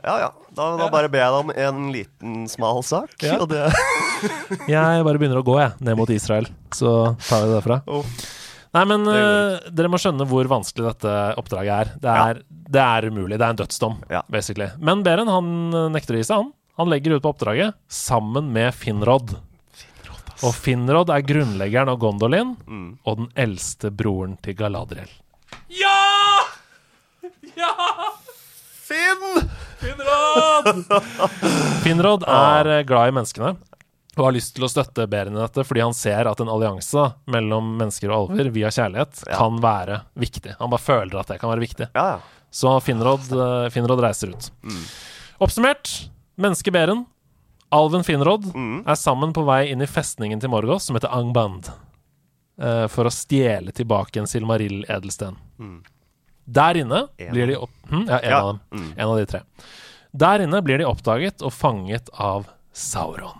Ja 0.00 0.14
ja, 0.22 0.28
da, 0.56 0.70
da 0.80 0.86
bare 0.88 1.10
ber 1.12 1.20
jeg 1.20 1.34
deg 1.34 1.40
om 1.42 1.50
en 1.66 1.90
liten, 1.92 2.36
smal 2.48 2.80
sak. 2.86 3.12
Ja. 3.20 3.36
Og 3.42 3.50
det 3.52 3.66
Jeg 4.72 5.04
bare 5.04 5.20
begynner 5.20 5.42
å 5.42 5.44
gå, 5.44 5.58
jeg, 5.60 5.74
ned 5.84 5.98
mot 6.00 6.08
Israel. 6.14 6.48
Så 6.72 6.94
tar 7.26 7.44
vi 7.44 7.50
det 7.50 7.58
derfra. 7.58 7.82
Oh. 7.92 8.06
Nei, 8.70 8.84
men 8.86 9.02
eh, 9.10 9.58
dere 9.74 9.90
må 9.90 9.98
skjønne 9.98 10.24
hvor 10.30 10.46
vanskelig 10.48 10.86
dette 10.92 11.12
oppdraget 11.40 11.74
er. 11.74 11.88
Det 12.00 12.12
er, 12.24 12.40
det 12.70 12.82
er 12.84 13.08
umulig. 13.10 13.34
Det 13.36 13.42
er 13.48 13.52
en 13.56 13.58
dødsdom, 13.60 13.96
Ja. 14.14 14.20
basically. 14.30 14.68
Men 14.78 15.02
Beren 15.04 15.28
han 15.28 15.48
eh, 15.74 15.88
nekter 15.92 16.14
å 16.16 16.20
gi 16.20 16.28
seg, 16.28 16.44
han. 16.44 16.52
Han 16.76 16.88
legger 16.90 17.10
ut 17.18 17.22
på 17.22 17.32
oppdraget 17.34 17.74
sammen 17.88 18.52
med 18.54 18.74
Finrod. 18.74 19.34
Og 20.40 20.54
Finrod 20.56 21.10
er 21.12 21.20
grunnleggeren 21.26 21.90
av 21.92 21.98
Gondolin 22.00 22.54
Mm. 22.66 22.98
og 23.04 23.16
den 23.18 23.28
eldste 23.36 23.90
broren 23.92 24.38
til 24.42 24.54
Galadriel. 24.56 25.10
Ja! 25.68 26.40
Ja! 27.56 27.74
Finn! 28.90 29.48
Finrod! 29.80 30.84
Finrod 31.84 32.24
er 32.28 32.70
eh, 32.78 32.82
glad 32.88 33.10
i 33.10 33.14
menneskene 33.18 33.52
og 34.18 34.24
har 34.26 34.34
lyst 34.34 34.52
til 34.56 34.64
å 34.66 34.68
støtte 34.68 35.04
Beren 35.08 35.36
i 35.36 35.40
dette 35.40 35.62
fordi 35.64 35.80
han 35.84 35.94
ser 35.96 36.26
at 36.28 36.40
en 36.42 36.50
allianse 36.52 37.04
mellom 37.30 37.70
mennesker 37.78 38.10
og 38.12 38.32
alver 38.34 38.50
via 38.52 38.68
kjærlighet 38.74 39.22
Ja. 39.28 39.36
kan 39.38 39.60
være 39.62 40.00
viktig. 40.18 40.56
Han 40.58 40.72
bare 40.72 40.82
føler 40.82 41.20
at 41.20 41.30
det 41.30 41.38
kan 41.40 41.52
være 41.52 41.62
viktig. 41.64 41.86
Ja, 41.94 42.06
ja. 42.16 42.18
Så 42.50 42.72
Finrod, 42.82 43.28
eh, 43.30 43.68
Finrod 43.70 44.00
reiser 44.02 44.32
ut. 44.34 44.50
Mm. 44.66 44.82
Oppsummert 45.40 45.92
menneske 46.40 46.72
Beren, 46.74 47.04
alven 47.72 48.02
Finrod, 48.06 48.48
Mm. 48.54 48.82
er 48.88 48.96
sammen 48.98 49.32
på 49.36 49.44
vei 49.46 49.70
inn 49.70 49.82
i 49.82 49.86
festningen 49.86 50.40
til 50.42 50.50
Morgos, 50.50 50.84
som 50.88 50.96
heter 50.98 51.12
Angband, 51.14 51.68
uh, 52.60 52.86
for 52.88 53.04
å 53.06 53.12
stjele 53.14 53.72
tilbake 53.72 54.18
en 54.20 54.26
Silmarill-edelsten. 54.30 55.36
Mm. 55.60 55.82
Der 56.50 56.74
inne 56.82 57.04
En 57.18 57.30
blir 57.34 57.46
de 57.46 57.56
opp... 57.62 57.70
Hm? 57.90 58.06
Ja, 58.08 58.18
en 58.18 58.30
Ja. 58.30 58.40
av 58.40 58.48
dem. 58.48 58.60
Mm. 58.72 58.92
En 58.96 59.08
av 59.08 59.16
de 59.20 59.26
tre. 59.26 59.40
Der 60.16 60.38
inne 60.42 60.62
blir 60.66 60.78
de 60.78 60.84
oppdaget 60.90 61.42
og 61.46 61.52
fanget 61.54 62.08
av 62.18 62.48
Sauron. 62.72 63.36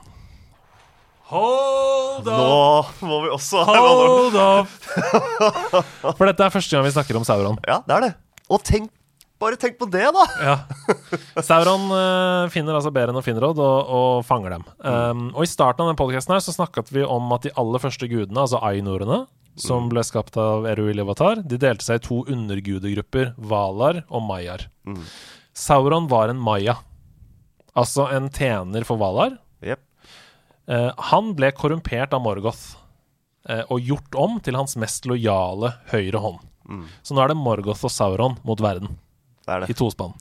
Hold 1.30 2.26
up! 2.28 2.94
Nå 3.02 3.06
må 3.08 3.18
vi 3.24 3.30
også 3.34 3.62
Hold 3.66 4.34
up! 4.36 4.68
For 6.18 6.26
dette 6.26 6.42
er 6.46 6.50
første 6.54 6.74
gang 6.76 6.86
vi 6.86 6.90
snakker 6.94 7.18
om 7.20 7.26
Sauron. 7.26 7.58
Ja, 7.66 7.80
det 7.86 7.96
er 7.96 8.00
det. 8.08 8.12
Og 8.50 8.62
tenk 8.66 8.90
Bare 9.40 9.56
tenk 9.56 9.78
på 9.80 9.88
det, 9.88 10.04
da! 10.12 10.24
Ja. 10.44 10.56
Sauron 11.40 11.86
uh, 11.88 12.50
finner 12.52 12.76
altså 12.76 12.92
Beren 12.92 13.16
og 13.16 13.24
Finrod 13.24 13.56
og, 13.56 13.78
og 13.88 14.24
fanger 14.28 14.58
dem. 14.58 14.66
Um, 14.84 15.22
og 15.32 15.46
I 15.46 15.48
starten 15.48 15.86
av 15.86 15.94
den 15.94 16.40
så 16.44 16.52
snakket 16.52 16.92
vi 16.92 17.06
om 17.06 17.32
at 17.32 17.46
de 17.46 17.54
aller 17.56 17.80
første 17.80 18.08
gudene, 18.10 18.42
altså 18.42 18.60
ainorene, 18.60 19.22
som 19.60 19.88
ble 19.90 20.04
skapt 20.06 20.36
av 20.40 20.68
Eru 20.68 20.90
Iluvatar, 20.92 21.40
de 21.40 21.58
delte 21.60 21.86
seg 21.86 22.00
i 22.00 22.04
to 22.04 22.20
undergudegrupper, 22.28 23.32
Valar 23.36 24.04
og 24.08 24.24
Maiar. 24.28 24.68
Mm. 24.84 25.02
Sauron 25.56 26.08
var 26.12 26.30
en 26.32 26.40
Maya, 26.40 26.76
altså 27.72 28.10
en 28.12 28.28
tjener 28.32 28.84
for 28.88 29.00
Valar. 29.00 29.38
Yep. 29.64 29.82
Uh, 30.70 30.90
han 31.10 31.34
ble 31.36 31.50
korrumpert 31.56 32.12
av 32.16 32.22
Morgoth 32.24 32.76
uh, 33.48 33.64
og 33.72 33.80
gjort 33.88 34.20
om 34.20 34.38
til 34.44 34.60
hans 34.60 34.76
mest 34.80 35.08
lojale 35.08 35.74
høyre 35.94 36.22
hånd. 36.22 36.44
Mm. 36.70 36.84
Så 37.02 37.16
nå 37.16 37.24
er 37.24 37.32
det 37.32 37.40
Morgoth 37.40 37.88
og 37.88 37.92
Sauron 37.92 38.36
mot 38.46 38.60
verden, 38.62 38.94
Det 39.50 39.56
er 39.70 39.74
i 39.74 39.78
tospann. 39.78 40.14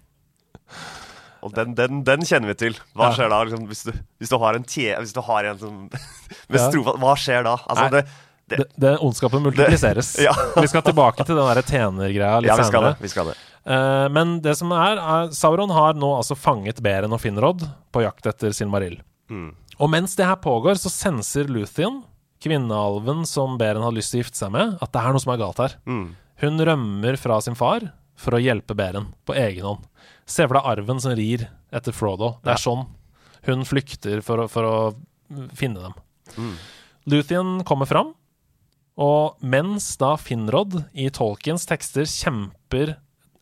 Og 1.45 1.53
den, 1.55 1.75
den, 1.77 2.01
den 2.07 2.25
kjenner 2.27 2.51
vi 2.51 2.55
til. 2.59 2.79
Hva 2.97 3.11
skjer 3.15 3.29
da? 3.31 3.43
Liksom, 3.47 3.67
hvis, 3.69 3.85
du, 3.87 3.93
hvis 4.19 4.31
du 4.31 4.37
har 4.41 4.57
en 4.57 4.65
tje... 4.67 4.95
Hvis 4.99 5.13
du 5.15 5.21
har 5.23 5.47
en 5.47 5.61
som 5.61 5.77
med 6.51 6.65
strofa 6.65 6.95
Hva 6.99 7.13
skjer 7.19 7.45
da? 7.47 7.53
Altså, 7.63 7.85
det, 7.93 8.01
det, 8.49 8.57
Det, 8.57 8.67
det 8.83 8.95
ondskapen 9.05 9.45
multipliseres. 9.45 10.15
Ja. 10.27 10.33
vi 10.57 10.67
skal 10.71 10.83
tilbake 10.89 11.23
til 11.27 11.39
den 11.39 11.63
tjenergreia 11.63 12.41
litt 12.43 12.51
ja, 12.51 12.57
vi 12.59 12.67
skal 12.67 12.81
senere. 12.81 12.97
det. 12.97 13.05
Vi 13.05 13.13
skal 13.13 13.31
det. 13.31 13.37
Uh, 13.69 14.07
men 14.15 14.37
det 14.43 14.55
som 14.57 14.71
er, 14.75 14.99
er 14.99 15.31
Sauron 15.35 15.71
har 15.75 15.97
nå 15.99 16.11
altså 16.17 16.35
fanget 16.39 16.79
Beren 16.83 17.13
og 17.15 17.21
Finrod 17.23 17.65
på 17.93 18.03
jakt 18.03 18.27
etter 18.31 18.55
Silmarill. 18.55 18.97
Mm. 19.31 19.51
Og 19.79 19.91
mens 19.91 20.15
det 20.19 20.27
her 20.27 20.39
pågår, 20.43 20.79
så 20.81 20.91
senser 20.91 21.47
Luthien, 21.51 22.01
kvinnealven 22.43 23.23
som 23.27 23.55
Beren 23.59 23.83
har 23.85 23.95
lyst 23.95 24.11
til 24.11 24.19
å 24.19 24.25
gifte 24.25 24.41
seg 24.41 24.51
med, 24.55 24.75
at 24.83 24.91
det 24.91 25.03
er 25.03 25.15
noe 25.15 25.23
som 25.23 25.33
er 25.35 25.39
galt 25.39 25.61
her. 25.63 25.75
Mm. 25.87 26.05
Hun 26.39 26.65
rømmer 26.67 27.19
fra 27.19 27.39
sin 27.43 27.55
far 27.59 27.85
for 28.19 28.35
å 28.35 28.41
hjelpe 28.43 28.75
Beren 28.77 29.09
på 29.27 29.35
egen 29.39 29.65
hånd. 29.65 29.85
Se 30.29 30.45
for 30.45 30.59
deg 30.59 30.67
arven 30.73 30.99
som 31.01 31.15
rir 31.17 31.47
etter 31.73 31.95
Frodo. 31.95 32.35
Det 32.43 32.51
er 32.53 32.57
Ja. 32.59 32.63
sånn 32.67 32.87
hun 33.47 33.63
flykter 33.65 34.21
for 34.21 34.43
å, 34.43 34.49
for 34.51 34.63
å 34.67 34.95
finne 35.55 35.79
dem. 35.81 35.93
Mm. 36.37 36.55
Luthien 37.09 37.63
kommer 37.63 37.87
fram, 37.87 38.13
og 38.99 39.37
mens 39.41 39.95
da 39.97 40.15
Finrod 40.19 40.75
i 40.93 41.07
Tolkiens 41.09 41.63
tekster 41.69 42.03
kjemper 42.03 42.97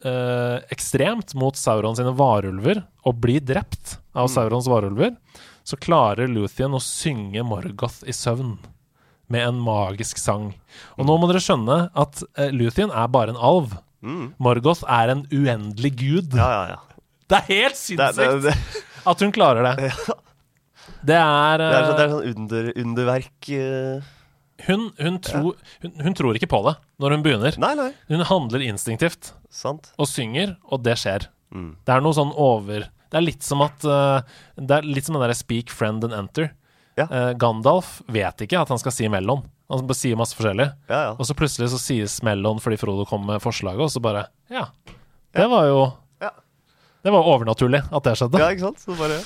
eh, 0.05 0.59
ekstremt 0.69 1.33
mot 1.33 1.57
Sauron 1.57 1.95
sine 1.97 2.13
varulver 2.13 2.83
og 3.03 3.17
blir 3.23 3.41
drept 3.41 3.97
av 4.13 4.27
Mm. 4.29 4.33
Saurons 4.35 4.67
varulver, 4.69 5.15
så 5.65 5.75
klarer 5.81 6.29
Luthien 6.29 6.71
å 6.77 6.79
synge 6.79 7.41
Morgoth 7.43 8.03
i 8.07 8.13
søvn. 8.13 8.57
med 9.29 9.43
en 9.45 9.57
magisk 9.59 10.17
sang. 10.17 10.53
Og 10.97 11.05
nå 11.05 11.17
må 11.19 11.27
dere 11.27 11.41
skjønne 11.43 11.89
at 11.93 12.21
eh, 12.37 12.47
Luthien 12.55 12.89
er 12.95 13.09
bare 13.11 13.33
en 13.33 13.35
alv. 13.35 13.73
Mm. 14.05 14.33
Morgoth 14.43 14.85
er 14.87 15.13
en 15.13 15.23
uendelig 15.33 15.93
gud. 15.97 16.37
Ja, 16.37 16.49
ja, 16.51 16.75
ja. 16.75 16.83
Det 17.27 17.41
er 17.41 17.47
helt 17.49 17.75
sinnssykt 17.75 18.77
at 19.07 19.23
hun 19.23 19.33
klarer 19.35 19.65
det. 19.67 19.91
Det 21.07 21.15
er, 21.15 21.59
det, 21.59 21.65
er, 21.67 21.83
det 21.83 21.89
eh, 21.91 22.03
er 22.03 22.11
sånn 22.11 22.29
under, 22.31 22.67
underverk 22.81 23.49
eh. 23.53 24.05
hun, 24.65 24.85
hun, 24.97 25.17
tro, 25.23 25.51
hun, 25.83 25.91
hun 26.03 26.15
tror 26.17 26.39
ikke 26.39 26.49
på 26.51 26.61
det 26.65 26.73
når 27.03 27.15
hun 27.15 27.25
begynner. 27.25 27.57
Nei, 27.61 27.73
nei. 27.77 27.89
Hun 28.09 28.23
handler 28.27 28.63
instinktivt 28.65 29.33
Sant. 29.53 29.91
og 29.99 30.09
synger, 30.09 30.55
og 30.71 30.85
det 30.87 30.97
skjer. 31.03 31.27
Mm. 31.53 31.73
Det 31.85 31.93
er 31.93 32.03
noe 32.03 32.15
sånn 32.15 32.33
over 32.33 32.87
Det 32.89 33.19
er 33.19 33.23
litt 33.23 33.45
som 33.45 33.61
at 33.63 33.85
uh, 33.87 34.19
Det 34.59 34.79
er 34.79 34.87
litt 34.87 35.05
som 35.07 35.15
den 35.15 35.23
derre 35.23 35.37
'speak 35.37 35.71
friend 35.71 36.03
and 36.03 36.15
enter'. 36.15 36.49
Ja. 36.97 37.05
Eh, 37.11 37.31
Gandalf 37.37 38.01
vet 38.09 38.41
ikke 38.47 38.59
at 38.61 38.69
han 38.73 38.79
skal 38.81 38.91
si 38.95 39.07
mellom. 39.11 39.43
Han 39.69 39.83
bare 39.87 39.99
sier 39.99 40.15
masse 40.17 40.33
forskjellig. 40.37 40.69
Ja, 40.89 41.01
ja. 41.09 41.15
Og 41.19 41.25
så 41.27 41.35
plutselig 41.37 41.69
så 41.73 41.77
sies 41.81 42.21
mellom 42.25 42.57
fordi 42.63 42.77
Frodo 42.81 43.05
kom 43.05 43.25
med 43.27 43.41
forslaget, 43.43 43.83
og 43.83 43.91
så 43.93 44.01
bare 44.01 44.27
Ja. 44.49 44.67
Det 45.35 45.47
var 45.51 45.67
jo 45.67 45.81
Ja. 46.23 46.31
Det 47.03 47.11
var 47.13 47.23
overnaturlig 47.23 47.83
at 47.91 48.03
det 48.03 48.15
skjedde. 48.17 48.39
ja, 48.39 48.47
ikke 48.49 48.65
sant? 48.71 48.79
Så 48.79 48.95
bare 48.97 49.19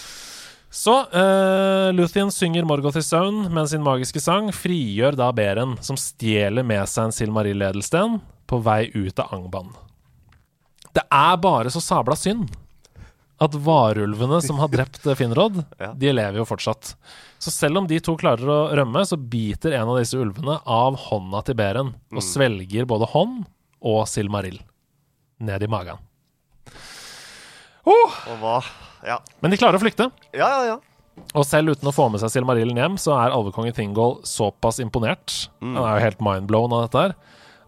Så 0.71 0.93
uh, 1.13 1.91
Luthien 1.93 2.31
synger 2.31 2.63
Morgoth 2.65 2.97
i 2.97 3.01
søvn 3.03 3.49
med 3.51 3.67
sin 3.69 3.83
magiske 3.83 4.21
sang, 4.23 4.51
frigjør 4.55 5.15
da 5.19 5.31
Beren, 5.35 5.77
som 5.83 5.97
stjeler 5.99 6.63
med 6.63 6.87
seg 6.87 7.09
en 7.09 7.11
Silmaril-edelsten 7.11 8.21
på 8.47 8.61
vei 8.63 8.89
ut 8.95 9.19
av 9.19 9.33
Angban. 9.35 9.71
Det 10.93 11.03
er 11.11 11.37
bare 11.43 11.69
så 11.71 11.79
sabla 11.83 12.15
synd 12.19 12.49
at 13.41 13.51
varulvene 13.55 14.41
som 14.43 14.59
har 14.61 14.67
drept 14.69 15.03
Finrod, 15.17 15.63
Ja. 15.79 15.93
de 15.93 16.11
lever 16.13 16.37
jo 16.39 16.45
fortsatt. 16.45 16.95
Så 17.41 17.49
selv 17.49 17.79
om 17.81 17.87
de 17.89 17.97
to 18.03 18.13
klarer 18.21 18.45
å 18.53 18.59
rømme, 18.77 19.01
så 19.07 19.17
biter 19.17 19.73
en 19.73 19.89
av 19.89 19.97
disse 19.97 20.19
ulvene 20.19 20.59
av 20.69 20.99
hånda 21.07 21.41
til 21.47 21.57
Beren 21.57 21.95
og 22.13 22.21
svelger 22.21 22.85
både 22.89 23.07
hånd 23.15 23.41
og 23.81 24.03
Silmaril 24.09 24.59
ned 25.41 25.65
i 25.65 25.69
magen. 25.71 25.97
Oh! 27.81 28.13
Og 28.29 28.37
hva 28.43 28.59
Ja. 29.01 29.17
Men 29.41 29.49
de 29.49 29.57
klarer 29.57 29.79
å 29.79 29.81
flykte. 29.81 30.11
Ja, 30.37 30.45
ja, 30.45 30.75
ja. 30.75 30.77
Og 31.33 31.45
selv 31.49 31.73
uten 31.73 31.89
å 31.89 31.93
få 31.95 32.05
med 32.13 32.21
seg 32.21 32.29
Silmarillen 32.29 32.77
hjem, 32.77 32.99
så 33.01 33.15
er 33.17 33.33
alvekongen 33.33 33.73
Thingol 33.73 34.19
såpass 34.27 34.77
imponert 34.79 35.49
Han 35.59 35.79
er 35.81 35.97
jo 35.97 36.05
helt 36.05 36.21
mindblown 36.23 36.75
av 36.77 36.85
dette 36.85 37.05
her 37.07 37.15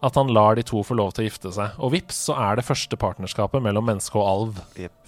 at 0.04 0.18
han 0.20 0.28
lar 0.36 0.54
de 0.58 0.62
to 0.66 0.82
få 0.84 0.94
lov 0.98 1.14
til 1.16 1.24
å 1.24 1.28
gifte 1.30 1.50
seg. 1.56 1.76
Og 1.80 1.94
vips, 1.94 2.18
så 2.28 2.34
er 2.36 2.58
det 2.58 2.66
første 2.66 2.96
partnerskapet 3.00 3.62
mellom 3.64 3.86
menneske 3.88 4.18
og 4.20 4.26
alv 4.28 4.58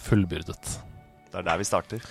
fullbyrdet. 0.01 0.71
Det 1.29 1.43
er 1.43 1.45
der 1.45 1.61
vi 1.61 1.67
starter. 1.69 2.07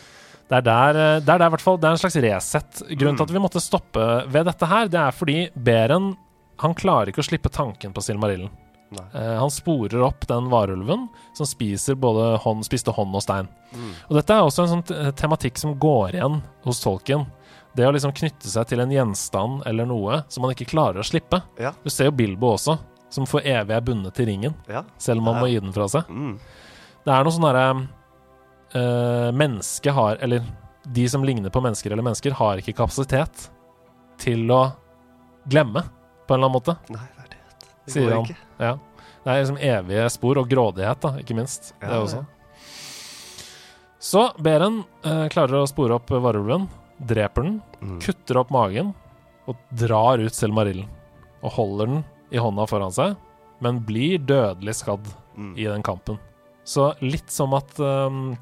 Det 0.49 0.57
er 0.59 0.61
der, 0.61 0.89
eh, 1.01 1.19
det 1.25 1.29
er 1.33 1.39
der 1.41 1.49
hvert 1.49 1.61
fall 1.63 1.77
Det 1.81 1.87
er 1.89 1.95
en 1.95 1.97
slags 2.03 2.15
reset. 2.21 2.83
Grunnen 2.99 3.17
til 3.17 3.25
at 3.25 3.31
vi 3.33 3.39
måtte 3.41 3.61
stoppe 3.63 4.03
ved 4.29 4.45
dette 4.45 4.67
her, 4.69 4.87
det 4.87 4.99
er 5.01 5.11
fordi 5.15 5.49
Beren 5.57 6.15
han 6.61 6.73
klarer 6.77 7.09
ikke 7.11 7.19
å 7.23 7.27
slippe 7.27 7.49
tanken 7.51 7.91
på 7.91 8.01
Silmarillen. 8.05 8.49
Nei. 8.95 9.03
Eh, 9.17 9.37
han 9.41 9.49
sporer 9.51 10.03
opp 10.05 10.27
den 10.29 10.45
varulven 10.51 11.07
som 11.35 11.45
spiser 11.49 11.97
både 11.99 12.37
hånd, 12.39 12.63
spiste 12.63 12.93
hånd 12.95 13.13
og 13.17 13.21
stein. 13.25 13.49
Og 14.07 14.13
dette 14.15 14.31
er 14.31 14.45
også 14.45 14.63
en 14.63 14.75
sånn 14.81 15.15
tematikk 15.17 15.57
som 15.59 15.73
går 15.81 16.13
igjen 16.15 16.37
hos 16.63 16.79
tolken. 16.83 17.25
Det 17.75 17.83
å 17.83 17.91
liksom 17.91 18.13
knytte 18.15 18.47
seg 18.47 18.69
til 18.69 18.79
en 18.79 18.93
gjenstand 18.93 19.65
eller 19.67 19.85
noe 19.89 20.21
som 20.31 20.45
man 20.45 20.53
ikke 20.53 20.69
klarer 20.69 21.01
å 21.01 21.03
slippe. 21.03 21.41
Ja. 21.59 21.73
Du 21.83 21.89
ser 21.91 22.05
jo 22.07 22.11
Bilbo 22.15 22.53
også, 22.53 22.77
som 23.11 23.25
for 23.27 23.41
evig 23.43 23.75
er 23.75 23.81
bundet 23.83 24.13
til 24.15 24.27
ringen, 24.29 24.53
Ja. 24.69 24.83
selv 24.97 25.19
om 25.19 25.25
han 25.25 25.35
Ja. 25.35 25.41
må 25.41 25.49
gi 25.51 25.59
den 25.59 25.73
fra 25.73 25.87
seg. 25.89 26.07
Mm. 26.07 26.39
Det 27.03 27.13
er 27.13 27.23
noe 27.25 27.33
sånn 27.33 27.41
derre 27.51 27.87
uh, 28.75 29.31
Mennesket 29.35 29.93
har 29.95 30.17
Eller 30.21 30.43
de 30.85 31.07
som 31.09 31.23
ligner 31.25 31.49
på 31.49 31.61
mennesker 31.65 31.91
eller 31.91 32.03
mennesker, 32.05 32.35
har 32.37 32.59
ikke 32.61 32.75
kapasitet 32.77 33.47
til 34.21 34.43
å 34.53 34.59
glemme, 35.49 35.81
på 36.27 36.33
en 36.35 36.37
eller 36.39 36.45
annen 36.45 36.53
måte. 36.59 36.75
Nei, 36.93 37.07
det 37.15 37.23
er 37.23 37.31
det. 37.31 37.39
Det 37.85 37.93
Sier 37.95 38.05
går 38.05 38.13
han. 38.15 38.25
ikke. 38.29 38.37
Ja. 38.61 38.73
Det 39.25 39.31
er 39.33 39.39
liksom 39.41 39.57
evige 39.65 40.09
spor, 40.13 40.37
og 40.43 40.49
grådighet, 40.51 41.01
da, 41.01 41.11
ikke 41.23 41.35
minst. 41.39 41.71
Ja, 41.81 41.87
det 41.89 41.95
ja. 41.95 42.03
også. 42.05 42.21
Så 43.99 44.27
Beren 44.45 44.83
uh, 45.05 45.25
klarer 45.33 45.63
å 45.63 45.67
spore 45.69 45.97
opp 45.97 46.11
varulven, 46.13 46.67
dreper 47.01 47.43
den, 47.47 47.61
Mm. 47.85 47.99
kutter 48.01 48.37
opp 48.39 48.49
magen 48.53 48.93
og 49.49 49.57
drar 49.77 50.17
ut 50.23 50.33
Selmarillen. 50.33 50.87
Og 51.45 51.51
holder 51.53 51.85
den 51.91 52.03
i 52.33 52.37
hånda 52.41 52.65
foran 52.69 52.93
seg, 52.95 53.15
men 53.61 53.81
blir 53.85 54.17
dødelig 54.25 54.73
skadd 54.79 55.05
Mm. 55.35 55.57
i 55.59 55.65
den 55.67 55.83
kampen. 55.83 56.17
Så 56.63 56.93
litt 57.01 57.29
som 57.29 57.53
at 57.53 57.73
um, 57.79 58.37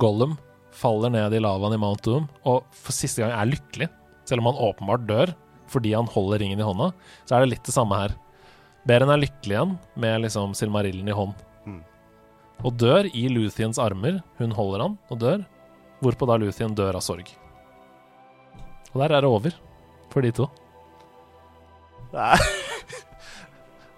Gollum 0.00 0.36
faller 0.72 1.10
ned 1.12 1.34
i 1.36 1.40
lavaen 1.42 1.74
i 1.76 1.80
Mount 1.80 2.02
Doom 2.06 2.28
og 2.48 2.64
for 2.72 2.92
siste 2.96 3.20
gang 3.22 3.32
er 3.36 3.50
lykkelig, 3.50 3.88
selv 4.28 4.40
om 4.40 4.48
han 4.52 4.60
åpenbart 4.70 5.06
dør 5.08 5.34
fordi 5.72 5.92
han 5.96 6.06
holder 6.12 6.38
ringen 6.42 6.60
i 6.60 6.64
hånda, 6.66 6.90
så 7.24 7.36
er 7.36 7.40
det 7.44 7.50
litt 7.54 7.64
det 7.64 7.72
samme 7.72 7.96
her. 7.96 8.12
Beren 8.88 9.08
er 9.12 9.20
lykkelig 9.22 9.54
igjen 9.54 9.78
med 9.96 10.20
liksom 10.24 10.52
Silmarillen 10.58 11.08
i 11.08 11.14
hånd. 11.16 11.32
Mm. 11.64 11.78
Og 12.66 12.74
dør 12.76 13.08
i 13.08 13.22
Luthiens 13.32 13.78
armer. 13.80 14.18
Hun 14.38 14.52
holder 14.52 14.82
han 14.84 14.98
og 15.08 15.20
dør, 15.22 15.44
hvorpå 16.02 16.28
da 16.28 16.36
Luthien 16.42 16.74
dør 16.76 16.98
av 16.98 17.04
sorg. 17.06 17.30
Og 18.92 19.00
der 19.00 19.14
er 19.16 19.24
det 19.24 19.30
over 19.32 19.56
for 20.12 20.20
de 20.20 20.32
to. 20.36 20.48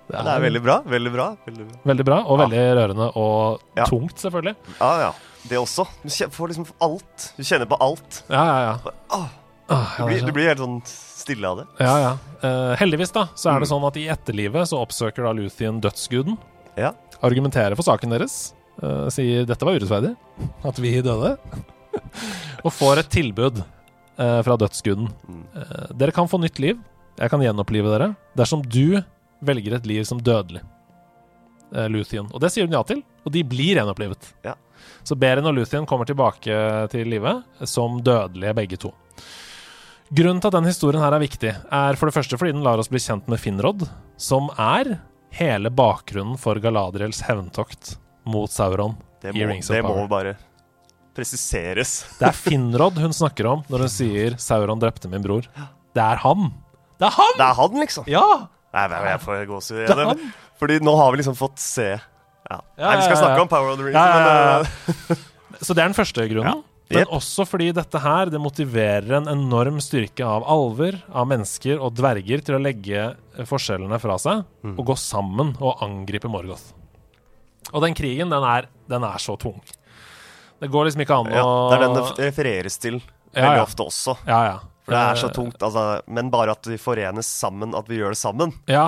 Det 0.04 0.12
er, 0.18 0.26
det 0.26 0.32
er 0.34 0.42
veldig 0.44 0.60
bra. 0.62 0.74
Veldig 0.84 1.10
bra. 1.14 1.26
Veldig 1.46 1.64
bra. 1.66 1.78
veldig 1.88 2.04
bra, 2.04 2.16
og 2.28 2.38
Ja. 2.38 2.44
veldig 2.44 2.64
rørende 2.78 3.06
og 3.16 3.60
Ja. 3.76 3.84
tungt, 3.88 4.18
selvfølgelig. 4.20 4.54
Ja, 4.78 4.90
ja. 5.00 5.12
Det 5.48 5.58
også. 5.60 5.84
Du 6.02 6.08
får 6.32 6.52
liksom 6.54 6.66
alt. 6.84 7.32
Du 7.36 7.44
kjenner 7.44 7.68
på 7.68 7.76
alt. 7.84 8.22
Ja, 8.32 8.44
ja, 8.48 8.60
ja. 8.64 8.94
Ah, 9.12 9.28
du, 9.68 9.74
ja, 10.02 10.06
blir, 10.08 10.24
du 10.26 10.32
blir 10.36 10.48
helt 10.48 10.60
sånn 10.60 10.78
stille 10.88 11.48
av 11.48 11.60
det. 11.60 11.66
Ja, 11.84 11.94
ja. 12.00 12.12
Uh, 12.44 12.72
heldigvis, 12.80 13.12
da, 13.14 13.26
så 13.36 13.50
er 13.52 13.60
det 13.60 13.68
Mm. 13.68 13.72
sånn 13.72 13.86
at 13.88 13.96
i 14.00 14.06
etterlivet 14.12 14.68
så 14.68 14.80
oppsøker 14.84 15.24
da 15.24 15.32
Luthien 15.36 15.80
dødsguden. 15.84 16.36
Ja. 16.80 16.92
Argumenterer 17.24 17.76
for 17.76 17.86
saken 17.86 18.12
deres. 18.12 18.54
Uh, 18.82 19.08
sier 19.12 19.46
dette 19.48 19.64
var 19.64 19.76
urettferdig, 19.78 20.14
at 20.64 20.80
vi 20.82 20.96
døde. 21.04 21.36
og 22.64 22.72
får 22.72 23.04
et 23.04 23.12
tilbud 23.12 23.60
uh, 23.62 24.40
fra 24.44 24.56
dødsguden. 24.60 25.08
Mm. 25.28 25.44
Dere 25.96 26.12
kan 26.12 26.28
få 26.28 26.40
nytt 26.42 26.60
liv. 26.60 26.80
Jeg 27.20 27.30
kan 27.30 27.40
gjenopplive 27.44 27.92
dere 27.92 28.14
dersom 28.36 28.64
du 28.64 28.98
velger 29.44 29.76
et 29.76 29.86
liv 29.86 30.04
som 30.08 30.20
dødelig. 30.20 30.64
Luthien. 31.90 32.28
Og 32.30 32.38
det 32.38 32.52
sier 32.54 32.68
hun 32.68 32.74
ja 32.76 32.84
til, 32.86 33.00
og 33.26 33.32
de 33.34 33.40
blir 33.42 33.80
gjenopplivet. 33.80 34.28
Ja. 34.44 34.52
Så 35.02 35.16
Beren 35.18 35.46
og 35.48 35.56
Luthien 35.56 35.86
kommer 35.86 36.08
tilbake 36.08 36.58
til 36.92 37.10
live 37.10 37.38
som 37.68 38.00
dødelige 38.04 38.54
begge 38.56 38.80
to. 38.80 38.92
Grunnen 40.14 40.40
til 40.42 40.50
at 40.50 40.56
denne 40.58 40.70
historien 40.70 41.02
her 41.02 41.16
er 41.16 41.22
viktig, 41.22 41.50
er 41.50 41.98
for 41.98 42.10
det 42.10 42.14
første 42.14 42.38
fordi 42.38 42.52
den 42.54 42.64
lar 42.66 42.78
oss 42.78 42.90
bli 42.92 43.00
kjent 43.02 43.28
med 43.30 43.40
Finrod, 43.40 43.86
som 44.20 44.50
er 44.60 44.98
hele 45.34 45.72
bakgrunnen 45.74 46.38
for 46.38 46.60
Galadriels 46.62 47.24
hevntokt 47.26 47.96
mot 48.28 48.52
Sauron. 48.52 48.94
Det 49.24 49.32
må, 49.34 49.48
det 49.56 49.80
må 49.82 50.04
bare 50.10 50.36
presiseres. 51.16 52.02
Det 52.18 52.28
er 52.28 52.36
Finrod 52.36 52.98
hun 53.00 53.14
snakker 53.16 53.48
om 53.48 53.64
når 53.70 53.86
hun 53.86 53.92
sier 53.92 54.36
'Sauron 54.38 54.82
drepte 54.82 55.08
min 55.08 55.24
bror'. 55.24 55.48
Det 55.94 56.02
er 56.02 56.20
han! 56.22 56.50
Det 56.98 57.06
er 57.08 57.14
han! 57.14 57.36
Det 57.38 57.46
er 57.46 57.54
han, 57.58 57.80
liksom. 57.80 58.08
Ja! 58.10 58.26
Nei, 58.74 58.88
jeg 58.90 59.20
får 59.22 59.44
gåsehud! 59.46 60.24
Fordi 60.58 60.80
nå 60.82 60.94
har 60.98 61.12
vi 61.12 61.20
liksom 61.20 61.36
fått 61.38 61.58
se 61.62 61.94
ja. 62.50 62.58
Ja, 62.78 62.84
Nei, 62.84 62.94
vi 62.96 63.02
ja, 63.02 63.08
skal 63.08 63.16
ja. 63.16 63.22
snakke 63.24 63.42
om 63.46 63.50
Power 63.52 63.72
of 63.72 63.78
the 63.80 63.84
Rings, 63.88 63.96
Ja, 63.96 64.06
ja, 64.06 64.20
ja, 64.20 64.28
men 64.28 64.94
ja. 65.08 65.16
eh, 65.16 65.60
Så 65.64 65.72
det 65.74 65.82
er 65.84 65.88
den 65.92 65.96
første 65.96 66.24
grunnen. 66.28 66.50
Ja. 66.50 66.70
Men 66.92 67.00
yep. 67.06 67.12
også 67.16 67.46
fordi 67.48 67.70
dette 67.72 68.00
her 68.04 68.28
det 68.28 68.38
motiverer 68.44 69.14
en 69.16 69.28
enorm 69.32 69.78
styrke 69.80 70.26
av 70.28 70.44
alver, 70.52 70.98
av 71.16 71.24
mennesker 71.30 71.80
og 71.80 71.94
dverger 71.96 72.42
til 72.44 72.58
å 72.58 72.60
legge 72.60 72.98
eh, 73.06 73.46
forskjellene 73.48 73.96
fra 74.02 74.18
seg 74.20 74.42
Mm. 74.64 74.74
og 74.80 74.84
gå 74.92 74.94
sammen 75.00 75.54
og 75.60 75.80
angripe 75.84 76.28
Morgoth. 76.32 76.70
Og 77.72 77.80
den 77.84 77.96
krigen, 77.96 78.28
den 78.32 78.44
er, 78.44 78.68
den 78.88 79.04
er 79.08 79.18
så 79.20 79.34
tung. 79.40 79.58
Det 80.60 80.68
går 80.72 80.86
liksom 80.90 81.02
ikke 81.04 81.16
an 81.22 81.32
ja, 81.32 81.42
å 81.44 81.54
Det 81.72 81.76
er 81.78 81.82
den 81.86 81.96
det 81.98 82.28
refereres 82.28 82.76
til 82.80 83.00
veldig 83.34 83.58
ja. 83.58 83.64
ofte 83.64 83.84
også. 83.88 84.14
Ja, 84.28 84.38
ja. 84.52 84.54
For 84.84 84.92
det 84.94 85.00
er 85.00 85.18
så 85.20 85.28
Eh, 85.30 85.34
tungt. 85.36 85.62
Altså, 85.64 85.84
men 86.12 86.28
bare 86.32 86.52
at 86.52 86.68
vi 86.68 86.76
forenes 86.80 87.28
sammen, 87.40 87.72
at 87.76 87.88
vi 87.88 87.98
gjør 88.02 88.12
det 88.12 88.20
sammen. 88.20 88.52
Ja, 88.68 88.86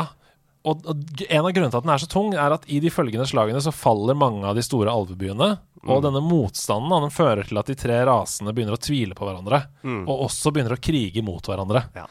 og, 0.67 0.83
og 0.91 1.23
en 1.29 1.45
av 1.47 1.53
grunnene 1.55 1.71
til 1.71 1.79
at 1.79 1.87
den 1.87 1.95
er 1.95 2.03
så 2.03 2.09
tung, 2.11 2.33
er 2.35 2.55
at 2.57 2.65
i 2.67 2.81
de 2.83 2.91
følgende 2.91 3.27
slagene 3.31 3.63
så 3.63 3.73
faller 3.75 4.19
mange 4.19 4.43
av 4.49 4.59
de 4.59 4.65
store 4.67 4.91
alvebyene. 4.91 5.53
Mm. 5.87 5.91
Og 5.95 6.03
denne 6.03 6.23
motstanden 6.25 7.07
den 7.07 7.13
fører 7.15 7.47
til 7.47 7.61
at 7.61 7.71
de 7.71 7.77
tre 7.79 8.01
rasene 8.09 8.51
begynner 8.57 8.75
å 8.75 8.83
tvile 8.83 9.15
på 9.15 9.29
hverandre. 9.29 9.63
Og 9.87 10.25
også 10.27 10.51
begynner 10.51 10.75
å 10.75 10.83
krige 10.83 11.23
mot 11.23 11.47
hverandre. 11.47 11.85
Mm. 11.93 12.01
Ja. 12.03 12.07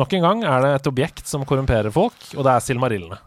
Nok 0.00 0.14
en 0.18 0.26
gang 0.26 0.44
er 0.46 0.64
det 0.66 0.74
et 0.80 0.90
objekt 0.90 1.30
som 1.30 1.46
korrumperer 1.46 1.94
folk, 1.94 2.18
og 2.34 2.42
det 2.46 2.52
er 2.56 2.64
silmarillene. 2.66 3.18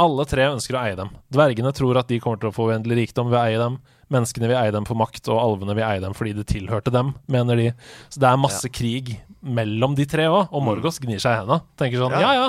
Alle 0.00 0.24
tre 0.24 0.46
ønsker 0.48 0.78
å 0.78 0.82
eie 0.86 0.96
dem. 0.96 1.10
Dvergene 1.28 1.74
tror 1.76 1.98
at 2.00 2.08
de 2.08 2.16
kommer 2.24 2.40
til 2.40 2.48
å 2.48 2.56
få 2.56 2.70
uendelig 2.70 3.02
rikdom 3.02 3.28
ved 3.28 3.36
å 3.36 3.42
eie 3.44 3.60
dem. 3.60 3.76
Menneskene 4.10 4.48
vil 4.48 4.56
eie 4.56 4.72
dem 4.72 4.86
for 4.88 4.96
makt, 4.96 5.28
og 5.28 5.36
alvene 5.42 5.76
vil 5.76 5.84
eie 5.84 6.00
dem 6.00 6.16
fordi 6.16 6.32
det 6.38 6.46
tilhørte 6.48 6.92
dem, 6.94 7.12
mener 7.30 7.60
de. 7.60 7.66
Så 8.08 8.22
det 8.24 8.30
er 8.30 8.40
masse 8.40 8.72
krig 8.72 9.18
mellom 9.44 9.92
de 9.96 10.06
tre 10.08 10.24
òg, 10.32 10.48
og 10.48 10.64
Morgos 10.64 10.98
gnir 11.04 11.20
seg 11.20 11.36
i 11.36 11.42
hendene. 11.42 11.60
Tenker 11.80 12.00
sånn 12.00 12.16
Mm. 12.16 12.20
Ja. 12.24 12.32
ja 12.32 12.48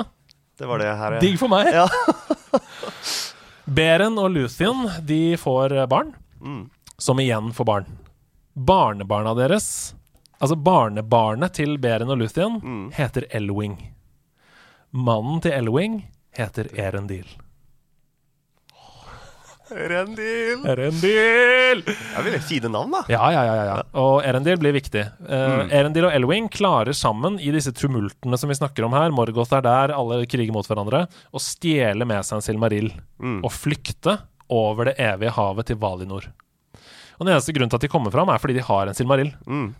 Det 0.58 0.66
var 0.68 0.78
det 0.78 0.90
her 0.96 1.12
jeg- 1.16 1.20
digg 1.24 1.38
for 1.40 1.48
meg. 1.48 1.66
Ja. 1.72 1.86
Beren 3.64 4.18
og 4.18 4.30
Luthien 4.34 4.88
de 5.06 5.36
får 5.38 5.74
barn, 5.88 6.14
Mm. 6.42 6.70
som 6.98 7.18
igjen 7.20 7.52
får 7.54 7.64
barn. 7.64 7.86
Barnebarna 8.56 9.34
deres, 9.38 9.94
altså 10.40 10.56
barnebarnet 10.56 11.52
til 11.54 11.78
Beren 11.78 12.10
og 12.10 12.18
Luthien, 12.18 12.60
Mm. 12.60 12.92
heter 12.92 13.24
Elwing. 13.30 13.78
Mannen 14.92 15.40
til 15.40 15.52
Elwing 15.52 16.02
heter 16.36 16.68
Erendil. 16.76 17.26
Rendil! 19.72 20.62
Erendil! 20.68 21.82
Det 21.86 21.94
er 22.16 22.26
veldig 22.26 22.40
fine 22.46 22.70
navn, 22.72 22.92
da. 22.94 23.00
Ja, 23.12 23.30
ja, 23.34 23.42
ja, 23.48 23.54
ja. 23.70 23.76
Og 24.02 24.20
Erendil 24.26 24.58
blir 24.60 24.74
viktig. 24.76 25.04
Uh, 25.24 25.64
Erendil 25.72 26.06
og 26.08 26.14
Elwing 26.16 26.48
klarer 26.52 26.92
sammen, 26.96 27.38
i 27.40 27.50
disse 27.54 27.72
tumultene 27.76 28.38
som 28.40 28.52
vi 28.52 28.56
snakker 28.58 28.84
om 28.86 28.92
her, 28.96 29.14
Morgoth 29.14 29.54
er 29.56 29.64
der, 29.66 29.94
alle 29.96 30.20
kriger 30.30 30.52
mot 30.54 30.68
hverandre, 30.68 31.06
å 31.32 31.40
stjele 31.42 32.06
med 32.08 32.24
seg 32.28 32.38
en 32.40 32.46
Silmarill 32.48 32.90
og 33.42 33.50
flykte 33.54 34.18
over 34.52 34.90
det 34.90 34.96
evige 35.00 35.32
havet 35.38 35.70
til 35.70 35.78
Valinor. 35.80 36.26
Og 37.18 37.26
Den 37.26 37.34
eneste 37.36 37.54
grunnen 37.54 37.70
til 37.70 37.78
at 37.78 37.84
de 37.86 37.90
kommer 37.92 38.10
fram, 38.12 38.28
er 38.34 38.40
fordi 38.42 38.56
de 38.58 38.66
har 38.66 38.88
en 38.90 38.96
Silmarill. 38.98 39.30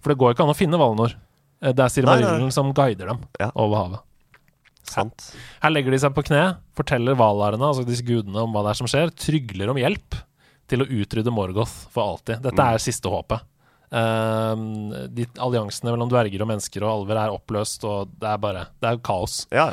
For 0.00 0.12
det 0.12 0.18
går 0.20 0.34
ikke 0.36 0.44
an 0.46 0.52
å 0.54 0.56
finne 0.56 0.78
Valinor. 0.80 1.16
Eh, 1.62 1.72
Det 1.72 1.84
er 1.84 1.90
Silmarillen 1.92 2.38
Nei, 2.38 2.48
nei. 2.48 2.54
som 2.54 2.72
guider 2.74 3.06
dem 3.12 3.20
Ja. 3.40 3.50
over 3.54 3.76
havet. 3.82 4.00
Sant. 4.88 5.30
Her 5.62 5.72
legger 5.72 5.94
de 5.94 6.00
seg 6.02 6.14
på 6.16 6.24
kne, 6.26 6.58
forteller 6.76 7.16
valarene, 7.18 7.64
altså 7.68 7.86
disse 7.86 8.04
gudene, 8.06 8.42
om 8.42 8.52
hva 8.54 8.64
det 8.66 8.74
er 8.74 8.80
som 8.82 8.90
skjer, 8.90 9.14
trygler 9.14 9.72
om 9.72 9.80
hjelp 9.80 10.18
til 10.70 10.84
å 10.84 10.88
utrydde 10.88 11.32
Morgoth 11.34 11.88
for 11.92 12.14
alltid. 12.14 12.42
Dette 12.44 12.66
er 12.66 12.82
siste 12.82 13.10
håpet. 13.12 13.44
Ehm, 13.92 14.92
de 15.12 15.26
alliansene 15.44 15.92
mellom 15.92 16.08
dverger 16.08 16.42
og 16.44 16.48
mennesker 16.48 16.84
og 16.86 16.94
alver 16.94 17.20
er 17.20 17.34
oppløst, 17.34 17.84
og 17.84 18.14
det 18.16 18.30
er 18.30 18.40
bare 18.40 18.64
Det 18.80 18.88
er 18.88 19.02
kaos. 19.04 19.42
Ja. 19.52 19.68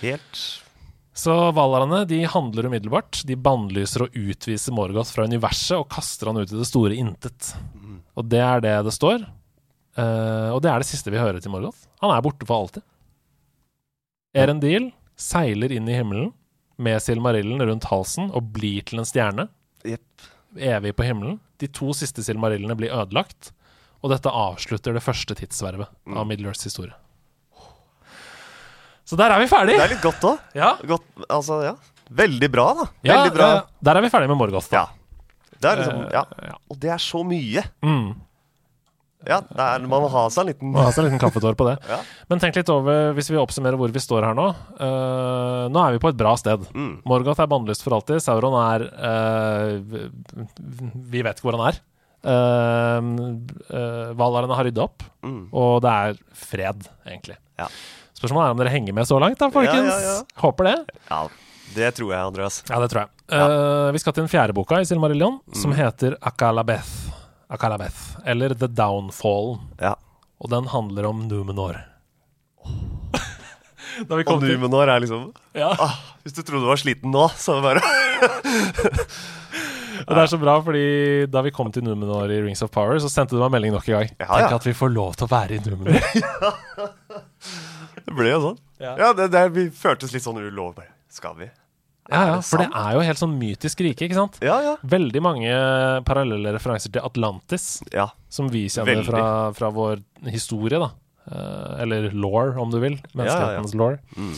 Helt 0.00 0.40
Så 1.12 1.34
valarene 1.52 2.04
de 2.08 2.22
handler 2.24 2.68
umiddelbart. 2.70 3.24
De 3.26 3.36
bannlyser 3.36 4.06
og 4.06 4.14
utviser 4.16 4.72
Morgoth 4.72 5.12
fra 5.12 5.26
universet 5.26 5.76
og 5.76 5.88
kaster 5.90 6.30
han 6.30 6.38
ut 6.38 6.52
i 6.52 6.60
det 6.60 6.68
store 6.68 6.94
intet. 6.94 7.56
Og 8.16 8.24
det 8.30 8.40
er 8.40 8.62
det 8.62 8.76
det 8.86 8.94
står. 8.94 9.26
Uh, 9.98 10.54
og 10.54 10.62
det 10.62 10.70
er 10.70 10.78
det 10.78 10.86
siste 10.86 11.10
vi 11.10 11.18
hører 11.18 11.42
til 11.42 11.50
Morgoth. 11.50 11.88
Han 12.00 12.14
er 12.14 12.22
borte 12.22 12.46
for 12.46 12.62
alltid. 12.62 12.86
Erendil 14.36 14.90
seiler 15.18 15.72
inn 15.72 15.88
i 15.88 15.94
himmelen 15.96 16.32
med 16.78 17.00
Silmarillen 17.02 17.62
rundt 17.66 17.84
halsen 17.90 18.30
og 18.30 18.52
blir 18.54 18.84
til 18.86 19.00
en 19.00 19.08
stjerne, 19.08 19.48
Yep. 19.86 20.02
evig 20.58 20.92
på 20.96 21.04
himmelen. 21.06 21.38
De 21.58 21.66
to 21.68 21.92
siste 21.96 22.22
Silmarillene 22.22 22.76
blir 22.78 22.92
ødelagt, 22.94 23.52
og 24.02 24.10
dette 24.12 24.30
avslutter 24.30 24.92
det 24.94 25.02
første 25.02 25.34
tidsvervet 25.34 25.88
av 26.14 26.26
Middle-earths 26.26 26.62
historie. 26.68 26.94
Så 29.08 29.16
der 29.16 29.32
er 29.32 29.40
vi 29.40 29.48
ferdig! 29.48 29.74
Det 29.78 29.84
er 29.86 29.94
litt 29.94 30.04
godt 30.04 30.24
òg. 30.28 30.38
Ja. 30.54 30.74
Altså, 31.32 31.62
ja. 31.64 31.74
Veldig 32.12 32.50
bra, 32.52 32.66
da. 32.76 32.86
Ja, 33.04 33.16
Veldig 33.22 33.34
bra. 33.38 33.48
der 33.84 33.96
er 33.96 34.04
vi 34.04 34.10
ferdig 34.12 34.28
med 34.28 34.36
Morgoth. 34.38 34.68
Ja. 34.72 34.86
Det 35.58 35.70
er 35.70 35.76
liksom 35.80 36.02
Eh, 36.04 36.12
Ja. 36.12 36.24
ja. 36.44 36.54
Og 36.70 36.78
det 36.78 36.90
er 36.90 36.98
så 37.02 37.24
mye. 37.24 37.64
Mm. 37.82 38.14
Ja, 39.26 39.40
er, 39.50 39.80
man 39.82 40.04
må 40.04 40.08
ha 40.12 40.28
seg 40.30 40.44
en 40.44 40.50
liten 40.52 40.74
ha 40.78 40.92
seg 40.94 41.02
en 41.02 41.08
liten 41.08 41.18
kaffetår 41.22 41.56
på 41.58 41.66
det. 41.66 41.74
Ja. 41.90 41.98
Men 42.30 42.38
tenk 42.38 42.54
litt 42.60 42.68
over, 42.70 43.10
hvis 43.16 43.30
vi 43.32 43.40
oppsummerer 43.40 43.74
hvor 43.80 43.90
vi 43.90 43.98
står 44.04 44.22
her 44.28 44.36
nå. 44.38 44.44
uh, 44.78 45.66
nå 45.72 45.82
er 45.82 45.96
vi 45.96 46.02
på 46.04 46.12
et 46.12 46.18
bra 46.20 46.36
sted. 46.38 46.62
Mm. 46.70 47.00
Morgoth 47.08 47.40
er 47.42 47.50
bannlyst 47.50 47.82
for 47.82 47.96
alltid. 47.98 48.22
Sauron 48.22 48.54
er 48.62 48.86
uh, 48.94 49.72
Vi 51.10 51.22
vet 51.26 51.40
ikke 51.40 51.48
hvor 51.50 51.58
han 51.58 51.72
er. 51.72 51.80
Uh, 52.28 54.12
Valarene 54.18 54.54
har 54.58 54.68
rydda 54.68 54.86
opp, 54.86 55.02
Mm. 55.26 55.48
og 55.52 55.80
det 55.82 55.90
er 55.90 56.18
fred, 56.38 56.86
egentlig. 57.06 57.36
Ja. 57.58 57.66
Spørsmålet 58.14 58.46
er 58.48 58.54
om 58.54 58.60
dere 58.62 58.70
henger 58.72 58.94
med 58.94 59.06
så 59.10 59.18
langt, 59.20 59.38
da, 59.38 59.48
folkens. 59.50 59.90
Ja. 60.02 60.14
Håper 60.42 60.68
det. 60.70 60.76
Ja, 61.10 61.18
det 61.74 61.90
tror 61.98 62.12
jeg, 62.14 62.20
Andreas. 62.22 62.60
Ja, 62.70 62.78
det 62.82 62.88
tror 62.92 63.02
jeg. 63.04 63.10
Eh, 63.34 63.90
vi 63.94 63.98
skal 64.02 64.14
til 64.16 64.24
den 64.24 64.30
fjerde 64.32 64.54
boka 64.56 64.78
i 64.80 64.86
Silmarillion, 64.88 65.40
Mm. 65.42 65.54
som 65.58 65.74
heter 65.76 66.16
Akalabeth. 66.22 66.94
Akalabeth, 67.48 68.18
eller 68.28 68.52
The 68.54 68.68
Downfall. 68.68 69.54
Ja. 69.80 69.94
Og 70.38 70.50
den 70.52 70.68
handler 70.68 71.06
om 71.08 71.22
Numenor. 71.30 71.78
da 74.08 74.18
vi 74.18 74.24
Og 74.28 74.42
til 74.42 74.52
Numenor 74.52 74.90
er 74.92 75.00
liksom 75.00 75.30
ja. 75.56 75.70
ah, 75.80 75.94
Hvis 76.22 76.34
du 76.36 76.42
trodde 76.42 76.66
du 76.66 76.68
var 76.68 76.76
sliten 76.78 77.10
nå, 77.14 77.24
så 77.40 77.56
bare 77.64 77.80
Og 80.04 80.12
det 80.14 80.22
er 80.22 80.30
så 80.30 80.38
bra, 80.40 80.54
fordi 80.62 80.82
da 81.32 81.40
vi 81.44 81.50
kom 81.54 81.72
til 81.74 81.82
Numenor 81.84 82.30
i 82.32 82.38
Rings 82.44 82.62
of 82.64 82.70
Power, 82.72 83.00
så 83.02 83.08
sendte 83.12 83.34
du 83.34 83.40
meg 83.42 83.50
melding 83.56 83.72
nok 83.74 83.88
en 83.88 83.94
gang. 83.96 84.08
Ja, 84.14 84.28
Tenk 84.30 84.52
ja. 84.52 84.56
at 84.60 84.66
vi 84.68 84.74
får 84.78 84.90
lov 84.94 85.10
til 85.18 85.26
å 85.26 85.32
være 85.32 85.52
i 85.58 85.60
Numenor. 85.64 85.98
Det 88.08 88.14
ble 88.16 88.30
jo 88.30 88.38
sånn. 88.40 88.60
Ja. 88.80 88.92
Ja, 88.96 89.08
det, 89.12 89.26
det 89.34 89.42
vi 89.52 89.66
føltes 89.74 90.14
litt 90.14 90.24
sånn 90.24 90.38
ulov. 90.40 90.78
Skal 91.12 91.34
vi? 91.36 91.48
Ja, 92.10 92.22
ja, 92.26 92.40
for 92.40 92.58
det 92.62 92.68
er 92.74 92.92
jo 92.96 93.00
helt 93.04 93.18
sånn 93.20 93.34
mytisk 93.38 93.80
rike, 93.84 94.06
ikke 94.08 94.14
sant? 94.18 94.38
Ja, 94.44 94.60
ja. 94.64 94.76
Veldig 94.82 95.20
mange 95.22 95.50
parallelle 96.08 96.52
referanser 96.56 96.92
til 96.92 97.02
Atlantis, 97.04 97.82
Ja. 97.92 98.08
som 98.28 98.48
vi 98.48 98.66
kjenner 98.68 99.04
fra, 99.04 99.52
fra 99.52 99.70
vår 99.70 100.02
historie, 100.32 100.78
da. 100.80 100.90
Eh, 101.30 101.82
eller 101.82 102.10
law, 102.16 102.56
om 102.58 102.70
du 102.70 102.78
vil. 102.80 102.96
Menneskehetens 103.14 103.74
law. 103.76 103.98
Mm. 104.16 104.34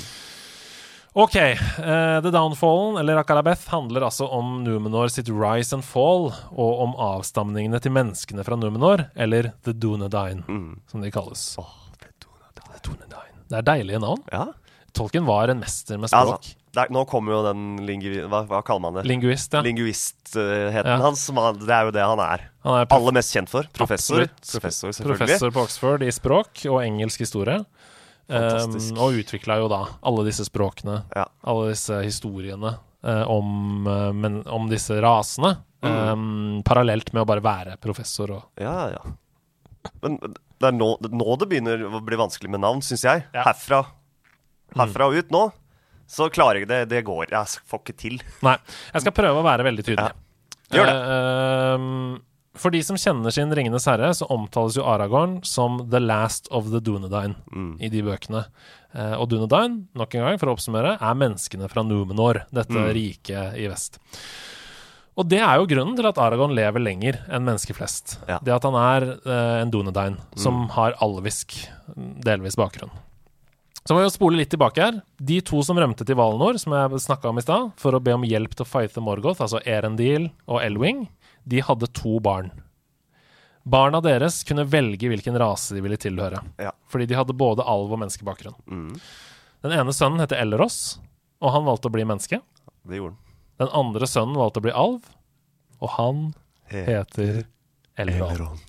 Ok, 1.13 1.35
Uh, 1.35 2.21
The 2.23 2.31
Downfallen, 2.31 2.97
eller 3.01 3.17
Akalabeth, 3.19 3.67
handler 3.73 4.05
altså 4.07 4.29
om 4.31 4.61
Numenor 4.63 5.09
sitt 5.11 5.29
rise 5.29 5.73
and 5.75 5.83
fall, 5.85 6.29
og 6.55 6.83
om 6.85 6.93
avstamningene 6.95 7.81
til 7.83 7.91
menneskene 7.97 8.45
fra 8.47 8.55
Numenor, 8.57 9.09
eller 9.17 9.53
The 9.65 9.73
Dunedine, 9.73 10.45
Mm. 10.47 10.81
som 10.87 11.01
de 11.03 11.11
kalles. 11.11 11.57
Åh, 11.59 11.67
the 11.99 12.07
tror. 12.21 12.39
The 12.55 12.79
Dunedine. 12.87 13.43
Det 13.49 13.59
er 13.59 13.63
deilige 13.63 14.01
navn. 14.01 14.23
Ja. 14.33 14.47
Tolken 14.95 15.27
var 15.27 15.49
en 15.51 15.59
mester 15.61 15.99
med 15.99 16.11
språk. 16.11 16.39
altså, 16.39 16.55
der, 16.77 16.91
nå 16.95 17.03
kommer 17.11 17.35
jo 17.35 17.41
den 17.49 17.63
lingu... 17.87 18.09
Hva, 18.31 18.45
hva 18.47 18.61
kaller 18.67 18.83
man 18.85 18.99
det? 19.01 19.03
Linguist, 19.11 19.53
ja. 19.57 19.63
Linguistheten 19.67 20.87
Ja. 20.87 20.99
hans. 21.03 21.25
Det 21.27 21.75
er 21.75 21.89
jo 21.89 21.95
det 21.97 22.05
han 22.07 22.21
er. 22.23 22.45
Han 22.67 22.77
er 22.83 22.91
Aller 22.95 23.17
mest 23.17 23.35
kjent 23.35 23.51
for. 23.51 23.67
Professor. 23.75 24.29
Professor, 24.39 24.93
professor 25.03 25.51
på 25.55 25.65
Oxford 25.65 26.05
i 26.07 26.13
språk 26.15 26.63
og 26.71 26.83
engelsk 26.85 27.25
historie. 27.27 27.65
Um, 28.31 28.77
og 29.03 29.17
utvikla 29.19 29.57
jo 29.59 29.67
da 29.73 29.81
alle 30.07 30.23
disse 30.29 30.45
språkene, 30.47 31.01
Ja. 31.17 31.25
alle 31.43 31.73
disse 31.73 31.97
historiene 32.05 32.77
uh, 33.03 33.25
om, 33.27 33.89
uh, 33.89 34.13
men, 34.15 34.45
om 34.47 34.69
disse 34.71 34.95
rasene. 35.03 35.57
Mm. 35.83 35.97
Um, 35.97 36.63
parallelt 36.63 37.11
med 37.17 37.25
å 37.25 37.27
bare 37.27 37.43
være 37.43 37.79
professor 37.81 38.31
og 38.37 38.61
Ja, 38.61 38.93
ja. 38.93 39.01
Men 40.05 40.19
det 40.21 40.69
er 40.69 40.75
nå, 40.77 40.93
nå 41.09 41.37
det 41.41 41.49
begynner 41.49 41.83
å 41.89 42.03
bli 42.05 42.19
vanskelig 42.21 42.51
med 42.53 42.61
navn, 42.63 42.83
syns 42.85 43.03
jeg. 43.07 43.25
Ja. 43.33 43.47
Herfra, 43.49 43.81
herfra 44.77 45.09
og 45.09 45.17
ut 45.17 45.33
nå, 45.33 45.47
så 46.11 46.27
klarer 46.35 46.65
jeg 46.65 46.69
det. 46.71 46.81
Det 46.91 47.05
går. 47.07 47.31
Jeg 47.31 47.61
får 47.71 47.83
ikke 47.85 47.97
til. 48.03 48.19
Nei, 48.47 48.57
jeg 48.93 49.05
skal 49.07 49.15
prøve 49.17 49.39
å 49.41 49.47
være 49.47 49.67
veldig 49.69 49.85
tydelig. 49.87 50.11
Gjør 50.75 50.91
det. 50.91 50.99
Eh, 51.15 51.77
um, 51.79 52.19
for 52.61 52.75
de 52.75 52.81
som 52.83 52.99
kjenner 52.99 53.31
sin 53.35 53.51
Ringenes 53.55 53.87
herre, 53.87 54.11
så 54.15 54.27
omtales 54.31 54.75
jo 54.77 54.83
Aragorn 54.91 55.39
som 55.47 55.85
the 55.91 56.01
last 56.03 56.49
of 56.51 56.69
the 56.75 56.81
Dunedain 56.83 57.37
Mm. 57.55 57.77
i 57.81 57.89
de 57.89 58.03
bøkene. 58.03 58.45
Eh, 58.95 59.15
og 59.15 59.29
Dunedain, 59.31 59.85
nok 59.95 60.15
en 60.19 60.25
gang 60.27 60.39
for 60.43 60.51
å 60.51 60.57
oppsummere, 60.57 60.97
er 61.01 61.15
menneskene 61.15 61.71
fra 61.71 61.83
Numenor, 61.87 62.43
dette 62.53 62.75
Mm. 62.75 62.91
riket 62.93 63.55
i 63.57 63.69
vest. 63.71 64.01
Og 65.17 65.29
det 65.29 65.39
er 65.41 65.57
jo 65.59 65.67
grunnen 65.67 65.97
til 65.97 66.07
at 66.07 66.19
Aragorn 66.19 66.55
lever 66.55 66.81
lenger 66.83 67.21
enn 67.31 67.45
mennesker 67.45 67.75
flest. 67.77 68.19
Ja. 68.29 68.39
Det 68.43 68.53
at 68.55 68.63
han 68.67 68.75
er 68.75 69.13
eh, 69.25 69.63
en 69.63 69.71
Dunedain 69.71 70.17
som 70.35 70.69
har 70.71 70.95
alvisk, 71.01 71.55
delvis 71.97 72.57
bakgrunn. 72.57 72.91
Så 73.87 73.95
må 73.97 74.03
vi 74.03 74.07
jo 74.09 74.13
spole 74.13 74.37
litt 74.41 74.51
tilbake 74.53 74.83
her. 74.85 74.99
De 75.17 75.39
to 75.41 75.63
som 75.65 75.79
rømte 75.81 76.05
til 76.07 76.19
Valinor, 76.19 76.59
som 76.61 76.75
jeg 76.77 77.01
snakka 77.01 77.31
om 77.31 77.39
i 77.41 77.45
stad, 77.45 77.71
for 77.81 77.97
å 77.97 78.01
be 78.05 78.13
om 78.13 78.27
hjelp 78.29 78.53
til 78.55 78.67
å 78.67 78.69
fighte 78.69 79.01
Morgoth, 79.03 79.41
altså 79.41 79.63
Erendil 79.65 80.29
og 80.47 80.61
Elwing, 80.63 81.07
de 81.49 81.63
hadde 81.65 81.89
to 81.97 82.19
barn. 82.21 82.51
Barna 83.65 84.01
deres 84.05 84.43
kunne 84.49 84.65
velge 84.69 85.09
hvilken 85.11 85.37
rase 85.41 85.75
de 85.77 85.83
ville 85.85 85.99
tilhøre, 86.01 86.41
Ja. 86.59 86.73
fordi 86.89 87.07
de 87.09 87.15
hadde 87.17 87.37
både 87.37 87.65
alv 87.65 87.93
og 87.93 87.99
menneskebakgrunn. 88.01 88.57
Mm. 88.69 89.01
Den 89.63 89.73
ene 89.77 89.93
sønnen 89.93 90.21
heter 90.21 90.41
Elros, 90.41 90.99
og 91.41 91.53
han 91.53 91.65
valgte 91.65 91.89
å 91.89 91.93
bli 91.93 92.05
menneske. 92.05 92.41
Det 92.89 92.97
gjorde 93.01 93.17
han. 93.17 93.19
Den 93.61 93.69
andre 93.77 94.07
sønnen 94.09 94.37
valgte 94.41 94.61
å 94.61 94.65
bli 94.65 94.73
alv, 94.73 95.03
og 95.81 95.89
han 95.97 96.23
heter 96.71 97.45
Elrond. 98.01 98.33
Elrond. 98.33 98.61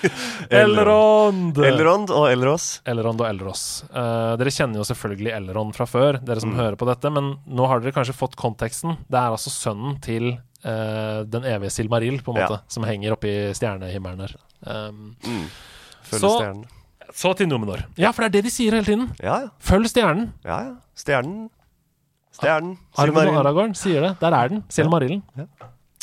Elrond! 0.62 1.58
Elrond 1.64 2.10
og 2.14 2.26
Elros. 2.30 2.66
Elrond 2.88 3.20
og 3.22 3.28
Elros. 3.28 3.64
Uh, 3.90 4.36
dere 4.40 4.52
kjenner 4.54 4.80
jo 4.80 4.86
selvfølgelig 4.88 5.32
Elrond 5.36 5.74
fra 5.76 5.86
før, 5.90 6.18
dere 6.24 6.42
som 6.42 6.54
hører 6.56 6.78
på 6.80 6.88
dette, 6.88 7.12
men 7.12 7.32
nå 7.46 7.68
har 7.70 7.82
dere 7.84 7.94
kanskje 7.96 8.16
fått 8.16 8.36
konteksten. 8.40 8.96
Det 9.10 9.18
er 9.20 9.30
altså 9.34 9.52
sønnen 9.54 9.98
til 10.04 10.32
uh, 10.64 11.22
den 11.28 11.46
evige 11.48 11.70
Silmaril, 11.76 12.20
på 12.24 12.34
en 12.36 12.42
Ja. 12.42 12.60
som 12.68 12.84
henger 12.88 13.16
oppe 13.16 13.30
i 13.30 13.38
stjernehimmelen 13.56 14.26
her. 14.26 14.36
Um, 14.66 15.16
Mm. 15.24 15.46
Følg 16.10 16.20
Så- 16.24 16.36
stjernen. 16.40 16.64
så 17.14 17.34
til 17.36 17.46
Numenor. 17.48 17.84
Ja, 17.96 18.10
for 18.12 18.22
det 18.22 18.28
er 18.30 18.36
det 18.40 18.44
de 18.48 18.50
sier 18.50 18.72
hele 18.72 18.84
tiden. 18.84 19.10
Ja, 19.22 19.40
ja. 19.44 19.48
Følg 19.60 19.86
stjernen. 19.90 20.32
ja, 20.44 20.60
ja. 20.70 20.74
Stjernen. 20.96 21.48
Stjernen. 22.34 22.76
Arven. 22.96 23.34
Aragorn 23.36 23.74
sier 23.74 24.00
det. 24.00 24.12
Der 24.20 24.32
er 24.32 24.48
den. 24.48 24.62
Silmarillen. 24.70 25.22
Ja. 25.36 25.44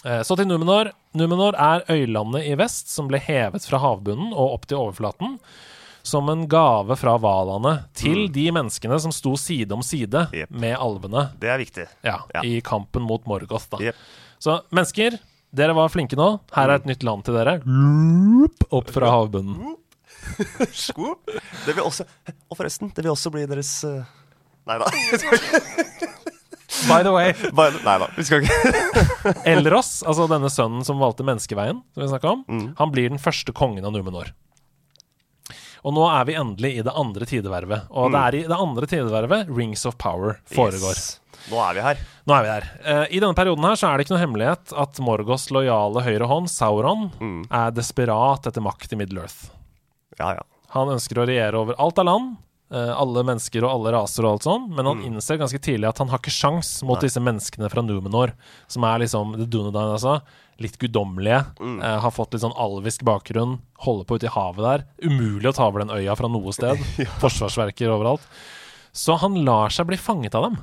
Eh, 0.07 0.21
Så 0.23 0.37
til 0.39 0.47
Numenor. 0.47 0.91
Numenor 1.17 1.55
er 1.59 1.83
øylandet 1.91 2.45
i 2.47 2.55
vest 2.59 2.89
som 2.93 3.09
ble 3.09 3.19
hevet 3.19 3.65
fra 3.67 3.79
havbunnen 3.83 4.31
og 4.33 4.53
opp 4.57 4.67
til 4.69 4.79
overflaten. 4.79 5.37
Som 6.07 6.29
en 6.31 6.45
gave 6.47 6.95
fra 6.95 7.17
valene 7.19 7.73
til 7.97 8.29
de 8.31 8.45
menneskene 8.55 8.95
som 9.03 9.11
sto 9.11 9.33
side 9.35 9.73
om 9.75 9.81
side 9.83 10.21
yep. 10.31 10.47
Med 10.55 10.77
alvene 10.79 11.25
Det 11.41 11.49
er 11.51 11.59
viktig. 11.59 11.87
ja, 12.07 12.21
Ja. 12.33 12.41
i 12.47 12.61
kampen 12.63 13.03
mot 13.03 13.25
Morgoth. 13.27 13.67
Da. 13.73 13.81
Yep. 13.89 13.95
Så 14.39 14.61
mennesker, 14.71 15.17
dere 15.51 15.73
var 15.75 15.89
flinke 15.91 16.15
nå. 16.15 16.39
Her 16.55 16.69
er 16.69 16.75
et 16.79 16.85
nytt 16.87 17.03
land 17.03 17.25
til 17.27 17.33
dere. 17.35 17.57
Loop, 17.65 18.63
Opp 18.71 18.89
fra 18.95 19.11
havbunnen. 19.11 19.75
Sko? 20.71 21.17
Det 21.65 21.75
vil 21.75 21.83
også 21.83 22.05
Og 22.49 22.55
forresten, 22.57 22.89
det 22.95 23.03
vil 23.03 23.11
også 23.11 23.31
bli 23.31 23.45
deres 23.47 23.83
uh... 23.87 24.03
Nei 24.67 24.77
da. 24.79 24.87
By 26.87 27.01
the 27.03 27.11
way, 27.13 27.33
Nei 27.87 27.97
da, 28.03 28.07
vi 28.15 28.23
skal 28.27 28.43
ikke 28.45 29.33
Elros, 29.53 30.03
altså 30.05 30.27
denne 30.29 30.49
sønnen 30.53 30.85
som 30.85 30.99
valgte 31.01 31.25
menneskeveien, 31.27 31.79
som 31.93 32.03
vi 32.03 32.09
snakket 32.11 32.29
om, 32.31 32.43
Mm. 32.47 32.67
han 32.77 32.91
blir 32.93 33.09
den 33.09 33.19
første 33.21 33.53
kongen 33.57 33.85
av 33.87 33.95
Numenor. 33.95 34.29
Og 35.87 35.93
nå 35.95 36.03
er 36.09 36.25
vi 36.27 36.35
endelig 36.35 36.71
i 36.79 36.83
det 36.83 36.93
andre 36.99 37.25
tidevervet. 37.29 37.85
Og 37.95 38.09
det 38.11 38.19
er 38.19 38.35
i 38.35 38.41
det 38.49 38.57
andre 38.57 38.87
tidevervet 38.89 39.51
Rings 39.55 39.85
of 39.87 39.95
Power 40.01 40.39
foregår. 40.51 40.97
Mm. 40.97 41.05
Yes. 41.05 41.19
Nå 41.51 41.59
er 41.63 41.77
vi 41.77 41.83
her. 41.85 41.99
Nå 42.27 42.33
er 42.35 42.43
vi 42.43 42.49
der. 42.49 42.65
Uh, 42.81 43.05
I 43.13 43.19
denne 43.21 43.37
perioden 43.37 43.63
her 43.67 43.77
så 43.79 43.87
er 43.91 43.97
det 44.01 44.07
ikke 44.07 44.15
noe 44.17 44.23
hemmelighet 44.25 44.73
at 44.83 44.99
Morgos 45.05 45.45
lojale 45.53 46.03
høyre 46.03 46.27
hånd, 46.27 46.49
Sauron, 46.51 47.05
Mm. 47.21 47.45
er 47.53 47.71
desperat 47.77 48.49
etter 48.49 48.65
makt 48.65 48.91
i 48.91 48.99
Middle-earth. 48.99 49.51
Ja, 50.19 50.33
ja. 50.39 50.43
Han 50.75 50.89
ønsker 50.97 51.21
å 51.23 51.27
regjere 51.29 51.55
over 51.61 51.77
alt 51.79 52.01
av 52.01 52.09
land, 52.09 52.35
alle 52.75 53.23
mennesker 53.23 53.63
og 53.63 53.71
alle 53.71 53.93
raser 53.95 54.25
og 54.25 54.33
alt 54.35 54.43
sånn, 54.47 54.65
men 54.75 54.85
han 54.89 54.99
innser 55.07 55.37
ganske 55.39 55.59
tidlig 55.63 55.87
at 55.87 56.01
han 56.03 56.09
har 56.11 56.19
ikke 56.19 56.33
sjans 56.35 56.83
mot 56.83 56.99
disse 57.05 57.21
menneskene 57.23 57.69
fra 57.71 57.81
Numenor, 57.85 58.33
som 58.67 58.83
er 58.83 58.99
liksom 59.05 59.37
The 59.37 59.45
Dunedain, 59.47 59.93
altså. 59.95 60.17
Litt 60.59 60.75
guddommelige. 60.81 61.45
eh, 61.83 61.99
har 62.01 62.11
fått 62.11 62.33
litt 62.33 62.41
sånn 62.41 62.55
alvisk 62.57 63.03
bakgrunn. 63.05 63.59
Holder 63.85 64.05
på 64.09 64.17
ute 64.17 64.25
i 64.25 64.33
havet 64.33 64.65
der. 64.65 64.85
Umulig 65.05 65.47
å 65.51 65.53
ta 65.55 65.67
over 65.69 65.85
den 65.85 65.93
øya 65.93 66.15
fra 66.17 66.27
noe 66.27 66.51
sted. 66.51 66.81
Forsvarsverker 67.21 67.93
overalt. 67.93 68.25
Så 68.91 69.15
han 69.21 69.37
lar 69.45 69.69
seg 69.69 69.85
bli 69.87 69.95
fanget 70.01 70.33
av 70.35 70.49
dem, 70.49 70.57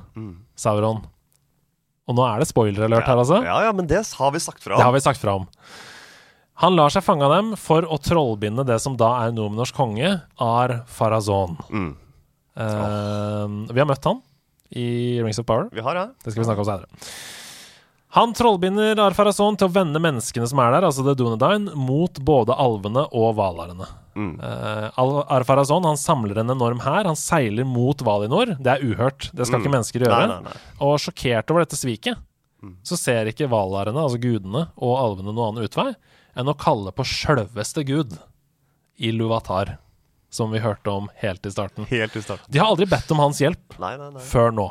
Sauron. 0.59 1.05
Og 2.05 2.13
nå 2.19 2.25
er 2.27 2.43
det 2.43 2.49
spoiler-alert 2.51 3.07
her, 3.07 3.17
altså. 3.17 3.39
Ja, 3.47 3.61
ja, 3.65 3.71
men 3.73 3.87
det 3.87 4.03
har 4.19 4.31
vi 4.35 4.39
sagt 4.43 4.61
fra 4.61 4.77
Det 4.77 4.83
har 4.83 4.93
vi 4.93 4.99
sagt 5.01 5.21
fra 5.23 5.39
om. 5.39 5.47
Han 6.63 6.75
lar 6.77 6.93
seg 6.93 7.03
fange 7.03 7.25
av 7.27 7.33
dem 7.35 7.53
for 7.59 7.83
å 7.91 7.97
trollbinde 7.99 8.63
det 8.67 8.77
som 8.83 8.95
da 8.99 9.11
er 9.25 9.33
Nomenors 9.35 9.73
konge, 9.75 10.13
Ar 10.39 10.77
Farazon. 10.87 11.57
Mm. 11.67 11.89
Eh, 12.55 13.73
Vi 13.73 13.81
har 13.81 13.89
møtt 13.89 14.07
han 14.07 14.21
i 14.71 15.19
Rings 15.21 15.39
of 15.39 15.45
Power. 15.45 15.67
Vi 15.75 15.83
har 15.83 15.95
det. 15.99 16.05
Det 16.23 16.31
skal 16.31 16.43
vi 16.43 16.47
snakke 16.47 16.63
om 16.63 16.69
senere. 16.69 17.09
Han 18.15 18.31
trollbinder 18.31 18.95
Ar 19.03 19.11
Farazon 19.11 19.57
til 19.59 19.67
å 19.67 19.73
vende 19.75 19.99
menneskene 19.99 20.47
som 20.47 20.61
er 20.63 20.71
der, 20.77 20.87
altså 20.87 21.03
The 21.03 21.17
Dunedain, 21.19 21.67
mot 21.75 22.15
både 22.23 22.55
alvene 22.55 23.03
og 23.11 23.33
valarene. 23.35 23.89
Mm. 24.15 24.37
Uh, 24.39 25.25
Ar 25.35 25.43
Farazon 25.43 25.83
han 25.83 25.99
samler 25.99 26.39
en 26.39 26.53
enorm 26.55 26.79
hær. 26.85 27.03
Han 27.03 27.19
seiler 27.19 27.67
mot 27.67 27.99
Valinor. 28.07 28.55
Det 28.55 28.77
er 28.77 28.87
uhørt. 28.87 29.27
Det 29.35 29.49
skal 29.49 29.59
ikke 29.59 29.73
mennesker 29.75 30.07
gjøre. 30.07 30.15
Mm. 30.15 30.31
Nei, 30.31 30.39
nei, 30.47 30.55
nei. 30.55 30.77
Og 30.87 30.95
sjokkert 31.03 31.51
over 31.51 31.65
dette 31.67 31.75
sviket, 31.81 32.23
så 32.87 32.95
ser 32.97 33.27
ikke 33.29 33.51
valarene, 33.51 33.99
altså 33.99 34.17
gudene, 34.23 34.69
og 34.79 34.95
alvene 34.97 35.33
noen 35.35 35.49
annen 35.51 35.67
utvei 35.67 35.91
enn 36.35 36.51
å 36.51 36.55
kalle 36.59 36.91
på 36.95 37.05
sjølveste 37.07 37.85
gud, 37.87 38.17
Iluvatar, 38.95 39.77
som 40.31 40.51
vi 40.51 40.61
hørte 40.63 40.91
om 40.91 41.09
helt 41.19 41.45
i 41.47 41.51
starten. 41.51 41.87
Helt 41.89 42.15
i 42.15 42.21
starten. 42.23 42.47
De 42.51 42.59
har 42.61 42.71
aldri 42.71 42.87
bedt 42.91 43.11
om 43.11 43.19
hans 43.23 43.41
hjelp 43.43 43.75
Nei, 43.79 43.93
nei, 43.99 44.11
nei. 44.15 44.23
før 44.23 44.53
nå. 44.55 44.69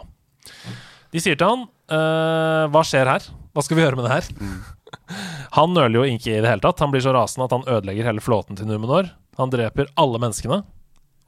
De 1.13 1.21
sier 1.23 1.37
til 1.41 1.47
han 1.49 1.67
uh, 1.93 2.65
Hva 2.73 2.83
skjer 2.85 3.09
her? 3.09 3.27
Hva 3.55 3.63
skal 3.65 3.79
vi 3.79 3.85
gjøre 3.85 3.97
med 4.01 4.09
det 4.09 4.17
her? 4.17 4.65
Han 5.57 5.73
nøler 5.77 6.01
jo 6.01 6.05
ikke 6.09 6.33
i 6.33 6.41
det 6.43 6.49
hele 6.51 6.63
tatt. 6.65 6.81
Han 6.83 6.93
blir 6.93 7.03
så 7.05 7.13
rasende 7.15 7.47
at 7.47 7.53
han 7.55 7.65
ødelegger 7.71 8.07
hele 8.09 8.23
flåten 8.23 8.57
til 8.59 8.67
Numenor. 8.67 9.09
Han 9.39 9.51
dreper 9.53 9.89
alle 10.01 10.19
menneskene 10.23 10.61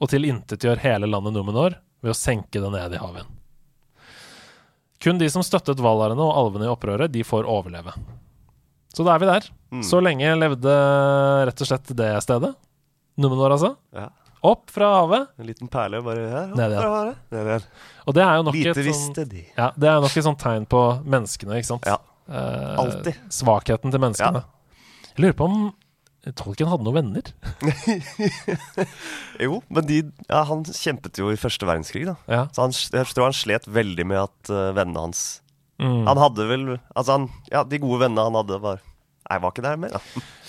og 0.03 0.11
tilintetgjør 0.11 0.81
hele 0.83 1.07
landet 1.09 1.35
Numenor 1.35 1.77
ved 2.03 2.11
å 2.13 2.17
senke 2.17 2.61
det 2.63 2.71
ned 2.73 2.95
i 2.95 3.01
havet. 3.01 3.27
Kun 5.03 5.19
de 5.21 5.29
som 5.31 5.43
støttet 5.45 5.81
valarene 5.83 6.23
og 6.23 6.35
alvene 6.41 6.67
i 6.67 6.71
opprøret, 6.71 7.11
de 7.13 7.23
får 7.27 7.47
overleve. 7.47 7.93
Så 8.95 9.05
da 9.05 9.15
er 9.15 9.23
vi 9.23 9.29
der. 9.29 9.49
Så 9.83 9.99
lenge 10.03 10.35
levde 10.39 10.73
rett 11.49 11.63
og 11.63 11.69
slett 11.69 11.91
det 11.97 12.11
stedet. 12.23 12.53
Numenor, 13.17 13.55
altså. 13.57 13.73
Ja. 13.95 14.09
Opp 14.47 14.69
fra 14.71 14.91
havet. 15.01 15.31
En 15.41 15.47
liten 15.49 15.69
perle 15.71 15.99
bare 16.05 16.27
her. 16.29 16.51
Ned 16.53 16.75
igjen. 16.75 16.83
Der 16.83 16.91
var. 16.93 17.09
Ned 17.33 17.49
igjen. 17.51 17.65
Og 18.05 18.15
det 18.15 18.23
er 18.23 18.37
jo 18.37 18.45
nok 18.47 18.55
Lite 18.55 18.69
et 18.69 18.77
sånn 18.77 18.87
visste 18.87 19.25
de. 19.31 19.41
Ja, 19.57 19.71
det 19.75 19.89
er 19.89 20.05
nok 20.05 20.13
et 20.21 20.27
sånt 20.27 20.39
tegn 20.43 20.67
på 20.69 20.83
menneskene, 21.03 21.57
ikke 21.59 21.71
sant? 21.73 21.89
Ja. 21.89 21.97
Eh, 22.29 22.77
Alltid. 22.83 23.19
Svakheten 23.33 23.93
til 23.93 24.03
menneskene. 24.03 24.43
Jeg 25.15 25.25
lurer 25.25 25.37
på 25.39 25.49
om 25.49 25.59
Tolkien 26.37 26.67
hadde 26.67 26.83
noen 26.83 26.97
venner? 26.97 27.27
Jo, 29.45 29.61
men 29.71 29.85
de, 29.87 29.99
ja, 30.27 30.41
han 30.49 30.63
kjempet 30.65 31.19
jo 31.21 31.29
i 31.31 31.37
første 31.39 31.67
verdenskrig, 31.69 32.03
da. 32.09 32.15
Ja. 32.27 32.41
Så 32.51 32.65
han, 32.65 32.73
jeg 32.75 33.09
tror 33.13 33.29
han 33.29 33.37
slet 33.37 33.67
veldig 33.69 34.05
med 34.09 34.19
at 34.25 34.51
uh, 34.53 34.71
vennene 34.77 35.07
hans 35.07 35.27
Mm. 35.77 36.07
Han 36.07 36.17
hadde 36.17 36.45
vel 36.49 36.61
Altså, 36.95 37.11
han, 37.11 37.25
ja, 37.51 37.59
de 37.61 37.77
gode 37.77 37.99
vennene 38.01 38.23
han 38.25 38.33
hadde, 38.39 38.57
var 38.63 38.79
Nei, 39.29 39.37
var 39.43 39.51
ikke 39.51 39.63
der 39.65 39.77
mer, 39.81 39.89
da. 39.97 39.99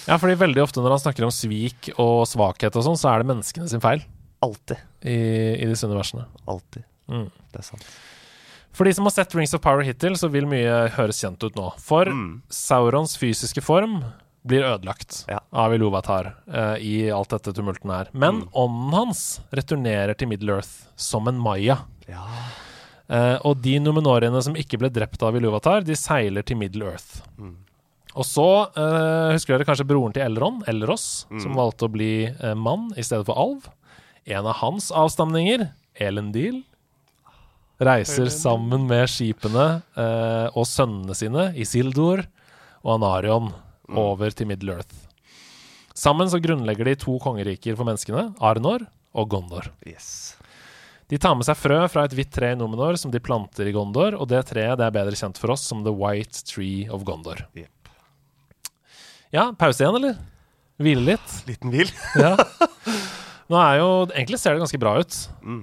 ja, 0.07 0.17
fordi 0.23 0.37
veldig 0.39 0.63
ofte 0.63 0.81
når 0.85 0.95
han 0.97 1.03
snakker 1.03 1.25
om 1.27 1.33
svik 1.35 1.89
og 1.99 2.23
svakhet 2.31 2.77
og 2.79 2.85
sånn, 2.87 2.99
så 3.01 3.11
er 3.15 3.23
det 3.25 3.31
menneskene 3.33 3.69
sin 3.69 3.81
feil 3.83 4.05
Alltid. 4.45 4.79
i, 5.03 5.17
i 5.59 5.67
disse 5.67 5.89
universene. 5.89 6.27
Alltid. 6.47 6.85
Mm. 7.11 7.27
Det 7.53 7.59
er 7.59 7.67
sant. 7.67 7.89
For 8.79 8.87
de 8.87 8.93
som 8.95 9.09
har 9.09 9.11
sett 9.17 9.35
Rings 9.35 9.55
of 9.57 9.63
Power 9.65 9.83
hittil, 9.83 10.15
så 10.15 10.29
vil 10.31 10.47
mye 10.47 10.89
høres 10.95 11.19
kjent 11.25 11.43
ut 11.43 11.57
nå. 11.59 11.73
For 11.83 12.07
Mm. 12.07 12.43
Saurons 12.49 13.17
fysiske 13.19 13.61
form 13.65 14.05
blir 14.47 14.63
ødelagt 14.63 15.25
Ja. 15.29 15.41
av 15.53 15.75
Iluvatar 15.75 16.29
uh, 16.47 16.77
i 16.79 17.11
alt 17.11 17.29
dette 17.35 17.53
tumulten 17.53 17.91
her. 17.91 18.09
Men 18.15 18.43
Mm. 18.45 18.49
ånden 18.55 18.95
hans 18.95 19.41
returnerer 19.53 20.15
til 20.17 20.29
Middle-earth 20.31 20.87
som 20.95 21.27
en 21.27 21.37
maya. 21.43 21.81
Ja. 22.07 22.23
Uh, 23.11 23.39
og 23.45 23.61
de 23.65 23.79
numenoriene 23.81 24.41
som 24.45 24.55
ikke 24.55 24.79
ble 24.79 24.91
drept 24.93 25.23
av 25.27 25.35
Iluvatar, 25.35 25.83
de 25.85 25.97
seiler 25.97 26.43
til 26.47 26.57
Middle-earth. 26.61 27.23
Mm. 27.41 27.57
Og 28.17 28.25
så 28.27 28.45
eh, 28.73 29.35
husker 29.35 29.57
dere 29.59 29.67
kanskje 29.69 29.87
broren 29.89 30.15
til 30.17 30.25
Elron, 30.25 30.63
Elros, 30.71 31.27
Mm. 31.31 31.43
som 31.45 31.55
valgte 31.59 31.87
å 31.87 31.93
bli 31.93 32.13
eh, 32.31 32.55
mann 32.57 32.89
i 32.97 33.03
stedet 33.05 33.27
for 33.29 33.37
alv. 33.39 33.69
En 34.27 34.47
av 34.49 34.57
hans 34.63 34.91
avstamninger, 34.91 35.69
Elendil, 35.99 36.63
reiser 37.81 38.27
sammen 38.33 38.87
med 38.89 39.07
skipene 39.11 39.83
eh, 39.97 40.49
og 40.57 40.67
sønnene 40.67 41.15
sine, 41.15 41.51
Isildur 41.59 42.25
og 42.83 42.95
Anarion, 42.97 43.53
over 43.89 44.35
til 44.37 44.49
Middle-earth. 44.51 45.07
Sammen 45.97 46.29
så 46.31 46.39
grunnlegger 46.43 46.85
de 46.91 46.97
to 47.01 47.15
kongeriker 47.23 47.75
for 47.79 47.89
menneskene, 47.89 48.29
Arnor 48.45 48.85
og 49.17 49.31
Gondor. 49.33 49.71
Yes. 49.89 50.35
De 51.09 51.17
tar 51.17 51.33
med 51.39 51.47
seg 51.49 51.57
frø 51.57 51.79
fra 51.89 52.05
et 52.05 52.13
hvitt 52.13 52.31
tre 52.35 52.51
i 52.53 52.59
Nomenor 52.59 52.99
som 53.01 53.11
de 53.15 53.19
planter 53.25 53.71
i 53.71 53.73
Gondor, 53.73 54.13
og 54.21 54.29
det 54.29 54.43
treet 54.51 54.77
det 54.79 54.85
er 54.91 54.93
bedre 54.99 55.17
kjent 55.17 55.39
for 55.41 55.55
oss 55.55 55.65
som 55.65 55.81
The 55.87 55.95
White 55.95 56.45
Tree 56.51 56.85
of 56.93 57.07
Gondor. 57.09 57.47
Jepp. 57.57 57.73
Ja, 59.35 59.51
pause 59.59 59.85
igjen, 59.85 59.97
eller? 59.99 60.17
Hvile 60.81 61.03
litt? 61.15 61.33
Liten 61.49 61.73
hvil. 61.75 61.91
Ja. 62.17 62.35
Nå 63.51 63.57
er 63.57 63.79
jo, 63.81 63.89
Egentlig 64.13 64.39
ser 64.41 64.55
det 64.55 64.61
ganske 64.63 64.79
bra 64.81 64.93
ut. 65.01 65.15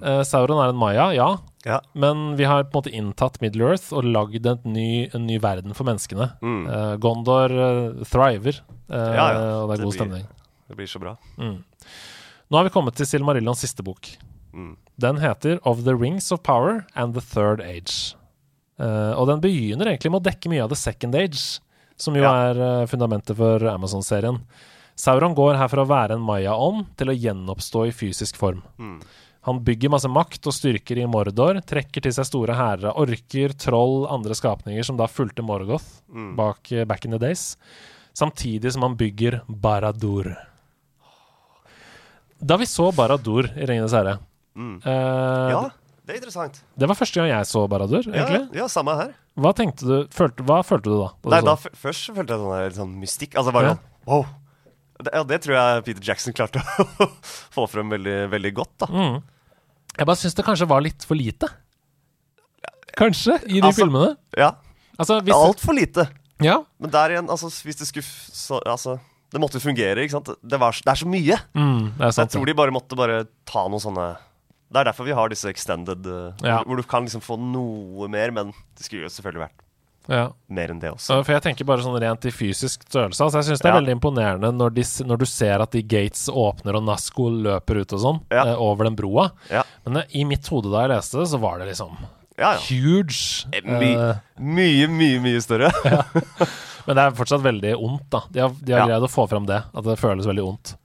Eh, 0.01 0.21
Sauron 0.25 0.61
er 0.63 0.71
en 0.73 0.79
maya, 0.81 1.07
ja. 1.15 1.27
Ja. 1.65 1.79
Men 1.97 2.35
vi 2.37 2.45
har 2.49 2.63
på 2.65 2.73
en 2.73 2.81
måte 2.81 2.93
inntatt 2.93 3.39
Middle-earth 3.41 3.91
og 3.97 4.05
lagd 4.05 4.45
en 4.49 4.61
ny, 4.69 5.07
en 5.17 5.25
ny 5.29 5.37
verden 5.41 5.73
for 5.77 5.87
menneskene. 5.87 6.27
Mm. 6.45 6.59
Uh, 6.69 6.93
Gondor 7.01 7.53
uh, 7.53 8.03
thriver, 8.09 8.59
Ja, 8.89 9.05
ja. 9.33 9.45
og 9.63 9.69
det 9.71 9.77
er 9.77 9.81
Det 9.81 9.85
god 9.85 9.93
blir- 9.93 9.99
stemning. 9.99 10.27
Det 10.69 10.77
blir 10.79 10.89
så 10.89 11.01
bra. 11.01 11.15
Nå 11.37 12.57
har 12.57 12.65
vi 12.67 12.73
kommet 12.73 12.97
til 12.97 13.05
Silmarillons 13.09 13.61
siste 13.61 13.85
bok. 13.85 14.09
Mm. 14.53 14.75
Den 15.01 15.17
heter 15.21 15.57
Of 15.65 15.83
the 15.85 15.93
Rings 15.97 16.31
of 16.33 16.41
Power 16.45 16.83
and 16.95 17.13
the 17.17 17.21
Third 17.21 17.61
Age. 17.61 18.13
Og 18.81 19.25
den 19.29 19.41
begynner 19.43 19.89
egentlig 19.91 20.09
med 20.13 20.21
å 20.23 20.25
dekke 20.25 20.49
mye 20.51 20.63
av 20.65 20.71
The 20.73 20.77
Second 20.79 21.15
Age, 21.17 21.59
som 21.97 22.15
jo 22.15 22.21
Ja. 22.23 22.33
er 22.51 22.61
eh, 22.81 22.85
fundamentet 22.87 23.35
for 23.37 23.59
Amazon-serien. 23.71 24.41
Sauron 24.95 25.35
går 25.35 25.57
her 25.57 25.67
fra 25.67 25.83
å 25.83 25.87
være 25.87 26.11
en 26.15 26.21
maya-ånd 26.23 26.85
til 26.97 27.07
å 27.11 27.15
gjenoppstå 27.17 27.87
i 27.87 27.91
fysisk 27.91 28.35
form. 28.39 28.61
Mm. 28.79 29.01
Han 29.45 29.59
bygger 29.63 29.89
masse 29.91 30.07
makt 30.09 30.47
og 30.47 30.53
styrker 30.53 30.97
i 30.97 31.05
Mordor, 31.05 31.59
trekker 31.61 32.01
til 32.01 32.11
seg 32.15 32.25
store 32.25 32.55
hærer 32.55 32.85
av 32.89 32.97
orker, 32.97 33.53
troll, 33.53 34.07
andre 34.09 34.33
skapninger 34.33 34.83
som 34.83 34.97
da 34.97 35.05
fulgte 35.05 35.43
Morgoth 35.45 36.01
Mm. 36.11 36.35
bak 36.35 36.71
eh, 36.71 36.83
back 36.85 37.05
in 37.05 37.11
the 37.11 37.19
days, 37.19 37.57
samtidig 38.15 38.71
som 38.71 38.81
han 38.81 38.95
bygger 38.95 39.41
Barad-dûr. 39.47 40.35
Da 42.41 42.57
vi 42.57 42.65
så 42.65 42.91
Barad-dûr 42.95 43.51
i 43.57 43.65
Ringenes 43.67 43.91
herre 43.95 44.17
Mm. 44.55 44.81
eh, 44.85 45.49
Ja, 45.51 45.69
det 46.05 46.13
er 46.13 46.19
interessant. 46.21 46.59
Det 46.77 46.87
var 46.89 46.97
første 46.99 47.17
gang 47.19 47.29
jeg 47.31 47.47
så 47.49 47.63
Baradur, 47.71 48.03
egentlig. 48.05 48.41
Ja, 48.53 48.61
ja, 48.61 48.67
samme 48.71 48.93
her. 48.99 49.13
Hva 49.41 49.51
tenkte 49.57 49.87
du 49.89 49.95
følte, 50.13 50.45
Hva 50.47 50.59
følte 50.63 50.91
du 50.91 50.97
da? 51.01 51.07
da 51.25 51.31
Nei, 51.33 51.39
du 51.43 51.49
da 51.49 51.55
først 51.81 52.11
følte 52.15 52.35
jeg 52.35 52.43
sånn, 52.43 52.53
der, 52.55 52.75
sånn 52.77 52.93
mystikk. 53.01 53.37
Altså 53.41 53.53
bare 53.55 53.71
Ja. 53.71 53.75
sånn 53.75 54.11
wow. 54.13 54.25
Det, 54.95 55.11
ja, 55.11 55.23
det 55.27 55.39
tror 55.43 55.55
jeg 55.57 55.83
Peter 55.89 56.05
Jackson 56.07 56.33
klarte 56.37 56.61
å 56.61 57.07
få 57.57 57.65
frem 57.67 57.89
veldig, 57.91 58.17
veldig 58.31 58.53
godt, 58.61 58.75
da. 58.85 58.87
mm. 58.93 59.17
Jeg 59.97 60.07
bare 60.07 60.19
syns 60.21 60.35
det 60.37 60.45
kanskje 60.47 60.67
var 60.69 60.83
litt 60.85 61.03
for 61.07 61.15
lite. 61.19 61.49
Kanskje, 62.95 63.35
i 63.49 63.59
de 63.59 63.65
Altså, 63.67 63.81
filmene. 63.83 64.13
Ja. 64.39 64.53
Altså, 64.99 65.17
hvis 65.25 65.35
altfor 65.35 65.75
lite. 65.75 66.05
Ja. 66.43 66.61
Men 66.79 66.91
der 66.93 67.15
igjen, 67.15 67.29
altså, 67.31 67.49
hvis 67.63 67.79
det 67.81 67.87
skulle 67.89 68.07
så, 68.07 68.59
Altså, 68.67 68.97
det 69.31 69.41
måtte 69.43 69.59
fungere, 69.59 70.03
ikke 70.05 70.15
sant. 70.15 70.31
Det, 70.39 70.59
var, 70.61 70.71
det 70.79 70.91
er 70.93 70.99
så 71.01 71.07
mye. 71.09 71.37
Mm, 71.55 71.91
det 71.97 72.05
er 72.07 72.11
Så 72.15 72.23
jeg 72.23 72.31
tror 72.35 72.45
de 72.47 72.55
bare 72.55 72.71
måtte 72.75 72.95
bare 72.99 73.25
ta 73.47 73.65
noen 73.67 73.83
sånne 73.83 74.07
Det 74.71 74.81
er 74.81 74.87
derfor 74.89 75.05
vi 75.05 75.13
har 75.15 75.29
disse 75.29 75.47
extended, 75.51 76.05
uh, 76.09 76.33
Ja. 76.43 76.63
hvor, 76.63 76.75
du 76.77 76.83
kan 76.83 77.05
liksom 77.05 77.21
få 77.21 77.37
noe 77.39 78.07
mer, 78.11 78.31
men 78.31 78.51
det 78.75 78.83
skulle 78.87 79.03
jo 79.05 79.09
selvfølgelig 79.13 79.45
vært 79.45 79.61
Ja. 80.09 80.23
mer 80.49 80.69
enn 80.73 80.79
det 80.79 80.91
også. 80.91 81.23
For 81.25 81.33
jeg 81.33 81.41
tenker 81.41 81.65
bare 81.65 81.81
sånn 81.81 81.99
rent 82.01 82.25
i 82.25 82.31
fysisk 82.33 82.83
størrelse. 82.89 83.21
Altså 83.25 83.39
jeg 83.41 83.45
syns 83.49 83.61
det 83.61 83.69
er 83.71 83.73
Ja. 83.73 83.79
veldig 83.81 83.95
imponerende 83.99 84.51
når, 84.53 84.73
de, 84.75 84.81
når 85.05 85.17
du 85.17 85.25
ser 85.25 85.61
at 85.61 85.71
de 85.71 85.81
gates 85.81 86.27
åpner 86.29 86.75
og 86.75 86.83
Nasco 86.83 87.29
løper 87.29 87.81
ut 87.81 87.93
og 87.93 87.99
sånn 87.99 88.21
Ja. 88.31 88.43
eh, 88.51 88.55
over 88.59 88.83
den 88.85 88.95
broa. 88.95 89.31
Men 89.85 89.97
eh, 89.97 90.03
i 90.13 90.23
mitt 90.25 90.45
hode 90.47 90.69
da 90.71 90.81
jeg 90.87 90.89
leste 90.97 91.19
det, 91.21 91.27
så 91.29 91.39
var 91.39 91.57
det 91.59 91.67
liksom 91.73 91.97
ja. 92.37 92.53
ja. 92.53 92.57
huge. 92.67 93.47
Eh, 93.53 93.61
My, 93.63 93.95
Eh, 93.95 94.15
mye, 94.39 94.87
mye, 94.87 95.19
mye 95.23 95.41
større. 95.41 95.71
men 96.85 96.95
det 96.97 97.01
er 97.05 97.11
fortsatt 97.17 97.41
veldig 97.41 97.73
ondt, 97.79 98.09
da. 98.11 98.21
De 98.29 98.41
har, 98.41 98.49
de 98.61 98.73
har 98.73 98.87
greid 98.87 99.01
å 99.07 99.09
få 99.09 99.27
fram 99.29 99.45
det, 99.47 99.63
at 99.73 99.83
det 99.87 99.97
føles 100.01 100.25
veldig 100.27 100.43
ondt. 100.45 100.75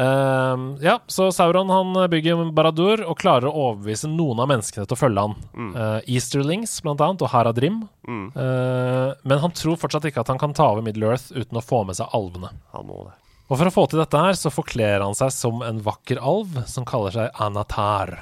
Ehm, 0.00 0.78
ja, 0.80 0.98
så 1.06 1.32
Sauron 1.32 1.70
han 1.70 2.10
bygger 2.10 2.46
Baradur 2.56 3.02
og 3.04 3.18
klarer 3.20 3.50
å 3.50 3.66
overbevise 3.66 4.08
noen 4.08 4.40
av 4.40 4.48
menneskene 4.48 4.86
til 4.88 4.96
å 4.96 5.00
følge 5.00 5.24
han. 5.26 5.34
Eh, 5.76 6.14
Easterlings, 6.16 6.78
blant 6.84 7.02
annet, 7.04 7.24
og 7.26 7.32
Haradrim. 7.34 7.82
Mm. 8.08 8.30
Uh, 8.34 9.12
men 9.28 9.38
han 9.42 9.52
tror 9.54 9.76
fortsatt 9.78 10.08
ikke 10.08 10.24
at 10.24 10.30
han 10.32 10.40
kan 10.40 10.54
ta 10.56 10.70
over 10.72 10.82
Middle-earth 10.82 11.28
uten 11.36 11.60
å 11.60 11.64
få 11.64 11.82
med 11.86 11.98
seg 11.98 12.10
alvene. 12.16 12.50
Han 12.74 12.88
må 12.88 13.04
det. 13.06 13.14
Og 13.50 13.58
for 13.58 13.66
å 13.66 13.74
få 13.74 13.84
til 13.90 14.00
dette 14.00 14.18
her, 14.18 14.36
så 14.38 14.50
forkler 14.54 15.04
han 15.04 15.16
seg 15.18 15.32
som 15.34 15.62
en 15.66 15.80
vakker 15.84 16.20
alv 16.22 16.62
som 16.70 16.86
kaller 16.88 17.14
seg 17.14 17.40
Anatar, 17.42 18.14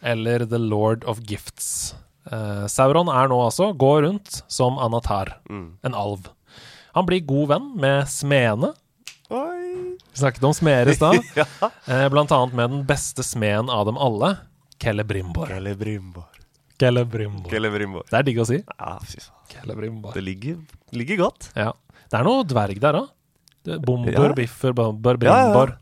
eller 0.00 0.46
The 0.46 0.62
Lord 0.62 1.04
of 1.10 1.22
Gifts. 1.26 1.92
Uh, 2.30 2.66
Sauron 2.70 3.10
er 3.12 3.30
nå 3.30 3.38
altså, 3.44 3.72
går 3.74 4.04
rundt 4.06 4.42
som 4.50 4.78
Anatar, 4.82 5.36
en 5.50 5.96
alv. 5.96 6.30
Han 6.96 7.06
blir 7.06 7.26
god 7.26 7.50
venn 7.54 7.72
med 7.82 8.06
smedene. 8.10 8.72
Vi 9.70 10.18
snakket 10.18 10.44
om 10.44 10.54
smeder 10.54 10.90
i 10.92 10.96
stad. 10.98 11.18
Ja. 11.38 11.46
eh, 11.86 12.06
blant 12.12 12.32
annet 12.34 12.54
med 12.58 12.70
den 12.70 12.82
beste 12.88 13.22
smeden 13.26 13.70
av 13.70 13.86
dem 13.86 13.98
alle, 14.00 14.34
Kelle 14.80 15.04
Brimbor 15.04 15.46
Kelle 15.50 15.74
Brimbor 15.76 16.28
Det 18.08 18.16
er 18.18 18.24
digg 18.26 18.38
å 18.40 18.46
si. 18.48 18.60
Ja, 18.64 18.94
fy 19.04 19.18
faen. 19.20 19.36
Celebrimbor. 19.50 20.14
Det 20.14 20.22
ligger, 20.24 20.56
ligger 20.94 21.18
godt. 21.26 21.50
Ja. 21.58 21.72
Det 22.10 22.18
er 22.20 22.24
noe 22.26 22.44
dverg 22.48 22.78
der 22.80 23.00
òg. 23.02 23.08
Bomber, 23.84 24.30
Ja. 24.30 24.34
biffer, 24.38 24.72
bomber, 24.72 25.18
brimbor. 25.20 25.74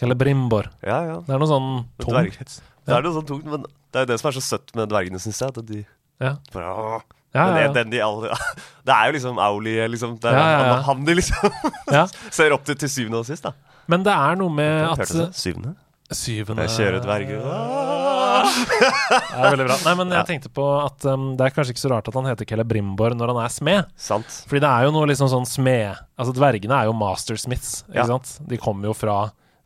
Celebrimbor. 0.00 0.70
Ja, 0.82 0.98
ja. 1.06 1.16
Det 1.26 1.34
er 1.36 1.38
noe 1.38 1.50
sånn 1.50 1.68
tungt. 2.02 2.40
Det 2.82 2.96
er 2.96 3.04
noe 3.04 3.14
sånn 3.14 3.28
tungt, 3.28 3.44
men 3.46 3.62
det 3.92 4.00
er 4.00 4.06
jo 4.06 4.10
det 4.10 4.18
som 4.20 4.30
er 4.32 4.36
så 4.40 4.42
søtt 4.42 4.72
med 4.74 4.88
dvergene, 4.90 5.20
syns 5.22 5.38
jeg. 5.44 5.52
At 5.54 5.66
de 5.68 5.84
Ja. 6.20 6.36
bare, 6.52 7.02
Ja, 7.32 7.46
Men 7.48 7.62
ja, 7.62 7.68
det, 7.68 7.74
den 7.80 7.90
de 7.94 8.00
alle, 8.04 8.34
det 8.86 8.92
er 8.92 9.06
jo 9.08 9.12
liksom 9.16 9.38
Auli, 9.40 9.76
liksom. 9.88 10.18
Det 10.20 10.28
er 10.32 10.36
Ja, 10.36 10.42
ja, 10.44 10.58
ja. 10.66 10.72
Han, 10.74 10.82
han 10.90 11.04
de 11.08 11.14
liksom 11.16 11.54
ja. 11.92 12.06
ser 12.38 12.52
opp 12.52 12.66
til 12.68 12.76
til 12.76 12.90
syvende 12.92 13.22
og 13.22 13.28
sist, 13.28 13.46
da. 13.46 13.54
Men 13.88 14.04
det 14.06 14.12
er 14.12 14.36
noe 14.38 14.52
med 14.52 14.84
at 14.92 15.00
det? 15.08 15.30
Syvende? 15.38 15.72
Syvende 16.12 16.66
Jeg 16.68 16.74
kjører 16.76 17.00
dverger. 17.00 17.40
Det 18.42 19.38
er 19.38 19.50
veldig 19.52 19.64
bra. 19.68 19.76
Nei, 19.86 19.92
men 20.00 20.12
jeg 20.16 20.26
tenkte 20.28 20.50
på 20.52 20.64
at 20.82 21.04
um, 21.08 21.24
det 21.38 21.44
er 21.46 21.52
kanskje 21.54 21.74
ikke 21.74 21.82
så 21.82 21.90
rart 21.92 22.08
at 22.10 22.16
han 22.16 22.26
heter 22.28 22.48
Celebrimbor 22.48 23.14
når 23.16 23.32
han 23.32 23.40
er 23.44 23.52
smed. 23.52 23.90
Sant. 24.00 24.38
Fordi 24.48 24.62
det 24.64 24.70
er 24.70 24.86
jo 24.86 24.92
noe 24.96 25.08
liksom 25.10 25.28
sånn 25.30 25.46
smed 25.48 25.92
Altså, 26.16 26.32
dvergene 26.36 26.78
er 26.78 26.88
jo 26.88 26.94
mastersmiths, 26.96 27.82
ikke 27.88 28.00
Ja. 28.02 28.06
sant? 28.08 28.34
De 28.48 28.58
kommer 28.60 28.90
jo 28.90 28.94
fra 28.96 29.16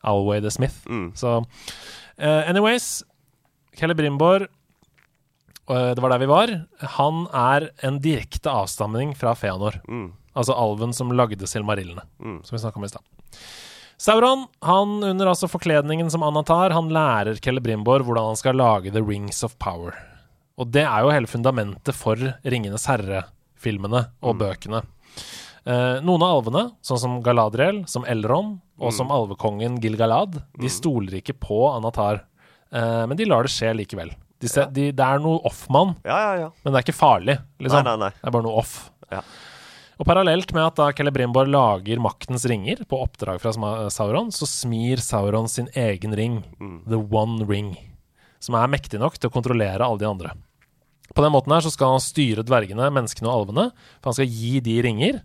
Alway 0.07 0.41
the 0.43 0.51
Smith. 0.53 0.77
Mm. 0.87 1.09
Så 1.17 1.37
uh, 1.41 2.41
anyways, 2.47 3.03
Celebrimbor 3.79 4.47
Det 5.67 5.99
var 6.01 6.13
der 6.13 6.21
vi 6.23 6.29
var. 6.31 6.51
Han 6.95 7.25
er 7.35 7.69
en 7.83 7.97
direkte 7.99 8.47
avstamning 8.47 9.13
fra 9.19 9.33
Feanor. 9.35 9.81
Mm. 9.87 10.13
Altså 10.37 10.53
alven 10.55 10.93
som 10.93 11.11
lagde 11.11 11.47
silmarillene, 11.49 12.03
Mm. 12.23 12.43
som 12.45 12.55
vi 12.55 12.61
snakka 12.61 12.77
om 12.79 12.85
i 12.85 12.87
stad. 12.87 13.01
Sauron, 13.97 14.45
han 14.61 15.03
under 15.03 15.25
altså 15.31 15.49
forkledningen 15.49 16.11
som 16.13 16.21
Anatar, 16.23 16.69
han 16.71 16.89
lærer 16.93 17.39
Celebrimbor 17.41 18.03
hvordan 18.05 18.27
han 18.29 18.35
skal 18.37 18.55
lage 18.55 18.91
The 18.93 19.01
Rings 19.01 19.43
of 19.43 19.57
Power. 19.57 19.95
Og 20.57 20.69
det 20.71 20.83
er 20.85 21.01
jo 21.01 21.09
hele 21.13 21.27
fundamentet 21.29 21.97
for 21.97 22.15
Ringenes 22.45 22.85
herre-filmene 22.89 24.03
og 24.21 24.37
bøkene. 24.37 24.83
Eh, 25.65 25.97
noen 26.05 26.21
av 26.23 26.37
alvene, 26.37 26.63
sånn 26.85 27.01
som 27.01 27.17
Galadriel, 27.25 27.81
som 27.89 28.05
Elrond 28.05 28.59
og 28.79 28.93
som 28.93 29.09
alvekongen 29.11 29.81
Gilgalad, 29.81 30.43
de 30.61 30.69
stoler 30.71 31.17
ikke 31.19 31.33
på 31.41 31.57
Anatar, 31.73 32.21
eh, 32.71 33.05
men 33.09 33.17
de 33.17 33.25
lar 33.25 33.43
det 33.43 33.51
skje 33.51 33.73
likevel. 33.75 34.13
De 34.39 34.49
ser, 34.51 34.67
de, 34.69 34.89
det 34.93 35.01
er 35.03 35.21
noe 35.23 35.39
off-mann, 35.49 35.95
Ja, 36.05 36.17
ja, 36.21 36.33
ja. 36.43 36.49
men 36.61 36.73
det 36.73 36.79
er 36.81 36.85
ikke 36.85 36.93
farlig, 36.99 37.37
liksom. 37.63 37.81
Nei, 37.87 37.93
nei, 37.95 38.07
nei. 38.07 38.09
Det 38.19 38.27
er 38.29 38.35
bare 38.35 38.45
noe 38.45 38.59
off. 38.61 38.75
Ja. 39.09 39.23
Og 39.97 40.05
parallelt 40.05 40.51
med 40.53 40.61
at 40.61 40.77
da 40.77 40.91
Celebrimbor 40.93 41.49
lager 41.49 41.97
maktens 42.03 42.45
ringer 42.45 42.83
på 42.85 42.99
oppdrag 43.01 43.39
fra 43.41 43.49
Sauron, 43.89 44.29
så 44.35 44.45
smir 44.45 45.01
Sauron 45.01 45.49
sin 45.49 45.71
egen 45.73 46.13
ring, 46.13 46.35
The 46.85 46.99
One 47.01 47.47
Ring, 47.49 47.71
som 48.37 48.59
er 48.59 48.69
mektig 48.69 49.01
nok 49.01 49.17
til 49.17 49.31
å 49.31 49.33
kontrollere 49.33 49.81
alle 49.81 50.03
de 50.03 50.09
andre. 50.11 50.35
På 51.17 51.23
den 51.25 51.33
måten 51.33 51.49
her 51.55 51.63
så 51.65 51.71
skal 51.73 51.95
han 51.95 52.03
styre 52.03 52.43
dvergene, 52.45 52.91
menneskene 52.93 53.25
og 53.31 53.39
alvene, 53.47 53.71
for 54.03 54.11
han 54.11 54.17
skal 54.19 54.29
gi 54.37 54.59
de 54.61 54.75
ringer, 54.85 55.21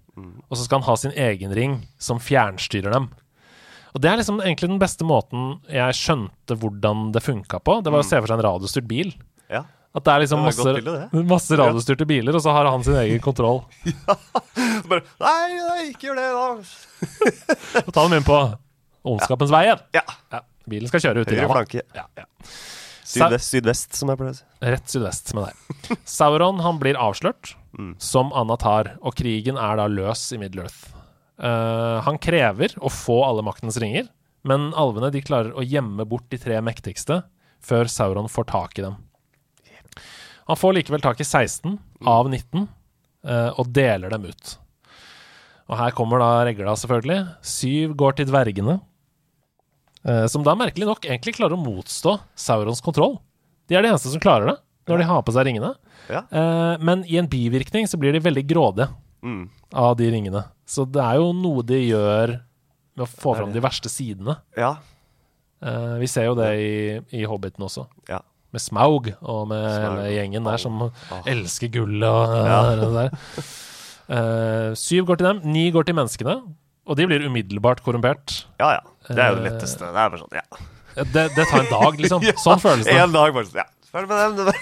og 0.49 0.57
så 0.57 0.65
skal 0.65 0.81
han 0.81 0.89
ha 0.89 0.97
sin 0.97 1.13
egen 1.21 1.53
ring 1.53 1.75
som 2.01 2.23
fjernstyrer 2.23 2.95
dem. 2.97 3.11
Og 3.93 4.01
det 4.01 4.09
er 4.09 4.19
liksom 4.23 4.41
egentlig 4.41 4.71
den 4.71 4.81
beste 4.81 5.05
måten 5.05 5.59
jeg 5.69 5.99
skjønte 5.99 6.57
hvordan 6.59 7.11
det 7.13 7.23
funka 7.25 7.61
på. 7.61 7.79
Det 7.85 7.93
var 7.93 8.01
å 8.01 8.07
se 8.09 8.19
for 8.19 8.31
seg 8.31 8.39
en 8.41 8.47
radiostyrt 8.47 8.89
bil. 8.89 9.13
Ja. 9.53 9.65
At 9.93 10.07
det 10.07 10.13
er 10.15 10.23
liksom 10.25 10.47
Det 10.47 10.57
var 10.57 10.79
et 10.79 10.87
masse, 10.89 11.25
masse 11.29 11.57
radiostyrte 11.61 12.07
biler, 12.09 12.37
og 12.39 12.41
så 12.41 12.55
har 12.57 12.65
han 12.71 12.85
sin 12.87 12.97
egen 12.97 13.21
kontroll. 13.21 13.61
Så 14.57 14.89
bare 14.89 15.03
Nei, 15.21 15.59
nei, 15.59 15.81
ikke 15.91 16.09
gjør 16.09 16.17
det, 16.19 16.29
da. 16.33 17.83
Og 17.83 17.91
ta 17.93 18.07
dem 18.07 18.17
inn 18.17 18.25
på 18.27 18.39
ondskapens 19.13 19.53
vei 19.53 19.67
igjen. 19.67 19.83
Ja. 19.99 20.05
Ja, 20.33 20.41
bilen 20.73 20.89
skal 20.89 21.05
kjøre 21.05 21.23
ut 21.23 21.33
i 21.35 21.37
Høyre 21.37 21.51
flanke. 21.53 21.85
Ja, 21.99 22.07
ja. 22.19 22.25
Sydvest, 23.13 23.53
sydvest, 23.53 23.99
som 23.99 24.09
jeg 24.09 24.21
pleier 24.23 24.33
å 24.33 24.39
si. 24.39 24.45
Rett 24.73 24.89
sydvest 24.89 25.35
med 25.37 25.51
deg. 25.51 25.99
Sauron 26.09 26.63
han 26.65 26.81
blir 26.81 26.97
avslørt 26.97 27.53
som 28.01 28.33
Anatar, 28.37 28.95
og 29.05 29.17
krigen 29.19 29.61
er 29.61 29.77
da 29.81 29.87
løs 29.93 30.25
i 30.33 30.41
Middle-earth. 30.41 30.89
Eh, 31.43 31.99
han 32.07 32.19
krever 32.23 32.77
å 32.79 32.91
få 32.93 33.19
alle 33.27 33.43
maktens 33.43 33.79
ringer, 33.83 34.07
men 34.47 34.71
alvene 34.79 35.11
de 35.15 35.23
klarer 35.25 35.55
å 35.59 35.65
gjemme 35.67 36.07
bort 36.09 36.29
de 36.31 36.39
tre 36.39 36.59
mektigste 36.63 37.23
før 37.63 37.91
Sauron 37.91 38.31
får 38.31 38.49
tak 38.51 38.79
i 38.79 38.87
dem. 38.87 38.99
Han 40.51 40.59
får 40.59 40.79
likevel 40.79 41.03
tak 41.03 41.21
i 41.23 41.27
16 41.27 41.77
av 42.11 42.27
19 42.27 42.65
uh, 42.65 43.51
og 43.55 43.69
deler 43.71 44.11
dem 44.11 44.27
ut. 44.27 44.55
Og 45.71 45.77
her 45.79 45.95
kommer 45.95 46.19
da 46.19 46.43
regla, 46.49 46.75
selvfølgelig. 46.77 47.21
Syv 47.47 47.95
går 47.99 48.19
til 48.19 48.27
dvergene, 48.27 48.81
uh, 50.03 50.27
som 50.27 50.43
da 50.43 50.57
merkelig 50.59 50.89
nok 50.91 51.07
egentlig 51.07 51.37
klarer 51.39 51.55
å 51.55 51.63
motstå 51.63 52.17
Saurons 52.35 52.83
kontroll. 52.83 53.21
De 53.71 53.79
er 53.79 53.87
de 53.87 53.93
eneste 53.93 54.11
som 54.11 54.23
klarer 54.23 54.51
det, 54.51 54.57
når 54.91 55.03
de 55.03 55.09
har 55.13 55.23
på 55.23 55.35
seg 55.35 55.47
ringene. 55.47 55.71
Ja. 56.11 56.25
Eh, 56.27 56.83
men 56.83 57.05
i 57.07 57.19
en 57.21 57.29
bivirkning 57.31 57.87
så 57.89 57.99
blir 58.01 58.15
de 58.15 58.23
veldig 58.25 58.43
grådige 58.51 58.89
Mm. 59.23 59.45
av 59.73 59.97
de 59.97 60.09
ringene. 60.11 60.45
Så 60.67 60.85
det 60.91 61.03
er 61.03 61.21
jo 61.21 61.33
noe 61.37 61.63
de 61.67 61.79
gjør 61.79 62.33
med 62.97 63.05
å 63.07 63.09
få 63.09 63.35
fram 63.39 63.53
de 63.55 63.63
verste 63.63 63.89
sidene. 63.93 64.35
Ja. 64.59 64.75
Uh, 65.63 65.97
vi 66.03 66.09
ser 66.11 66.27
jo 66.27 66.35
det 66.35 66.49
i, 66.59 66.73
i 67.21 67.25
Hobbiten 67.29 67.63
også. 67.65 67.87
Ja. 68.11 68.19
Med 68.53 68.61
Smaug 68.61 69.13
og 69.23 69.45
med 69.49 69.63
Smaug 69.63 70.01
hele 70.03 70.09
gjengen 70.17 70.45
der 70.49 70.59
som 70.61 70.81
oh. 70.89 71.21
elsker 71.33 71.71
gullet 71.73 72.09
og 72.09 72.35
Ja. 72.51 72.59
det 72.83 72.91
der. 72.99 73.15
Uh, 74.13 74.75
syv 74.77 75.07
går 75.09 75.21
til 75.23 75.29
dem, 75.31 75.41
ni 75.55 75.69
går 75.73 75.87
til 75.89 75.97
menneskene. 75.97 76.35
Og 76.83 76.99
de 76.99 77.07
blir 77.07 77.23
umiddelbart 77.29 77.81
korrumpert. 77.87 78.43
ja, 78.59 78.73
ja. 78.75 78.83
Det 79.07 79.19
er 79.19 79.33
jo 79.33 79.39
det 79.39 79.47
Eh, 79.47 79.53
letteste. 79.53 79.87
Det 79.95 80.03
er 80.03 80.19
sånn, 80.19 80.35
ja. 80.37 80.45
Det, 81.15 81.23
det 81.35 81.45
tar 81.49 81.63
en 81.63 81.71
dag, 81.71 81.97
liksom. 81.99 82.23
Sånn 82.45 82.61
føles 82.63 82.87
det. 82.87 82.95
En 82.99 83.15
dag 83.15 83.33
bare 83.35 83.47
sånn, 83.49 83.63
ja. 83.63 83.69
Følg 83.95 84.09
med 84.11 84.37
den. 84.39 84.53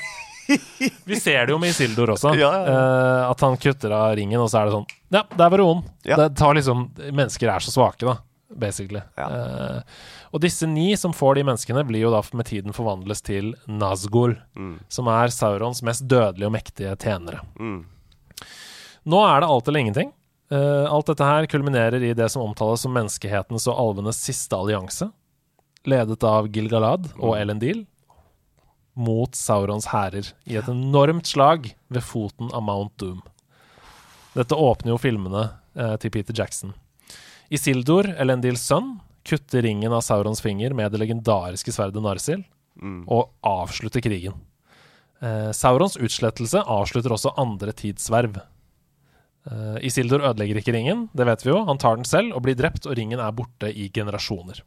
Vi 1.11 1.17
ser 1.21 1.47
det 1.47 1.55
jo 1.55 1.59
med 1.63 1.71
Isildur 1.75 2.13
også. 2.17 2.33
Ja, 2.39 2.51
ja, 2.55 2.65
eh, 2.73 3.31
at 3.31 3.45
han 3.45 3.57
kutter 3.61 3.93
av 3.97 4.15
ringen, 4.19 4.41
og 4.43 4.49
så 4.53 4.61
er 4.63 4.71
det 4.71 4.75
sånn 4.79 4.89
Ja, 5.15 5.23
der 5.37 5.51
var. 5.55 5.63
Ja. 6.07 6.17
Det 6.21 6.29
tar 6.39 6.55
liksom 6.59 6.89
Mennesker 7.11 7.51
er 7.53 7.65
så 7.65 7.73
svake, 7.75 8.07
da, 8.07 8.17
basically. 8.55 9.03
Ja. 9.19 9.29
Eh, 9.31 9.83
og 10.31 10.43
disse 10.45 10.67
ni 10.71 10.93
som 10.99 11.13
får 11.17 11.41
de 11.41 11.45
menneskene, 11.49 11.83
blir 11.89 12.05
jo 12.05 12.11
da 12.15 12.21
med 12.39 12.47
tiden 12.47 12.75
forvandles 12.77 13.23
til 13.27 13.53
Nazgul, 13.67 14.37
Mm. 14.57 14.77
som 14.89 15.09
er 15.11 15.29
Saurons 15.35 15.83
mest 15.83 16.07
dødelige 16.07 16.47
og 16.47 16.55
mektige 16.55 16.97
tjenere. 17.03 17.41
Mm. 17.59 17.85
Nå 19.11 19.21
er 19.27 19.41
det 19.43 19.49
alt 19.51 19.69
eller 19.69 19.81
ingenting. 19.81 20.13
Uh, 20.53 20.87
alt 20.91 21.07
dette 21.07 21.23
her 21.27 21.47
kulminerer 21.47 22.03
i 22.03 22.13
det 22.15 22.27
som 22.33 22.43
omtales 22.43 22.83
som 22.83 22.93
menneskehetens 22.95 23.69
og 23.71 23.79
alvenes 23.79 24.19
siste 24.19 24.57
allianse, 24.59 25.07
ledet 25.87 26.25
av 26.27 26.49
Gilgalad 26.51 27.07
og 27.19 27.37
Elendil, 27.39 27.85
mot 29.01 29.35
Saurons 29.37 29.89
hærer 29.91 30.29
i 30.47 30.57
et 30.61 30.69
enormt 30.71 31.27
slag 31.31 31.73
ved 31.91 32.05
foten 32.07 32.53
av 32.55 32.63
Mount 32.67 32.95
Doom. 33.01 33.23
Dette 34.37 34.55
åpner 34.55 34.93
jo 34.95 35.01
filmene 35.03 35.47
eh, 35.75 35.97
til 36.03 36.13
Peter 36.15 36.37
Jackson. 36.37 36.75
Isildur, 37.51 38.07
Elendils 38.21 38.63
sønn, 38.69 38.99
kutter 39.27 39.65
ringen 39.67 39.93
av 39.93 40.05
Saurons 40.07 40.41
finger 40.45 40.73
med 40.77 40.93
det 40.95 41.01
legendariske 41.03 41.75
sverdet 41.75 42.03
Narsil, 42.05 42.45
Mm. 42.81 43.03
og 43.13 43.33
avslutter 43.45 44.01
krigen. 44.01 44.37
Eh, 45.21 45.51
Saurons 45.53 45.99
utslettelse 46.01 46.63
avslutter 46.65 47.13
også 47.13 47.33
andre 47.37 47.75
tidsverv. 47.77 48.39
Eh, 49.51 49.77
Isildur 49.85 50.23
ødelegger 50.25 50.61
ikke 50.63 50.73
ringen, 50.73 51.09
det 51.13 51.27
vet 51.29 51.43
vi 51.45 51.51
jo. 51.51 51.59
Han 51.69 51.77
tar 51.83 51.99
den 51.99 52.07
selv 52.09 52.33
og 52.39 52.45
blir 52.47 52.57
drept, 52.57 52.87
og 52.87 52.97
ringen 52.97 53.21
er 53.21 53.35
borte 53.37 53.69
i 53.69 53.91
generasjoner. 53.93 54.63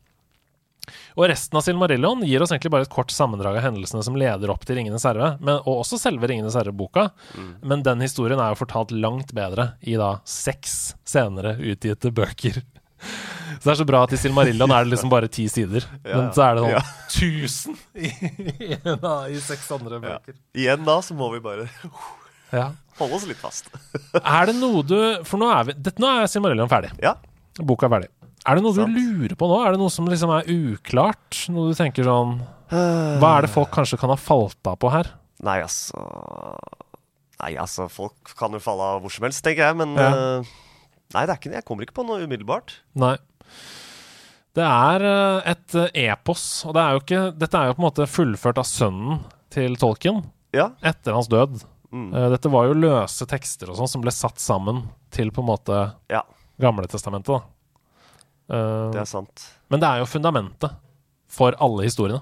Og 1.15 1.27
resten 1.31 1.57
av 1.57 1.63
Silmarillion 1.65 2.23
gir 2.27 2.43
oss 2.43 2.51
egentlig 2.51 2.71
bare 2.73 2.85
et 2.87 2.91
kort 2.93 3.11
sammendrag 3.13 3.57
av 3.59 3.63
hendelsene 3.67 4.03
som 4.05 4.17
leder 4.19 4.51
opp 4.53 4.65
til 4.67 4.77
Ringenes 4.79 5.05
herre, 5.07 5.33
men, 5.39 5.61
og 5.63 5.81
også 5.83 5.99
selve 6.01 6.27
Ringenes 6.29 6.57
herre-boka. 6.59 7.09
Men 7.63 7.83
den 7.85 8.03
historien 8.03 8.39
er 8.43 8.51
jo 8.53 8.59
fortalt 8.63 8.91
langt 8.95 9.31
bedre 9.37 9.71
i 9.81 9.95
da 9.99 10.17
seks 10.27 10.93
senere 11.07 11.55
utgitte 11.61 12.11
bøker. 12.13 12.61
Så 13.59 13.67
det 13.67 13.71
er 13.73 13.79
så 13.81 13.85
bra 13.87 13.99
at 14.07 14.13
i 14.15 14.17
Silmarillion 14.19 14.71
er 14.71 14.85
det 14.85 14.93
liksom 14.93 15.11
bare 15.11 15.27
ti 15.31 15.43
sider, 15.51 15.83
Ja, 16.07 16.15
men 16.17 16.29
så 16.35 16.43
er 16.45 16.55
det 16.55 16.63
sånn 16.63 16.71
ja. 16.71 16.83
1000 17.11 17.75
i, 18.07 18.11
i, 18.71 18.77
da, 19.03 19.11
i 19.31 19.39
seks 19.43 19.67
andre 19.75 19.99
Ja. 19.99 20.15
bøker. 20.17 20.37
Igjen 20.55 20.87
da 20.87 20.95
så 21.03 21.15
må 21.19 21.27
vi 21.35 21.41
bare 21.43 21.67
Ja. 22.53 22.69
holde 22.99 23.17
oss 23.19 23.27
litt 23.27 23.39
fast. 23.41 23.67
Er 24.23 24.49
det 24.49 24.55
noe 24.59 24.83
du 24.87 24.95
For 25.27 25.41
nå 25.41 25.47
er, 25.51 25.67
vi, 25.69 25.75
det, 25.85 25.95
nå 26.01 26.09
er 26.15 26.27
Silmarillion 26.31 26.71
ferdig. 26.71 26.91
Ja. 27.03 27.15
Boka 27.59 27.87
er 27.89 27.93
ferdig. 27.97 28.11
Er 28.45 28.55
det 28.59 28.63
noe 28.65 28.75
Sant. 28.75 28.91
du 28.91 28.99
lurer 28.99 29.35
på 29.39 29.47
nå? 29.47 29.57
Er 29.65 29.71
det 29.75 29.79
noe 29.79 29.91
som 29.93 30.07
liksom 30.11 30.31
er 30.35 30.47
uklart? 30.51 31.43
Noe 31.53 31.71
du 31.71 31.77
tenker 31.79 32.03
sånn 32.07 32.41
Hva 32.73 33.29
er 33.37 33.45
det 33.45 33.51
folk 33.53 33.69
kanskje 33.71 33.99
kan 34.01 34.11
ha 34.11 34.17
falt 34.19 34.59
av 34.67 34.75
på 34.81 34.89
her? 34.91 35.11
Nei, 35.43 35.59
altså 35.63 35.99
Nei, 37.43 37.53
altså, 37.59 37.89
folk 37.91 38.31
kan 38.39 38.53
jo 38.55 38.59
falle 38.63 38.85
av 38.95 39.01
hvor 39.03 39.11
som 39.11 39.25
helst, 39.27 39.43
tenker 39.43 39.65
jeg, 39.67 39.75
men 39.79 39.95
Ja. 39.99 40.11
uh, 40.39 40.51
Nei, 41.13 41.25
det 41.27 41.33
er 41.33 41.37
ikke, 41.41 41.51
jeg 41.53 41.65
kommer 41.67 41.83
ikke 41.85 41.93
på 41.99 42.05
noe 42.07 42.23
umiddelbart. 42.25 42.71
Nei. 42.97 43.17
Det 44.57 44.63
er 44.65 45.03
eh, 45.05 45.51
et 45.51 45.75
epos, 46.07 46.43
og 46.65 46.73
det 46.73 46.81
er 46.81 46.95
jo 46.95 47.01
ikke, 47.03 47.21
dette 47.41 47.59
er 47.59 47.67
jo 47.69 47.75
på 47.75 47.81
en 47.83 47.85
måte 47.87 48.07
fullført 48.09 48.57
av 48.61 48.65
sønnen 48.69 49.19
til 49.53 49.75
Tolkien 49.81 50.23
Ja. 50.55 50.71
etter 50.81 51.13
hans 51.13 51.29
død. 51.29 51.59
Mm. 51.93 52.07
Dette 52.33 52.49
var 52.53 52.65
jo 52.69 52.73
løse 52.79 53.27
tekster 53.29 53.69
og 53.69 53.77
sånn 53.77 53.89
som 53.91 54.01
ble 54.01 54.13
satt 54.13 54.41
sammen 54.41 54.87
til 55.13 55.29
på 55.33 55.43
en 55.43 55.49
måte 55.51 55.79
Ja, 56.09 56.23
Gamletestamentet. 56.61 57.29
da. 57.29 57.41
Eh, 58.53 58.91
det 58.93 59.01
er 59.01 59.09
sant. 59.09 59.47
Men 59.73 59.81
det 59.81 59.89
er 59.89 60.03
jo 60.03 60.09
fundamentet 60.09 60.75
for 61.33 61.55
alle 61.63 61.87
historiene. 61.87 62.21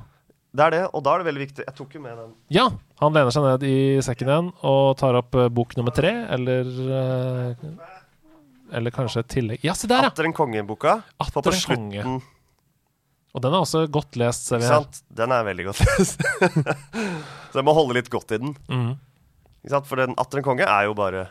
Det 0.51 0.65
er 0.65 0.73
det, 0.73 0.81
og 0.91 1.03
da 1.05 1.13
er 1.13 1.21
det 1.21 1.27
veldig 1.29 1.41
viktig 1.45 1.63
Jeg 1.63 1.75
tok 1.77 1.93
jo 1.95 2.01
med 2.03 2.17
den. 2.19 2.31
Ja, 2.51 2.65
han 2.99 3.13
lener 3.15 3.31
seg 3.31 3.45
ned 3.45 3.61
i 3.63 3.75
sekken 4.03 4.27
igjen 4.31 4.49
og 4.67 4.97
tar 4.99 5.15
opp 5.21 5.37
eh, 5.39 5.47
bok 5.47 5.77
nummer 5.79 5.95
tre, 5.95 6.11
eller 6.35 6.67
eh, 6.97 7.69
Eller 8.75 8.95
kanskje 8.95 9.23
et 9.23 9.31
tillegg 9.31 9.63
Ja, 9.63 9.77
se 9.79 9.87
der, 9.87 10.03
ja! 10.03 10.11
Atter 10.11 10.27
en 10.27 10.35
konge-boka. 10.35 10.97
Atter 11.23 11.39
på 11.47 11.53
en 11.53 11.61
slutten, 11.61 12.17
Og 13.31 13.45
den 13.45 13.55
er 13.55 13.63
også 13.63 13.85
godt 13.87 14.19
lest, 14.19 14.49
ser 14.51 14.59
vi 14.59 14.67
her. 14.67 14.83
sant? 14.83 15.03
Den 15.07 15.31
er 15.31 15.47
veldig 15.47 15.69
godt 15.69 15.85
lest. 15.87 16.19
Så 17.51 17.61
jeg 17.61 17.67
må 17.67 17.75
holde 17.75 17.95
litt 17.95 18.11
godt 18.11 18.35
i 18.35 18.41
den. 18.43 18.51
Mm. 18.67 18.91
For 19.87 20.03
den 20.03 20.19
Atter 20.19 20.41
en 20.41 20.49
konge 20.51 20.67
er 20.67 20.89
jo 20.89 20.97
bare 20.99 21.29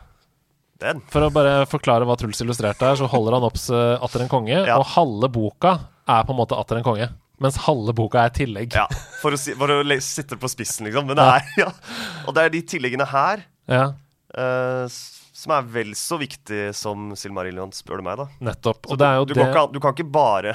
den. 0.80 1.00
For 1.12 1.26
å 1.26 1.30
bare 1.34 1.64
forklare 1.70 2.06
hva 2.08 2.16
Truls 2.20 2.40
illustrerte 2.44 2.88
her, 2.88 2.96
så 3.00 3.08
holder 3.10 3.36
han 3.38 3.46
opp 3.48 3.58
eh, 3.70 3.96
Atter 4.04 4.24
en 4.24 4.30
konge, 4.32 4.56
Ja. 4.66 4.78
og 4.80 4.86
halve 4.96 5.28
boka 5.32 5.76
er 6.10 6.24
på 6.26 6.34
en 6.34 6.40
måte 6.40 6.58
Atter 6.58 6.80
en 6.80 6.86
konge. 6.86 7.10
Mens 7.40 7.56
halve 7.64 7.94
boka 7.96 8.20
er 8.26 8.34
tillegg. 8.36 8.74
Ja, 8.76 8.84
for 9.22 9.32
å, 9.32 9.38
si, 9.40 9.54
for 9.56 9.72
å 9.72 9.78
sitte 10.04 10.36
på 10.36 10.48
spissen, 10.52 10.84
liksom. 10.90 11.06
Men 11.08 11.16
det 11.16 11.24
er, 11.24 11.46
ja. 11.64 11.70
Og 12.28 12.34
det 12.36 12.42
er 12.44 12.52
de 12.56 12.60
tilleggene 12.74 13.06
her 13.08 13.46
Ja, 13.70 13.86
uh, 14.36 14.84
som 15.40 15.54
er 15.56 15.62
vel 15.72 15.94
så 15.96 16.18
viktig 16.20 16.66
som 16.76 17.14
Silmarillion, 17.16 17.70
spør 17.72 18.02
du 18.02 18.04
meg, 18.10 18.18
da. 18.20 18.26
nettopp. 18.50 18.90
Og 18.92 18.98
det 19.00 19.06
er 19.08 19.16
jo 19.22 19.24
du, 19.30 19.32
det 19.38 19.46
Kan 19.56 19.70
du 19.72 19.78
kan 19.80 19.94
ikke 19.96 20.04
bare 20.12 20.52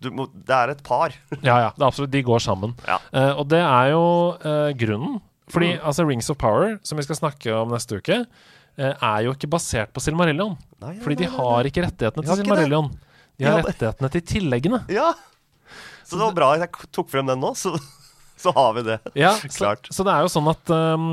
du 0.00 0.06
må, 0.14 0.28
Det 0.32 0.54
er 0.54 0.70
et 0.76 0.84
par. 0.86 1.12
Ja, 1.42 1.56
ja. 1.66 1.72
Det 1.74 1.82
er 1.82 1.88
absolutt. 1.88 2.12
De 2.14 2.22
går 2.24 2.38
sammen. 2.40 2.76
Ja. 2.86 3.00
Uh, 3.12 3.32
og 3.42 3.48
det 3.50 3.58
er 3.64 3.90
jo 3.96 4.04
uh, 4.44 4.70
grunnen. 4.78 5.18
Fordi 5.50 5.72
Mm. 5.74 5.80
altså 5.90 6.04
Rings 6.06 6.30
of 6.30 6.38
Power, 6.38 6.76
som 6.86 6.94
vi 6.96 7.02
skal 7.02 7.18
snakke 7.18 7.50
om 7.58 7.72
neste 7.74 7.98
uke, 7.98 8.20
er 8.78 9.24
jo 9.26 9.32
ikke 9.34 9.48
basert 9.50 9.90
på 9.92 10.00
Silmarillion. 10.04 10.54
Nei, 10.80 10.94
ja, 10.96 11.02
Fordi 11.04 11.16
de 11.22 11.28
har 11.32 11.64
ikke 11.68 11.82
rettighetene 11.84 12.24
til. 12.26 12.36
Silmarillion. 12.42 12.90
De 13.40 13.44
har 13.48 13.62
rettighetene 13.66 14.10
til 14.14 14.22
tilleggene. 14.34 14.84
Ja! 15.00 15.12
Så 16.04 16.16
det 16.18 16.24
var 16.26 16.32
bra 16.34 16.46
at 16.56 16.62
jeg 16.64 16.88
tok 16.90 17.06
frem 17.12 17.28
den 17.28 17.38
nå, 17.38 17.52
så, 17.54 17.70
så 18.42 18.50
har 18.56 18.72
vi 18.74 18.82
det. 18.88 18.96
Ja, 19.14 19.34
så, 19.44 19.50
Klart. 19.54 19.86
så 19.94 20.02
det 20.06 20.10
er 20.16 20.24
jo 20.26 20.30
sånn 20.32 20.48
at 20.50 20.72
um, 20.74 21.04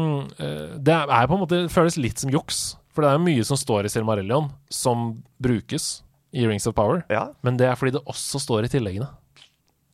eh, 0.42 0.74
Det 0.82 0.96
er 0.96 1.28
på 1.30 1.36
en 1.38 1.42
måte 1.44 1.60
det 1.68 1.74
føles 1.74 1.98
litt 2.02 2.18
som 2.24 2.32
juks. 2.34 2.76
For 2.96 3.06
det 3.06 3.12
er 3.12 3.20
jo 3.20 3.26
mye 3.28 3.44
som 3.46 3.60
står 3.62 3.86
i 3.86 3.92
Silmarillion 3.94 4.48
som 4.74 5.12
brukes 5.44 6.00
i 6.34 6.48
Rings 6.50 6.66
of 6.68 6.74
Power. 6.76 7.04
Ja, 7.14 7.28
Men 7.46 7.60
det 7.62 7.68
er 7.70 7.78
fordi 7.78 7.94
det 8.00 8.02
også 8.10 8.42
står 8.42 8.66
i 8.66 8.72
tilleggene. 8.74 9.06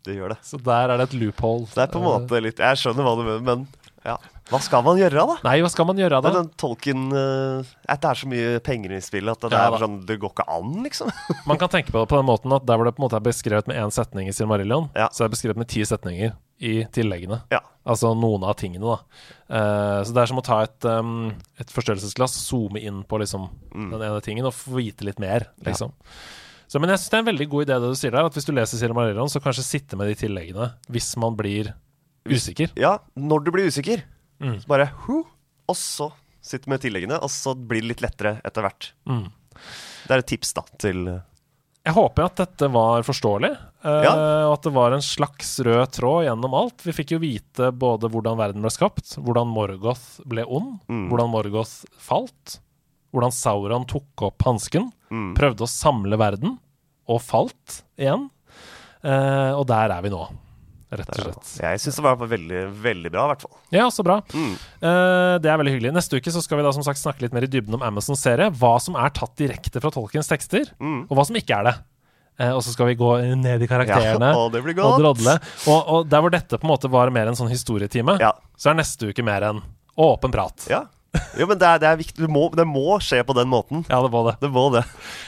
det 0.07 0.15
gjør 0.15 0.31
det. 0.33 0.39
Så 0.47 0.57
der 0.63 0.89
er 0.93 0.97
det 1.03 1.09
et 1.09 1.17
loophole. 1.19 1.67
Det 1.73 1.83
er 1.83 1.91
på 1.91 1.99
en 1.99 2.07
Eh, 2.07 2.13
måte 2.23 2.39
litt 2.43 2.59
Jeg 2.63 2.79
skjønner 2.79 3.03
hva 3.03 3.13
du 3.19 3.23
mener, 3.27 3.43
men 3.43 3.67
ja. 4.05 4.17
Hva 4.51 4.59
skal 4.59 4.83
man 4.83 4.97
gjøre, 4.99 5.23
da? 5.29 5.35
Nei, 5.45 5.53
hva 5.63 5.69
skal 5.71 5.85
man 5.87 5.97
gjøre 6.01 6.17
da? 6.19 6.27
Men 6.27 6.35
den 6.41 6.49
tolken 6.59 7.05
eh, 7.15 7.69
At 7.89 8.01
det 8.03 8.09
er 8.09 8.19
så 8.19 8.27
mye 8.27 8.57
penger 8.65 8.91
i 8.97 8.99
spillet 9.01 9.31
at 9.37 9.45
det, 9.47 9.55
Ja, 9.55 9.69
er 9.71 9.79
sånn 9.79 10.01
Det 10.05 10.17
går 10.19 10.33
ikke 10.33 10.45
an, 10.51 10.73
liksom. 10.83 11.11
Man 11.49 11.57
kan 11.61 11.71
tenke 11.71 11.93
på 11.95 12.01
det 12.03 12.09
på 12.11 12.19
den 12.19 12.27
måten 12.27 12.51
at 12.57 12.65
der 12.67 12.75
hvor 12.81 12.89
det 12.89 12.93
på 12.97 13.01
en 13.01 13.05
måte 13.07 13.15
er 13.21 13.23
beskrevet 13.23 13.69
med 13.71 13.79
én 13.79 13.93
setning 13.95 14.27
i 14.27 14.35
Silmarillion, 14.35 14.89
Ja. 14.99 15.07
så 15.15 15.23
er 15.23 15.31
det 15.31 15.37
beskrevet 15.37 15.61
med 15.63 15.71
ti 15.71 15.85
setninger 15.87 16.35
i 16.63 16.73
tilleggene. 16.95 17.39
Ja. 17.55 17.59
Altså 17.87 18.11
noen 18.15 18.43
av 18.47 18.53
tingene, 18.59 18.83
da. 18.83 18.99
Uh, 19.51 19.99
så 20.07 20.13
det 20.15 20.21
er 20.21 20.29
som 20.31 20.39
å 20.39 20.43
ta 20.45 20.61
et, 20.63 20.85
um, 20.87 21.33
et 21.59 21.71
forstørrelsesglass, 21.73 22.35
zoome 22.45 22.79
inn 22.83 23.01
på 23.07 23.19
liksom 23.23 23.47
Mm. 23.73 23.89
den 23.95 24.03
ene 24.05 24.21
tingen 24.21 24.45
og 24.45 24.53
få 24.53 24.75
vite 24.77 25.03
litt 25.07 25.19
mer, 25.19 25.47
liksom. 25.65 25.91
Så, 26.69 26.79
men 26.79 26.89
jeg 26.93 26.99
syns 27.01 27.09
det 27.09 27.17
er 27.17 27.23
en 27.23 27.31
veldig 27.31 27.47
god 27.51 27.65
idé 27.65 27.75
det 27.81 27.89
du 27.91 27.97
sier 27.97 28.13
der, 28.13 28.27
at 28.29 28.35
hvis 28.37 28.45
du 28.47 28.53
leser 28.55 28.79
Silmarillion, 28.79 29.29
så 29.29 29.41
kanskje 29.43 29.63
sitte 29.65 29.97
med 29.99 30.07
de 30.11 30.15
tilleggene 30.19 30.71
hvis 30.93 31.09
man 31.21 31.35
blir 31.39 31.71
usikker. 32.25 32.71
Ja, 32.79 32.97
når 33.17 33.43
du 33.45 33.51
blir 33.51 33.67
usikker, 33.67 34.03
Mm. 34.41 34.57
så 34.59 34.67
bare 34.67 34.89
hu, 35.05 35.23
Og 35.69 35.75
så 35.79 36.11
sitter 36.41 36.67
med 36.69 36.81
tilleggene, 36.81 37.15
og 37.23 37.29
så 37.31 37.53
blir 37.55 37.79
det 37.81 37.87
litt 37.93 38.01
lettere 38.03 38.41
etter 38.43 38.61
hvert. 38.65 38.91
Mm. 39.07 39.29
Det 40.07 40.11
er 40.11 40.17
et 40.19 40.27
tips, 40.27 40.51
da, 40.53 40.61
til 40.77 41.07
eh, 41.07 41.21
Jeg 41.85 41.93
håper 41.95 42.25
at 42.25 42.35
dette 42.35 42.67
var 42.71 43.03
forståelig, 43.03 43.51
eh, 43.85 44.03
Ja. 44.03 44.11
og 44.49 44.53
at 44.57 44.61
det 44.63 44.73
var 44.73 44.91
en 44.93 45.01
slags 45.01 45.59
rød 45.63 45.91
tråd 45.95 46.25
gjennom 46.27 46.53
alt. 46.53 46.81
Vi 46.83 46.91
fikk 46.91 47.11
jo 47.11 47.19
vite 47.19 47.71
både 47.71 48.09
hvordan 48.11 48.35
verden 48.37 48.61
ble 48.61 48.69
skapt, 48.71 49.15
hvordan 49.23 49.47
Morgoth 49.47 50.19
ble 50.27 50.43
ond, 50.45 50.81
Mm. 50.89 51.07
hvordan 51.09 51.29
Morgoth 51.31 51.85
falt, 51.97 52.59
hvordan 53.13 53.31
Sauron 53.31 53.85
tok 53.87 54.21
opp 54.21 54.39
hansken, 54.43 54.91
mm. 55.11 55.35
prøvde 55.35 55.63
å 55.63 55.67
samle 55.69 56.17
verden, 56.17 56.59
og 57.07 57.21
falt 57.21 57.83
igjen. 57.97 58.29
Eh, 59.03 59.51
og 59.55 59.67
der 59.67 59.91
er 59.91 60.01
vi 60.01 60.09
nå, 60.09 60.27
rett 60.99 61.09
og 61.13 61.21
slett. 61.25 61.51
Jeg 61.63 61.79
syns 61.83 61.95
det 61.99 62.03
var 62.05 62.15
veldig, 62.21 62.61
veldig 62.83 63.11
bra, 63.13 63.23
i 63.25 63.31
hvert 63.33 63.45
fall. 63.45 63.55
Ja, 63.73 63.85
så 63.93 64.03
bra. 64.05 64.19
Mm. 64.33 64.53
Uh, 64.83 65.35
det 65.43 65.49
er 65.51 65.57
veldig 65.61 65.73
hyggelig. 65.75 65.93
Neste 65.95 66.19
uke 66.19 66.33
så 66.35 66.41
skal 66.43 66.59
vi 66.59 66.65
da 66.67 66.71
som 66.75 66.85
sagt 66.85 67.01
snakke 67.01 67.25
litt 67.25 67.33
mer 67.35 67.45
i 67.47 67.51
dybden 67.51 67.75
om 67.77 67.85
Amazons 67.87 68.21
serie. 68.23 68.49
Hva 68.59 68.75
som 68.83 68.95
er 68.99 69.13
tatt 69.15 69.35
direkte 69.39 69.81
fra 69.83 69.91
Tolkiens 69.93 70.29
tekster, 70.31 70.69
Mm. 70.79 71.05
og 71.09 71.17
hva 71.17 71.25
som 71.25 71.35
ikke 71.39 71.57
er 71.59 71.69
det. 71.71 71.75
Uh, 72.41 72.51
og 72.57 72.63
så 72.65 72.71
skal 72.73 72.87
vi 72.89 72.95
gå 72.97 73.11
ned 73.37 73.61
i 73.61 73.67
karakterene 73.69 74.31
Ja, 74.33 74.39
og 74.41 74.55
og 74.57 74.99
drodle. 74.99 75.35
Og, 75.69 75.79
og 75.99 76.07
der 76.09 76.23
hvor 76.25 76.33
dette 76.33 76.57
på 76.57 76.65
en 76.65 76.71
måte 76.73 76.89
var 76.89 77.11
mer 77.13 77.27
en 77.29 77.37
sånn 77.37 77.51
historietime, 77.53 78.17
Ja. 78.21 78.31
så 78.57 78.71
er 78.71 78.79
neste 78.81 79.11
uke 79.13 79.23
mer 79.23 79.43
en 79.51 79.61
åpen 79.97 80.31
prat. 80.33 80.65
ja. 80.69 80.85
Jo, 81.37 81.45
men 81.49 81.57
det 81.61 81.67
er, 81.67 81.79
det 81.81 81.87
er 81.91 81.97
viktig. 81.99 82.17
Du 82.25 82.29
må, 82.31 82.47
det 82.57 82.65
må 82.69 82.95
skje 83.03 83.19
på 83.25 83.35
den 83.37 83.49
måten. 83.51 83.83
Ja, 83.89 83.99
det 84.05 84.09
må 84.13 84.23
det. 84.27 84.35
Det 84.41 84.49
må 84.53 84.63
det. 84.73 84.81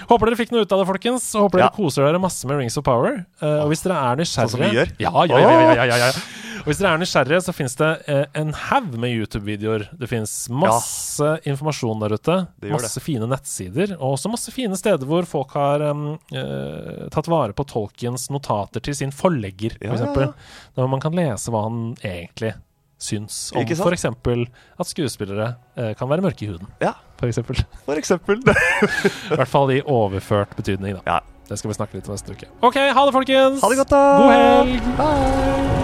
Håper 0.10 0.32
dere 0.32 0.40
fikk 0.40 0.54
noe 0.54 0.66
ut 0.66 0.72
av 0.74 0.82
det, 0.82 0.88
folkens. 0.90 1.28
Og 1.38 1.48
håper 1.48 1.62
Ja. 1.62 1.68
dere 1.70 1.78
koser 1.78 2.08
dere 2.08 2.22
masse 2.22 2.46
med 2.50 2.58
Rings 2.62 2.78
of 2.82 2.86
Power. 2.88 3.22
Uh, 3.42 3.62
og 3.66 3.70
hvis 3.74 3.86
dere 3.86 4.00
er 4.02 4.18
nysgjerrige 4.22 4.50
Sånn 4.50 4.58
som 4.58 4.66
vi 4.66 4.74
gjør? 4.80 4.92
Ja, 5.02 5.14
ja, 5.30 5.40
ja, 5.46 5.54
ja, 5.54 5.70
ja, 5.76 5.86
ja, 5.94 6.02
ja. 6.10 6.26
Og 6.66 6.72
hvis 6.72 6.80
dere 6.82 6.96
er 6.96 7.02
nysgjerrige, 7.04 7.42
så 7.46 7.54
fins 7.54 7.76
det 7.78 7.90
uh, 8.10 8.24
en 8.42 8.50
haug 8.58 8.96
med 8.98 9.14
YouTube-videoer. 9.14 9.86
Det 10.02 10.10
fins 10.10 10.34
masse 10.50 11.36
informasjon 11.46 12.02
der 12.02 12.16
ute. 12.18 12.38
Det 12.64 12.74
Masse 12.74 13.04
fine 13.06 13.30
nettsider. 13.30 13.94
Og 14.00 14.16
også 14.18 14.34
masse 14.34 14.54
fine 14.56 14.78
steder 14.82 15.06
hvor 15.06 15.30
folk 15.30 15.54
har 15.54 15.86
um, 15.92 16.16
uh, 16.34 17.06
tatt 17.14 17.30
vare 17.30 17.54
på 17.54 17.68
Tolkiens 17.70 18.32
notater 18.34 18.82
til 18.82 18.98
sin 18.98 19.14
forlegger, 19.14 19.78
Ja, 19.78 19.94
f.eks. 19.94 20.02
ja, 20.02 20.02
eksempel 20.02 20.30
ja. 20.32 20.34
Når 20.82 20.90
man 20.98 21.06
kan 21.06 21.14
lese 21.18 21.54
hva 21.54 21.68
han 21.70 21.84
egentlig 22.02 22.56
syns 23.06 23.38
om 23.56 23.62
f.eks. 23.62 24.06
at 24.06 24.90
skuespillere 24.90 25.52
eh, 25.78 25.94
kan 25.98 26.10
være 26.10 26.26
mørke 26.26 26.46
i 26.46 26.50
huden. 26.52 26.68
Ja. 26.82 26.96
For 27.20 27.30
eksempel. 27.32 27.56
For 27.88 27.96
eksempel. 28.02 28.42
I 29.32 29.38
hvert 29.38 29.52
fall 29.52 29.72
i 29.78 29.82
overført 29.86 30.56
betydning, 30.58 31.00
da. 31.00 31.02
Ja. 31.16 31.20
Det 31.46 31.60
skal 31.62 31.70
vi 31.70 31.76
snakke 31.78 32.00
litt 32.00 32.08
om 32.10 32.16
neste 32.18 32.34
uke. 32.34 32.48
OK, 32.66 32.76
ha 32.98 33.06
det, 33.06 33.14
folkens! 33.14 33.62
Ha 33.62 33.70
det 33.70 33.78
godt 33.84 33.94
da 33.94 34.02
God 34.18 34.32
helg! 34.34 34.82
Bye! 34.98 35.76